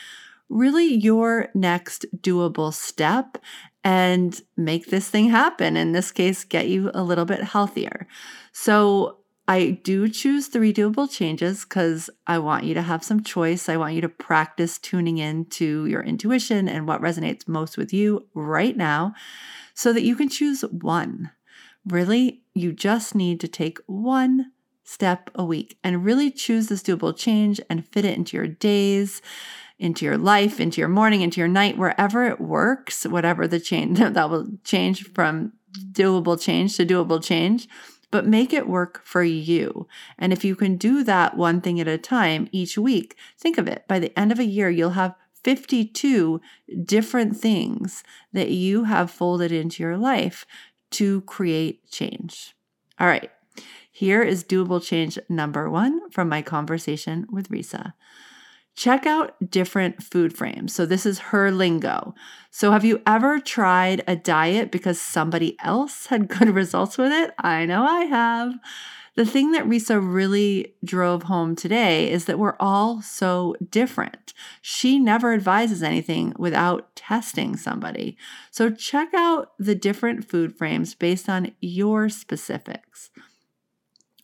really 0.50 0.92
your 0.92 1.48
next 1.54 2.04
doable 2.18 2.74
step 2.74 3.38
and 3.82 4.42
make 4.56 4.86
this 4.86 5.08
thing 5.08 5.30
happen. 5.30 5.76
In 5.76 5.92
this 5.92 6.10
case, 6.10 6.44
get 6.44 6.68
you 6.68 6.90
a 6.92 7.02
little 7.02 7.24
bit 7.24 7.42
healthier. 7.42 8.06
So 8.52 9.18
I 9.48 9.80
do 9.82 10.08
choose 10.08 10.48
three 10.48 10.72
doable 10.72 11.10
changes 11.10 11.64
because 11.64 12.10
I 12.26 12.38
want 12.38 12.64
you 12.64 12.74
to 12.74 12.82
have 12.82 13.02
some 13.02 13.22
choice. 13.22 13.68
I 13.68 13.76
want 13.78 13.94
you 13.94 14.00
to 14.02 14.08
practice 14.08 14.78
tuning 14.78 15.18
in 15.18 15.46
to 15.46 15.86
your 15.86 16.02
intuition 16.02 16.68
and 16.68 16.86
what 16.86 17.00
resonates 17.00 17.48
most 17.48 17.78
with 17.78 17.92
you 17.92 18.26
right 18.34 18.76
now 18.76 19.14
so 19.74 19.92
that 19.92 20.02
you 20.02 20.14
can 20.14 20.28
choose 20.28 20.62
one. 20.62 21.30
Really, 21.86 22.42
you 22.54 22.72
just 22.72 23.14
need 23.14 23.40
to 23.40 23.48
take 23.48 23.78
one 23.86 24.52
step 24.84 25.30
a 25.34 25.44
week 25.44 25.78
and 25.82 26.04
really 26.04 26.30
choose 26.30 26.66
this 26.66 26.82
doable 26.82 27.16
change 27.16 27.60
and 27.70 27.86
fit 27.88 28.04
it 28.04 28.18
into 28.18 28.36
your 28.36 28.46
days 28.46 29.22
into 29.80 30.04
your 30.04 30.18
life, 30.18 30.60
into 30.60 30.80
your 30.80 30.88
morning, 30.88 31.22
into 31.22 31.40
your 31.40 31.48
night, 31.48 31.78
wherever 31.78 32.24
it 32.26 32.40
works, 32.40 33.04
whatever 33.04 33.48
the 33.48 33.58
change 33.58 33.98
that 33.98 34.30
will 34.30 34.46
change 34.62 35.08
from 35.12 35.52
doable 35.92 36.40
change 36.40 36.76
to 36.76 36.84
doable 36.84 37.22
change, 37.22 37.68
but 38.10 38.26
make 38.26 38.52
it 38.52 38.68
work 38.68 39.00
for 39.04 39.22
you. 39.22 39.88
And 40.18 40.32
if 40.32 40.44
you 40.44 40.54
can 40.54 40.76
do 40.76 41.02
that 41.04 41.36
one 41.36 41.60
thing 41.60 41.80
at 41.80 41.88
a 41.88 41.96
time 41.96 42.48
each 42.52 42.76
week, 42.76 43.16
think 43.38 43.56
of 43.56 43.66
it 43.66 43.86
by 43.88 43.98
the 43.98 44.16
end 44.18 44.30
of 44.30 44.38
a 44.38 44.44
year, 44.44 44.68
you'll 44.68 44.90
have 44.90 45.14
52 45.42 46.40
different 46.84 47.36
things 47.36 48.04
that 48.32 48.50
you 48.50 48.84
have 48.84 49.10
folded 49.10 49.50
into 49.50 49.82
your 49.82 49.96
life 49.96 50.44
to 50.90 51.22
create 51.22 51.90
change. 51.90 52.54
All 52.98 53.06
right, 53.06 53.30
here 53.90 54.22
is 54.22 54.44
doable 54.44 54.84
change 54.84 55.18
number 55.30 55.70
one 55.70 56.10
from 56.10 56.28
my 56.28 56.42
conversation 56.42 57.26
with 57.30 57.48
Risa 57.48 57.94
check 58.76 59.06
out 59.06 59.34
different 59.50 60.02
food 60.02 60.36
frames. 60.36 60.74
So, 60.74 60.86
this 60.86 61.06
is 61.06 61.18
her 61.18 61.50
lingo. 61.50 62.14
So, 62.50 62.72
have 62.72 62.84
you 62.84 63.02
ever 63.06 63.38
tried 63.38 64.02
a 64.06 64.16
diet 64.16 64.70
because 64.70 65.00
somebody 65.00 65.56
else 65.62 66.06
had 66.06 66.28
good 66.38 66.50
results 66.50 66.98
with 66.98 67.12
it? 67.12 67.32
I 67.38 67.66
know 67.66 67.84
I 67.84 68.04
have. 68.04 68.54
The 69.16 69.26
thing 69.26 69.50
that 69.52 69.66
Risa 69.66 70.00
really 70.00 70.74
drove 70.84 71.24
home 71.24 71.56
today 71.56 72.10
is 72.10 72.24
that 72.26 72.38
we're 72.38 72.56
all 72.60 73.02
so 73.02 73.56
different. 73.70 74.32
She 74.62 74.98
never 74.98 75.34
advises 75.34 75.82
anything 75.82 76.32
without 76.38 76.94
testing 76.94 77.56
somebody. 77.56 78.16
So, 78.50 78.70
check 78.70 79.12
out 79.14 79.52
the 79.58 79.74
different 79.74 80.28
food 80.28 80.56
frames 80.56 80.94
based 80.94 81.28
on 81.28 81.52
your 81.60 82.08
specifics. 82.08 83.10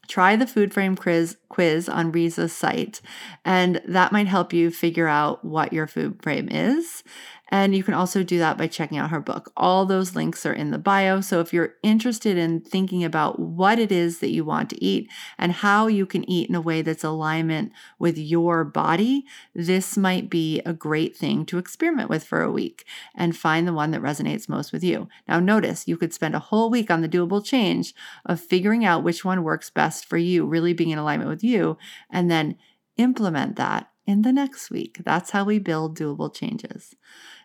Try 0.06 0.36
the 0.36 0.46
food 0.46 0.72
frame 0.72 0.96
quiz, 0.96 1.36
quiz 1.48 1.88
on 1.88 2.12
Risa's 2.12 2.52
site, 2.52 3.00
and 3.44 3.80
that 3.86 4.12
might 4.12 4.26
help 4.26 4.52
you 4.52 4.70
figure 4.70 5.08
out 5.08 5.44
what 5.44 5.72
your 5.72 5.86
food 5.86 6.22
frame 6.22 6.48
is. 6.50 7.02
And 7.48 7.76
you 7.76 7.84
can 7.84 7.94
also 7.94 8.22
do 8.22 8.38
that 8.38 8.58
by 8.58 8.66
checking 8.66 8.98
out 8.98 9.10
her 9.10 9.20
book. 9.20 9.52
All 9.56 9.86
those 9.86 10.16
links 10.16 10.44
are 10.44 10.52
in 10.52 10.72
the 10.72 10.78
bio. 10.78 11.20
So 11.20 11.40
if 11.40 11.52
you're 11.52 11.74
interested 11.82 12.36
in 12.36 12.60
thinking 12.60 13.04
about 13.04 13.38
what 13.38 13.78
it 13.78 13.92
is 13.92 14.18
that 14.18 14.32
you 14.32 14.44
want 14.44 14.70
to 14.70 14.84
eat 14.84 15.08
and 15.38 15.52
how 15.52 15.86
you 15.86 16.06
can 16.06 16.28
eat 16.28 16.48
in 16.48 16.54
a 16.56 16.60
way 16.60 16.82
that's 16.82 17.04
alignment 17.04 17.72
with 17.98 18.18
your 18.18 18.64
body, 18.64 19.24
this 19.54 19.96
might 19.96 20.28
be 20.28 20.60
a 20.66 20.72
great 20.72 21.16
thing 21.16 21.46
to 21.46 21.58
experiment 21.58 22.10
with 22.10 22.24
for 22.24 22.42
a 22.42 22.50
week 22.50 22.84
and 23.14 23.36
find 23.36 23.66
the 23.66 23.72
one 23.72 23.92
that 23.92 24.02
resonates 24.02 24.48
most 24.48 24.72
with 24.72 24.82
you. 24.82 25.08
Now, 25.28 25.38
notice 25.38 25.86
you 25.86 25.96
could 25.96 26.12
spend 26.12 26.34
a 26.34 26.40
whole 26.40 26.68
week 26.68 26.90
on 26.90 27.00
the 27.00 27.08
doable 27.08 27.44
change 27.44 27.94
of 28.24 28.40
figuring 28.40 28.84
out 28.84 29.04
which 29.04 29.24
one 29.24 29.44
works 29.44 29.70
best 29.70 30.04
for 30.04 30.16
you, 30.16 30.44
really 30.44 30.72
being 30.72 30.90
in 30.90 30.98
alignment 30.98 31.30
with 31.30 31.44
you, 31.44 31.78
and 32.10 32.30
then 32.30 32.56
implement 32.96 33.56
that 33.56 33.90
in 34.06 34.22
the 34.22 34.32
next 34.32 34.70
week. 34.70 34.98
That's 35.04 35.30
how 35.30 35.44
we 35.44 35.58
build 35.58 35.98
doable 35.98 36.32
changes. 36.32 36.94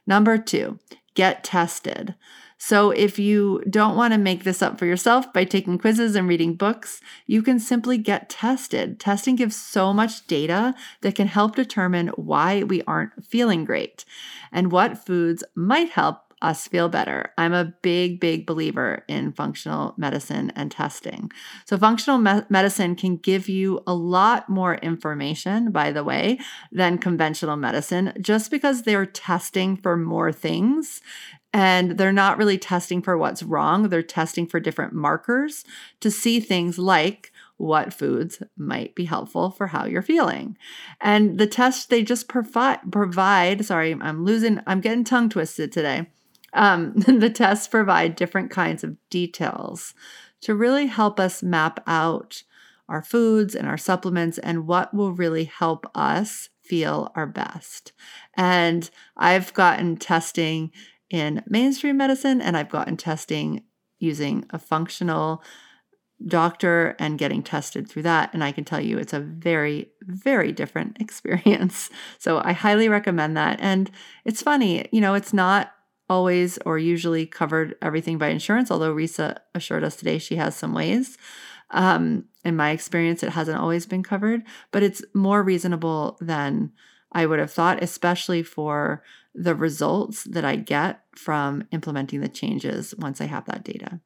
Number 0.05 0.38
two, 0.38 0.80
get 1.14 1.43
tested. 1.43 2.16
So, 2.57 2.91
if 2.91 3.18
you 3.18 3.64
don't 3.68 3.95
want 3.95 4.14
to 4.14 4.20
make 4.20 4.43
this 4.43 4.62
up 4.62 4.78
for 4.78 4.86
yourself 4.86 5.34
by 5.34 5.45
taking 5.45 5.80
quizzes 5.80 6.16
and 6.16 6.28
reading 6.28 6.53
books, 6.53 7.01
you 7.26 7.41
can 7.41 7.59
simply 7.59 7.97
get 7.97 8.30
tested. 8.30 8.99
Testing 8.99 9.36
gives 9.36 9.55
so 9.55 9.91
much 9.91 10.28
data 10.28 10.76
that 11.01 11.16
can 11.16 11.28
help 11.28 11.55
determine 11.55 12.09
why 12.09 12.62
we 12.62 12.84
aren't 12.84 13.26
feeling 13.26 13.66
great 13.66 14.05
and 14.51 14.72
what 14.72 15.03
foods 15.03 15.43
might 15.55 15.89
help 15.89 16.30
us 16.41 16.67
feel 16.67 16.89
better. 16.89 17.31
I'm 17.37 17.53
a 17.53 17.73
big, 17.81 18.19
big 18.19 18.45
believer 18.45 19.03
in 19.07 19.31
functional 19.33 19.93
medicine 19.97 20.51
and 20.55 20.71
testing. 20.71 21.31
So, 21.65 21.77
functional 21.77 22.17
me- 22.17 22.43
medicine 22.49 22.95
can 22.95 23.17
give 23.17 23.47
you 23.47 23.81
a 23.85 23.93
lot 23.93 24.49
more 24.49 24.75
information, 24.75 25.71
by 25.71 25.91
the 25.91 26.03
way, 26.03 26.39
than 26.71 26.97
conventional 26.97 27.57
medicine, 27.57 28.13
just 28.21 28.51
because 28.51 28.83
they're 28.83 29.05
testing 29.05 29.77
for 29.77 29.95
more 29.97 30.31
things. 30.31 31.01
And 31.53 31.97
they're 31.97 32.13
not 32.13 32.37
really 32.37 32.57
testing 32.57 33.01
for 33.01 33.17
what's 33.17 33.43
wrong. 33.43 33.89
They're 33.89 34.01
testing 34.01 34.47
for 34.47 34.61
different 34.61 34.93
markers 34.93 35.65
to 35.99 36.09
see 36.09 36.39
things 36.39 36.79
like 36.79 37.31
what 37.57 37.93
foods 37.93 38.41
might 38.57 38.95
be 38.95 39.05
helpful 39.05 39.51
for 39.51 39.67
how 39.67 39.85
you're 39.85 40.01
feeling. 40.01 40.57
And 40.99 41.37
the 41.37 41.45
tests 41.45 41.85
they 41.85 42.03
just 42.03 42.27
provide 42.27 42.79
provide, 42.91 43.65
sorry, 43.65 43.95
I'm 43.99 44.25
losing 44.25 44.59
I'm 44.65 44.81
getting 44.81 45.03
tongue 45.03 45.29
twisted 45.29 45.71
today 45.71 46.07
um, 46.53 46.93
the 46.95 47.29
tests 47.29 47.67
provide 47.67 48.15
different 48.15 48.51
kinds 48.51 48.83
of 48.83 48.97
details 49.09 49.93
to 50.41 50.55
really 50.55 50.87
help 50.87 51.19
us 51.19 51.43
map 51.43 51.81
out 51.85 52.43
our 52.89 53.01
foods 53.01 53.55
and 53.55 53.67
our 53.67 53.77
supplements 53.77 54.37
and 54.37 54.67
what 54.67 54.93
will 54.93 55.13
really 55.13 55.45
help 55.45 55.89
us 55.95 56.49
feel 56.61 57.11
our 57.15 57.27
best. 57.27 57.93
And 58.35 58.89
I've 59.15 59.53
gotten 59.53 59.97
testing 59.97 60.71
in 61.09 61.43
mainstream 61.47 61.97
medicine 61.97 62.41
and 62.41 62.57
I've 62.57 62.69
gotten 62.69 62.97
testing 62.97 63.63
using 63.99 64.45
a 64.49 64.59
functional 64.59 65.43
doctor 66.27 66.95
and 66.99 67.17
getting 67.17 67.41
tested 67.41 67.89
through 67.89 68.03
that. 68.03 68.33
And 68.33 68.43
I 68.43 68.51
can 68.51 68.63
tell 68.63 68.81
you 68.81 68.97
it's 68.97 69.13
a 69.13 69.19
very, 69.19 69.89
very 70.01 70.51
different 70.51 70.97
experience. 70.99 71.89
So 72.19 72.41
I 72.43 72.53
highly 72.53 72.89
recommend 72.89 73.37
that. 73.37 73.59
And 73.61 73.89
it's 74.25 74.41
funny, 74.41 74.87
you 74.91 75.01
know, 75.01 75.13
it's 75.13 75.33
not 75.33 75.71
always 76.12 76.57
or 76.66 76.78
usually 76.78 77.26
covered 77.26 77.76
everything 77.82 78.18
by 78.18 78.28
insurance, 78.28 78.70
although 78.70 78.93
Risa 78.93 79.38
assured 79.55 79.86
us 79.86 79.95
today 79.95 80.18
she 80.18 80.36
has 80.36 80.57
some 80.57 80.74
ways. 80.74 81.18
Um, 81.70 82.26
in 82.43 82.57
my 82.57 82.72
experience, 82.72 83.24
it 83.24 83.30
hasn't 83.30 83.57
always 83.57 83.86
been 83.86 84.03
covered, 84.03 84.41
but 84.72 84.84
it's 84.84 85.01
more 85.14 85.41
reasonable 85.41 86.18
than 86.20 86.74
I 87.14 87.26
would 87.26 87.39
have 87.39 87.51
thought, 87.51 87.82
especially 87.82 88.43
for 88.43 89.03
the 89.34 89.55
results 89.55 90.26
that 90.26 90.43
I 90.43 90.57
get 90.57 90.99
from 91.16 91.64
implementing 91.72 92.20
the 92.20 92.28
changes 92.28 92.93
once 92.97 93.22
I 93.22 93.26
have 93.26 93.45
that 93.45 93.64
data. 93.64 94.01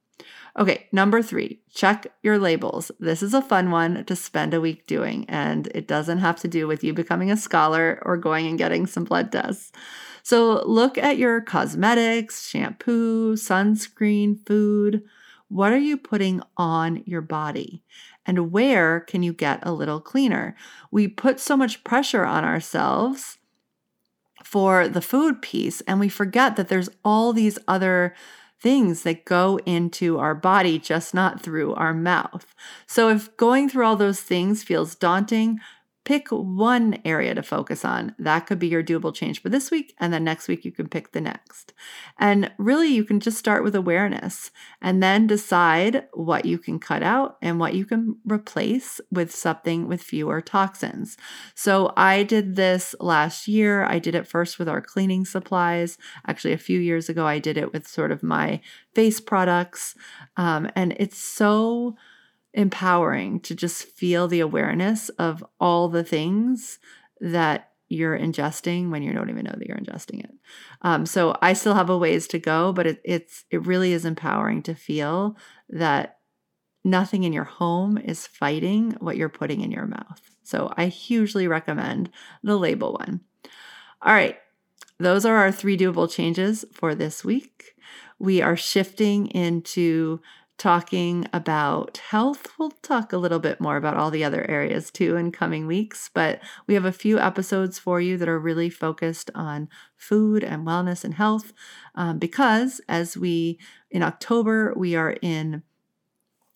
Okay, 0.57 0.87
number 0.93 1.21
three, 1.21 1.59
check 1.69 2.07
your 2.23 2.37
labels. 2.37 2.89
This 2.99 3.21
is 3.21 3.33
a 3.33 3.41
fun 3.41 3.71
one 3.71 4.05
to 4.05 4.15
spend 4.15 4.53
a 4.53 4.61
week 4.61 4.87
doing, 4.87 5.25
and 5.27 5.67
it 5.75 5.85
doesn't 5.87 6.19
have 6.19 6.37
to 6.37 6.47
do 6.47 6.65
with 6.65 6.83
you 6.83 6.93
becoming 6.93 7.29
a 7.29 7.35
scholar 7.35 8.01
or 8.05 8.15
going 8.15 8.47
and 8.47 8.57
getting 8.57 8.87
some 8.87 9.03
blood 9.03 9.33
tests. 9.33 9.73
So 10.23 10.63
look 10.65 10.97
at 10.97 11.17
your 11.17 11.41
cosmetics, 11.41 12.47
shampoo, 12.47 13.35
sunscreen, 13.35 14.45
food. 14.47 15.03
What 15.49 15.73
are 15.73 15.77
you 15.77 15.97
putting 15.97 16.41
on 16.55 17.03
your 17.05 17.21
body? 17.21 17.83
And 18.25 18.51
where 18.51 19.01
can 19.01 19.23
you 19.23 19.33
get 19.33 19.59
a 19.61 19.73
little 19.73 19.99
cleaner? 19.99 20.55
We 20.89 21.07
put 21.07 21.39
so 21.39 21.55
much 21.55 21.83
pressure 21.83 22.25
on 22.25 22.43
ourselves 22.43 23.37
for 24.43 24.87
the 24.87 25.01
food 25.01 25.41
piece, 25.41 25.81
and 25.81 25.99
we 25.99 26.07
forget 26.07 26.55
that 26.55 26.69
there's 26.69 26.89
all 27.03 27.33
these 27.33 27.59
other 27.67 28.15
things 28.61 29.03
that 29.03 29.25
go 29.25 29.59
into 29.65 30.17
our 30.17 30.35
body, 30.35 30.79
just 30.79 31.13
not 31.13 31.41
through 31.41 31.73
our 31.75 31.93
mouth. 31.93 32.53
So, 32.87 33.09
if 33.09 33.35
going 33.37 33.69
through 33.69 33.85
all 33.85 33.95
those 33.95 34.21
things 34.21 34.63
feels 34.63 34.95
daunting, 34.95 35.59
pick 36.05 36.27
one 36.29 36.99
area 37.03 37.33
to 37.33 37.41
focus 37.41 37.83
on. 37.83 38.15
That 38.19 38.41
could 38.41 38.59
be 38.59 38.67
your 38.67 38.83
doable 38.83 39.13
change 39.13 39.41
for 39.41 39.49
this 39.49 39.71
week. 39.71 39.95
And 39.99 40.13
then 40.13 40.23
next 40.23 40.47
week, 40.47 40.63
you 40.63 40.71
can 40.71 40.87
pick 40.87 41.11
the 41.11 41.19
next. 41.19 41.73
And 42.19 42.51
really, 42.57 42.89
you 42.89 43.03
can 43.03 43.19
just 43.19 43.39
start 43.39 43.63
with 43.63 43.75
awareness 43.75 44.51
and 44.81 45.01
then 45.01 45.25
decide 45.25 46.05
what 46.13 46.45
you 46.45 46.59
can 46.59 46.79
cut 46.79 47.01
out 47.01 47.37
and 47.41 47.59
what 47.59 47.73
you 47.73 47.85
can 47.85 48.17
replace 48.23 49.01
with 49.11 49.33
something 49.33 49.87
with 49.87 50.01
fewer 50.01 50.41
toxins. 50.41 51.17
So 51.55 51.91
I 51.97 52.21
did 52.21 52.55
this 52.55 52.93
last 52.99 53.47
year. 53.47 53.83
I 53.83 53.97
did 53.97 54.13
it 54.13 54.27
first 54.27 54.59
with 54.59 54.69
our 54.69 54.81
cleaning 54.81 55.25
supplies. 55.25 55.97
Actually, 56.27 56.53
a 56.53 56.59
few 56.59 56.79
years 56.79 57.09
ago, 57.09 57.25
I 57.25 57.39
did 57.39 57.57
it 57.57 57.73
with 57.73 57.87
sort 57.87 58.11
of 58.11 58.21
my 58.21 58.61
face 58.93 59.19
products. 59.19 59.95
Um, 60.37 60.69
and 60.75 60.95
it's 60.99 61.17
so 61.17 61.95
empowering 62.55 63.39
to 63.41 63.53
just 63.53 63.83
feel 63.83 64.27
the 64.27 64.39
awareness 64.39 65.09
of 65.09 65.45
all 65.59 65.89
the 65.89 66.03
things 66.03 66.79
that 67.19 67.71
you're 67.87 68.17
ingesting 68.17 68.89
when 68.89 69.03
you 69.03 69.13
don't 69.13 69.29
even 69.29 69.45
know 69.45 69.53
that 69.55 69.67
you're 69.67 69.77
ingesting 69.77 70.23
it. 70.23 70.31
Um, 70.81 71.05
so 71.05 71.37
I 71.41 71.53
still 71.53 71.75
have 71.75 71.89
a 71.89 71.97
ways 71.97 72.27
to 72.27 72.39
go, 72.39 72.73
but 72.73 72.87
it, 72.87 73.01
it's 73.03 73.45
it 73.51 73.65
really 73.65 73.93
is 73.93 74.05
empowering 74.05 74.63
to 74.63 74.73
feel 74.73 75.37
that 75.69 76.17
nothing 76.83 77.23
in 77.23 77.33
your 77.33 77.43
home 77.43 77.97
is 77.97 78.25
fighting 78.25 78.91
what 78.99 79.17
you're 79.17 79.29
putting 79.29 79.61
in 79.61 79.71
your 79.71 79.85
mouth. 79.85 80.21
So 80.43 80.73
I 80.77 80.87
hugely 80.87 81.47
recommend 81.47 82.09
the 82.43 82.57
label 82.57 82.93
one. 82.93 83.21
All 84.01 84.13
right, 84.13 84.37
those 84.99 85.25
are 85.25 85.35
our 85.35 85.51
three 85.51 85.77
doable 85.77 86.09
changes 86.09 86.65
for 86.71 86.95
this 86.95 87.23
week. 87.23 87.75
We 88.17 88.41
are 88.41 88.55
shifting 88.55 89.27
into 89.27 90.21
talking 90.57 91.27
about 91.33 91.97
health. 91.97 92.47
We'll 92.57 92.71
talk 92.71 93.11
a 93.11 93.17
little 93.17 93.39
bit 93.39 93.59
more 93.59 93.75
about 93.75 93.97
all 93.97 94.09
the 94.09 94.23
other 94.23 94.49
areas 94.49 94.89
too 94.89 95.15
in 95.17 95.31
coming 95.31 95.67
weeks, 95.67 96.09
but 96.13 96.39
we 96.65 96.73
have 96.75 96.85
a 96.85 96.91
few 96.91 97.19
episodes 97.19 97.77
for 97.77 97.99
you 97.99 98.17
that 98.17 98.29
are 98.29 98.39
really 98.39 98.69
focused 98.69 99.29
on 99.35 99.67
food 99.97 100.43
and 100.43 100.65
wellness 100.65 101.03
and 101.03 101.15
health 101.15 101.51
um, 101.95 102.19
because 102.19 102.79
as 102.87 103.17
we 103.17 103.59
in 103.91 104.01
October, 104.01 104.73
we 104.75 104.95
are 104.95 105.17
in 105.21 105.63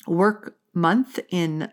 work 0.08 0.56
month 0.74 1.20
in 1.30 1.70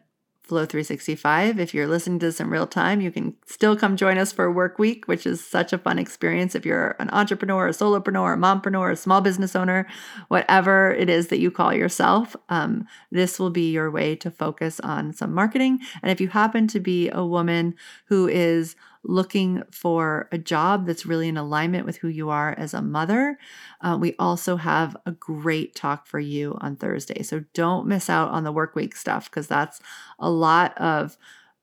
Flow 0.47 0.64
365. 0.64 1.59
If 1.59 1.74
you're 1.74 1.88
listening 1.88 2.20
to 2.20 2.26
this 2.26 2.38
in 2.38 2.49
real 2.49 2.68
time, 2.68 3.01
you 3.01 3.11
can 3.11 3.34
still 3.47 3.76
come 3.76 3.97
join 3.97 4.16
us 4.16 4.30
for 4.30 4.49
Work 4.49 4.78
Week, 4.78 5.09
which 5.09 5.26
is 5.26 5.44
such 5.44 5.72
a 5.72 5.78
fun 5.78 5.99
experience. 5.99 6.55
If 6.55 6.64
you're 6.64 6.94
an 7.01 7.11
entrepreneur, 7.11 7.66
a 7.66 7.72
solopreneur, 7.72 8.34
a 8.34 8.36
mompreneur, 8.36 8.92
a 8.92 8.97
small 8.97 9.20
business 9.20 9.57
owner, 9.57 9.88
whatever 10.28 10.92
it 10.92 11.11
is 11.11 11.28
that 11.28 11.40
you 11.40 11.51
call 11.51 11.74
yourself, 11.74 12.36
um, 12.49 12.86
this 13.11 13.40
will 13.40 13.51
be 13.51 13.72
your 13.72 13.90
way 13.90 14.14
to 14.14 14.30
focus 14.30 14.78
on 14.78 15.12
some 15.12 15.34
marketing. 15.34 15.80
And 16.01 16.12
if 16.12 16.20
you 16.20 16.28
happen 16.28 16.68
to 16.68 16.78
be 16.78 17.11
a 17.11 17.26
woman 17.26 17.74
who 18.05 18.28
is 18.28 18.76
looking 19.09 19.62
for 19.70 20.28
a 20.32 20.38
job 20.38 20.86
that's 20.86 21.07
really 21.07 21.28
in 21.28 21.36
alignment 21.36 21.86
with 21.86 21.96
who 21.96 22.09
you 22.09 22.30
are 22.30 22.54
as 22.59 22.74
a 22.74 22.82
mother, 22.82 23.38
uh, 23.80 23.96
we 24.00 24.14
also 24.18 24.57
have 24.57 24.96
a 25.07 25.12
great 25.12 25.74
talk 25.74 26.07
for 26.07 26.18
you 26.20 26.57
on 26.61 26.76
Thursday. 26.76 27.22
So 27.22 27.44
don't 27.54 27.86
miss 27.86 28.11
out 28.11 28.30
on 28.30 28.44
the 28.44 28.52
work 28.52 28.74
week 28.74 28.96
stuff 28.96 29.30
because 29.30 29.46
that's 29.46 29.80
a 30.18 30.30
lot 30.30 30.76
of 30.78 31.16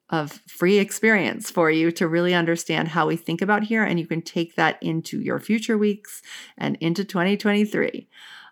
of 0.10 0.34
free 0.48 0.78
experience 0.78 1.50
for 1.50 1.72
you 1.72 1.92
to 1.92 2.08
really 2.08 2.36
understand 2.36 2.90
how 2.90 3.08
we 3.08 3.16
think 3.16 3.42
about 3.42 3.64
here 3.64 3.84
and 3.84 4.00
you 4.00 4.06
can 4.06 4.22
take 4.22 4.56
that 4.56 4.78
into 4.82 5.20
your 5.20 5.40
future 5.40 5.78
weeks 5.78 6.22
and 6.56 6.78
into 6.80 7.04
2023. 7.04 8.08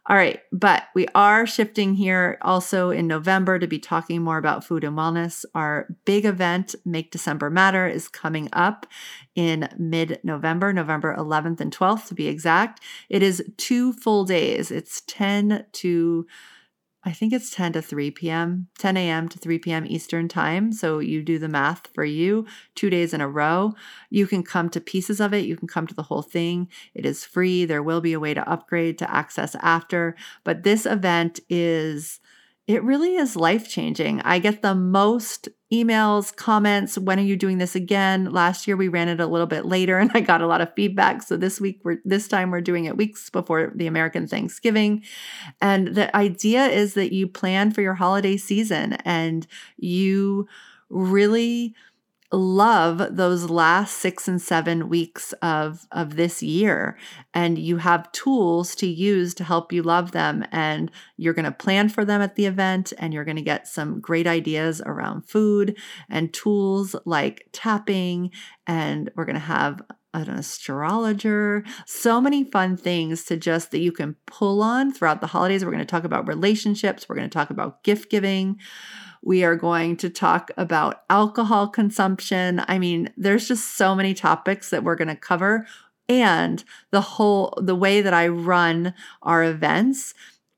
All 0.08 0.16
right, 0.16 0.40
but 0.52 0.86
we 0.96 1.06
are 1.14 1.46
shifting 1.46 1.94
here 1.94 2.40
also 2.42 2.90
in 2.90 3.06
November 3.06 3.60
to 3.60 3.68
be 3.68 3.78
talking 3.78 4.24
more 4.24 4.40
about 4.40 4.64
food 4.64 4.84
and 4.84 4.98
wellness. 4.98 5.46
Our 5.54 5.90
big 6.06 6.26
event, 6.26 6.74
Make 6.86 7.12
December 7.12 7.52
Matter, 7.52 7.88
is 7.88 8.08
coming 8.08 8.50
up 8.52 8.88
in 9.36 9.70
mid 9.78 10.20
November, 10.24 10.74
November 10.74 11.16
11th 11.16 11.62
and 11.62 11.76
12th 11.76 12.08
to 12.08 12.16
be 12.16 12.28
exact. 12.28 12.82
It 13.10 13.22
is 13.22 13.44
two 13.58 13.94
full 13.94 14.26
days, 14.26 14.72
it's 14.72 15.02
10 15.02 15.66
to 15.74 16.26
I 17.04 17.12
think 17.12 17.34
it's 17.34 17.50
10 17.50 17.74
to 17.74 17.82
3 17.82 18.12
p.m., 18.12 18.68
10 18.78 18.96
a.m. 18.96 19.28
to 19.30 19.40
3 19.40 19.58
p.m. 19.60 19.86
Eastern 19.88 20.28
time. 20.28 20.72
So 20.72 21.00
you 21.00 21.24
do 21.24 21.40
the 21.40 21.50
math 21.50 21.88
for 21.94 22.06
you 22.06 22.46
two 22.76 22.90
days 22.90 23.14
in 23.14 23.22
a 23.22 23.28
row. 23.28 23.74
You 24.10 24.28
can 24.28 24.44
come 24.44 24.70
to 24.70 24.80
pieces 24.80 25.20
of 25.20 25.34
it, 25.34 25.46
you 25.46 25.58
can 25.58 25.68
come 25.68 25.88
to 25.88 25.96
the 25.96 26.04
whole 26.04 26.22
thing. 26.22 26.70
It 26.94 27.06
is 27.06 27.26
free. 27.26 27.66
There 27.66 27.82
will 27.82 28.02
be 28.02 28.14
a 28.14 28.20
way 28.20 28.34
to 28.34 28.48
upgrade 28.50 29.00
to 29.00 29.12
access 29.12 29.56
after. 29.56 30.16
But 30.44 30.64
this 30.64 30.86
event 30.86 31.40
is 31.50 32.20
it 32.68 32.84
really 32.84 33.16
is 33.16 33.36
life 33.36 33.68
changing. 33.68 34.22
I 34.22 34.40
get 34.40 34.62
the 34.62 34.76
most 34.76 35.50
emails, 35.72 36.36
comments. 36.36 36.98
When 36.98 37.20
are 37.20 37.24
you 37.24 37.36
doing 37.36 37.58
this 37.58 37.76
again? 37.76 38.32
Last 38.32 38.68
year 38.68 38.76
we 38.76 38.88
ran 38.88 39.08
it 39.08 39.20
a 39.20 39.28
little 39.28 39.48
bit 39.48 39.66
later 39.66 39.98
and 40.00 40.12
I 40.14 40.20
got 40.22 40.42
a 40.42 40.48
lot 40.48 40.62
of 40.62 40.74
feedback. 40.76 41.24
So 41.24 41.38
this 41.38 41.60
week 41.60 41.80
we're 41.84 41.98
this 42.06 42.28
time 42.28 42.52
we're 42.52 42.62
doing 42.62 42.86
it 42.86 42.98
weeks 42.98 43.30
before 43.30 43.72
the 43.76 43.88
American 43.88 44.28
Thanksgiving. 44.28 45.04
And 45.62 45.90
the 45.90 46.16
idea 46.16 46.66
is 46.66 46.94
that 46.96 47.14
you 47.14 47.28
plan 47.28 47.72
for 47.72 47.82
your 47.82 47.96
holiday 47.96 48.38
season 48.38 48.94
and 49.06 49.48
you 49.78 50.48
really 50.90 51.74
love 52.32 53.16
those 53.16 53.50
last 53.50 53.98
six 53.98 54.28
and 54.28 54.42
seven 54.42 54.88
weeks 54.88 55.34
of 55.42 55.86
of 55.92 56.16
this 56.16 56.42
year. 56.42 56.98
And 57.34 57.58
you 57.58 57.78
have 57.78 58.12
tools 58.12 58.76
to 58.76 58.88
use 58.88 59.34
to 59.36 59.44
help 59.44 59.74
you 59.74 59.84
love 59.84 60.12
them. 60.12 60.46
And 60.52 60.92
you're 61.18 61.34
going 61.34 61.46
to 61.46 61.52
plan 61.52 61.90
for 61.90 62.06
them 62.06 62.22
at 62.22 62.36
the 62.36 62.46
event 62.46 62.94
and 62.98 63.14
you're 63.14 63.26
going 63.26 63.38
to 63.38 63.42
get 63.42 63.68
some 63.68 64.00
great 64.00 64.28
ideas 64.28 64.82
around 64.86 65.28
food 65.28 65.78
and 66.10 66.34
tools 66.34 66.96
like 67.06 67.48
tapping. 67.52 68.32
And 68.66 69.12
we're 69.16 69.26
going 69.26 69.36
to 69.36 69.40
have 69.40 69.82
an 70.14 70.30
astrologer, 70.30 71.64
so 71.86 72.20
many 72.20 72.44
fun 72.44 72.76
things 72.76 73.24
to 73.26 73.38
just 73.38 73.72
that 73.72 73.80
you 73.80 73.92
can 73.92 74.16
pull 74.26 74.62
on 74.62 74.94
throughout 74.94 75.22
the 75.22 75.28
holidays. 75.28 75.64
We're 75.64 75.72
going 75.72 75.80
to 75.80 75.86
talk 75.86 76.04
about 76.04 76.28
relationships, 76.28 77.08
we're 77.08 77.16
going 77.16 77.30
to 77.30 77.34
talk 77.34 77.50
about 77.50 77.84
gift 77.84 78.10
giving. 78.10 78.60
We 79.22 79.44
are 79.44 79.56
going 79.56 79.98
to 79.98 80.10
talk 80.10 80.52
about 80.58 81.04
alcohol 81.10 81.68
consumption. 81.68 82.64
I 82.68 82.80
mean, 82.80 83.12
there's 83.18 83.48
just 83.48 83.76
so 83.76 83.96
many 83.96 84.14
topics 84.14 84.70
that 84.72 84.84
we're 84.84 84.96
going 84.96 85.08
to 85.08 85.16
cover 85.16 85.68
and 86.10 86.64
the 86.92 87.02
whole 87.02 87.58
the 87.62 87.76
way 87.76 88.02
that 88.02 88.14
I 88.14 88.28
run 88.28 88.94
our 89.22 89.44
events 89.44 90.14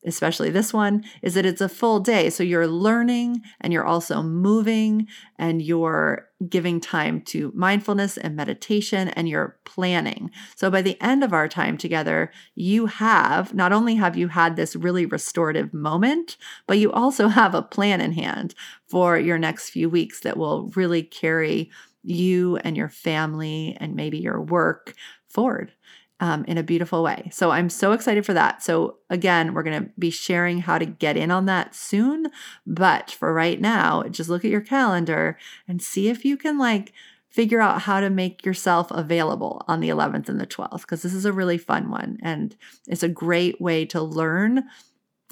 especially 0.05 0.49
this 0.49 0.73
one, 0.73 1.03
is 1.21 1.33
that 1.33 1.45
it's 1.45 1.61
a 1.61 1.69
full 1.69 1.99
day. 1.99 2.29
So 2.29 2.43
you're 2.43 2.67
learning 2.67 3.41
and 3.61 3.71
you're 3.71 3.85
also 3.85 4.21
moving 4.21 5.07
and 5.37 5.61
you're 5.61 6.27
giving 6.49 6.79
time 6.79 7.21
to 7.21 7.51
mindfulness 7.55 8.17
and 8.17 8.35
meditation 8.35 9.09
and 9.09 9.29
you're 9.29 9.57
planning. 9.65 10.29
So 10.55 10.69
by 10.69 10.81
the 10.81 11.01
end 11.01 11.23
of 11.23 11.33
our 11.33 11.47
time 11.47 11.77
together, 11.77 12.31
you 12.55 12.87
have 12.87 13.53
not 13.53 13.71
only 13.71 13.95
have 13.95 14.17
you 14.17 14.27
had 14.27 14.55
this 14.55 14.75
really 14.75 15.05
restorative 15.05 15.73
moment, 15.73 16.37
but 16.67 16.79
you 16.79 16.91
also 16.91 17.27
have 17.29 17.55
a 17.55 17.61
plan 17.61 18.01
in 18.01 18.11
hand 18.11 18.55
for 18.87 19.17
your 19.17 19.37
next 19.37 19.69
few 19.69 19.89
weeks 19.89 20.21
that 20.21 20.37
will 20.37 20.71
really 20.75 21.03
carry 21.03 21.71
you 22.03 22.57
and 22.57 22.75
your 22.75 22.89
family 22.89 23.77
and 23.79 23.95
maybe 23.95 24.17
your 24.17 24.41
work 24.41 24.93
forward 25.29 25.71
um, 26.19 26.45
in 26.45 26.57
a 26.57 26.63
beautiful 26.63 27.03
way. 27.03 27.29
So 27.33 27.51
I'm 27.51 27.69
so 27.69 27.91
excited 27.91 28.25
for 28.25 28.33
that. 28.33 28.63
So 28.63 28.97
again, 29.09 29.53
we're 29.53 29.63
going 29.63 29.83
to 29.83 29.89
be 29.97 30.09
sharing 30.09 30.59
how 30.59 30.77
to 30.77 30.85
get 30.85 31.17
in 31.17 31.31
on 31.31 31.45
that 31.47 31.75
soon. 31.75 32.27
But 32.65 33.11
for 33.11 33.33
right 33.33 33.59
now, 33.59 34.03
just 34.03 34.29
look 34.29 34.45
at 34.45 34.51
your 34.51 34.61
calendar 34.61 35.37
and 35.67 35.81
see 35.81 36.07
if 36.07 36.23
you 36.23 36.37
can 36.37 36.57
like 36.57 36.93
figure 37.29 37.59
out 37.59 37.81
how 37.81 37.99
to 37.99 38.09
make 38.09 38.45
yourself 38.45 38.91
available 38.91 39.63
on 39.67 39.79
the 39.79 39.89
11th 39.89 40.29
and 40.29 40.39
the 40.39 40.45
12th 40.45 40.81
because 40.81 41.01
this 41.01 41.15
is 41.15 41.25
a 41.25 41.33
really 41.33 41.57
fun 41.57 41.89
one 41.89 42.19
and 42.21 42.55
it's 42.87 43.01
a 43.01 43.09
great 43.09 43.59
way 43.59 43.83
to 43.85 43.99
learn 43.99 44.63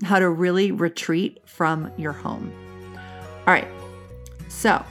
how 0.04 0.18
to 0.18 0.28
really 0.28 0.72
retreat 0.72 1.40
from 1.46 1.92
your 1.98 2.12
home. 2.12 2.52
All 3.46 3.54
right. 3.54 3.68
So, 4.50 4.84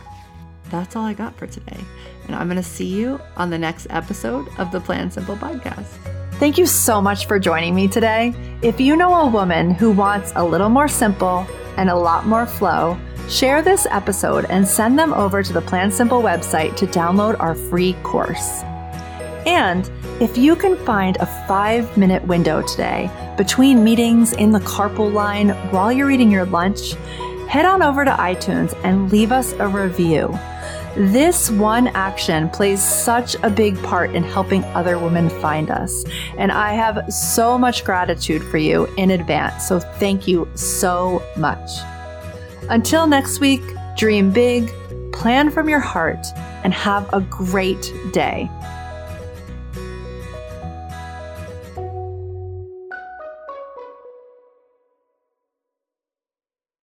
that's 0.70 0.94
all 0.94 1.04
I 1.04 1.14
got 1.14 1.36
for 1.36 1.48
today. 1.48 1.80
And 2.30 2.38
I'm 2.38 2.46
going 2.46 2.62
to 2.62 2.68
see 2.68 2.86
you 2.86 3.20
on 3.36 3.50
the 3.50 3.58
next 3.58 3.88
episode 3.90 4.46
of 4.56 4.70
the 4.70 4.78
Plan 4.78 5.10
Simple 5.10 5.34
podcast. 5.34 5.88
Thank 6.34 6.58
you 6.58 6.64
so 6.64 7.02
much 7.02 7.26
for 7.26 7.40
joining 7.40 7.74
me 7.74 7.88
today. 7.88 8.32
If 8.62 8.80
you 8.80 8.94
know 8.94 9.12
a 9.22 9.26
woman 9.28 9.72
who 9.72 9.90
wants 9.90 10.32
a 10.36 10.44
little 10.44 10.68
more 10.68 10.86
simple 10.86 11.44
and 11.76 11.90
a 11.90 11.96
lot 11.96 12.28
more 12.28 12.46
flow, 12.46 12.96
share 13.28 13.62
this 13.62 13.84
episode 13.90 14.44
and 14.44 14.64
send 14.66 14.96
them 14.96 15.12
over 15.12 15.42
to 15.42 15.52
the 15.52 15.60
Plan 15.60 15.90
Simple 15.90 16.22
website 16.22 16.76
to 16.76 16.86
download 16.86 17.34
our 17.40 17.56
free 17.56 17.94
course. 18.04 18.62
And 19.44 19.90
if 20.20 20.38
you 20.38 20.54
can 20.54 20.76
find 20.86 21.16
a 21.16 21.26
five 21.48 21.96
minute 21.96 22.24
window 22.28 22.62
today 22.62 23.10
between 23.36 23.82
meetings 23.82 24.34
in 24.34 24.52
the 24.52 24.60
carpool 24.60 25.12
line 25.12 25.48
while 25.72 25.90
you're 25.90 26.12
eating 26.12 26.30
your 26.30 26.44
lunch, 26.44 26.92
head 27.48 27.64
on 27.64 27.82
over 27.82 28.04
to 28.04 28.12
iTunes 28.12 28.72
and 28.84 29.10
leave 29.10 29.32
us 29.32 29.52
a 29.54 29.66
review. 29.66 30.38
This 30.96 31.50
one 31.50 31.86
action 31.88 32.48
plays 32.50 32.82
such 32.82 33.36
a 33.42 33.50
big 33.50 33.80
part 33.82 34.14
in 34.14 34.24
helping 34.24 34.64
other 34.64 34.98
women 34.98 35.30
find 35.30 35.70
us. 35.70 36.04
And 36.36 36.50
I 36.50 36.72
have 36.72 37.12
so 37.12 37.56
much 37.56 37.84
gratitude 37.84 38.42
for 38.42 38.58
you 38.58 38.86
in 38.96 39.10
advance. 39.10 39.68
So 39.68 39.78
thank 39.78 40.26
you 40.26 40.48
so 40.54 41.22
much. 41.36 41.70
Until 42.68 43.06
next 43.06 43.40
week, 43.40 43.62
dream 43.96 44.32
big, 44.32 44.72
plan 45.12 45.50
from 45.50 45.68
your 45.68 45.80
heart, 45.80 46.26
and 46.64 46.74
have 46.74 47.08
a 47.12 47.20
great 47.20 47.92
day. 48.12 48.50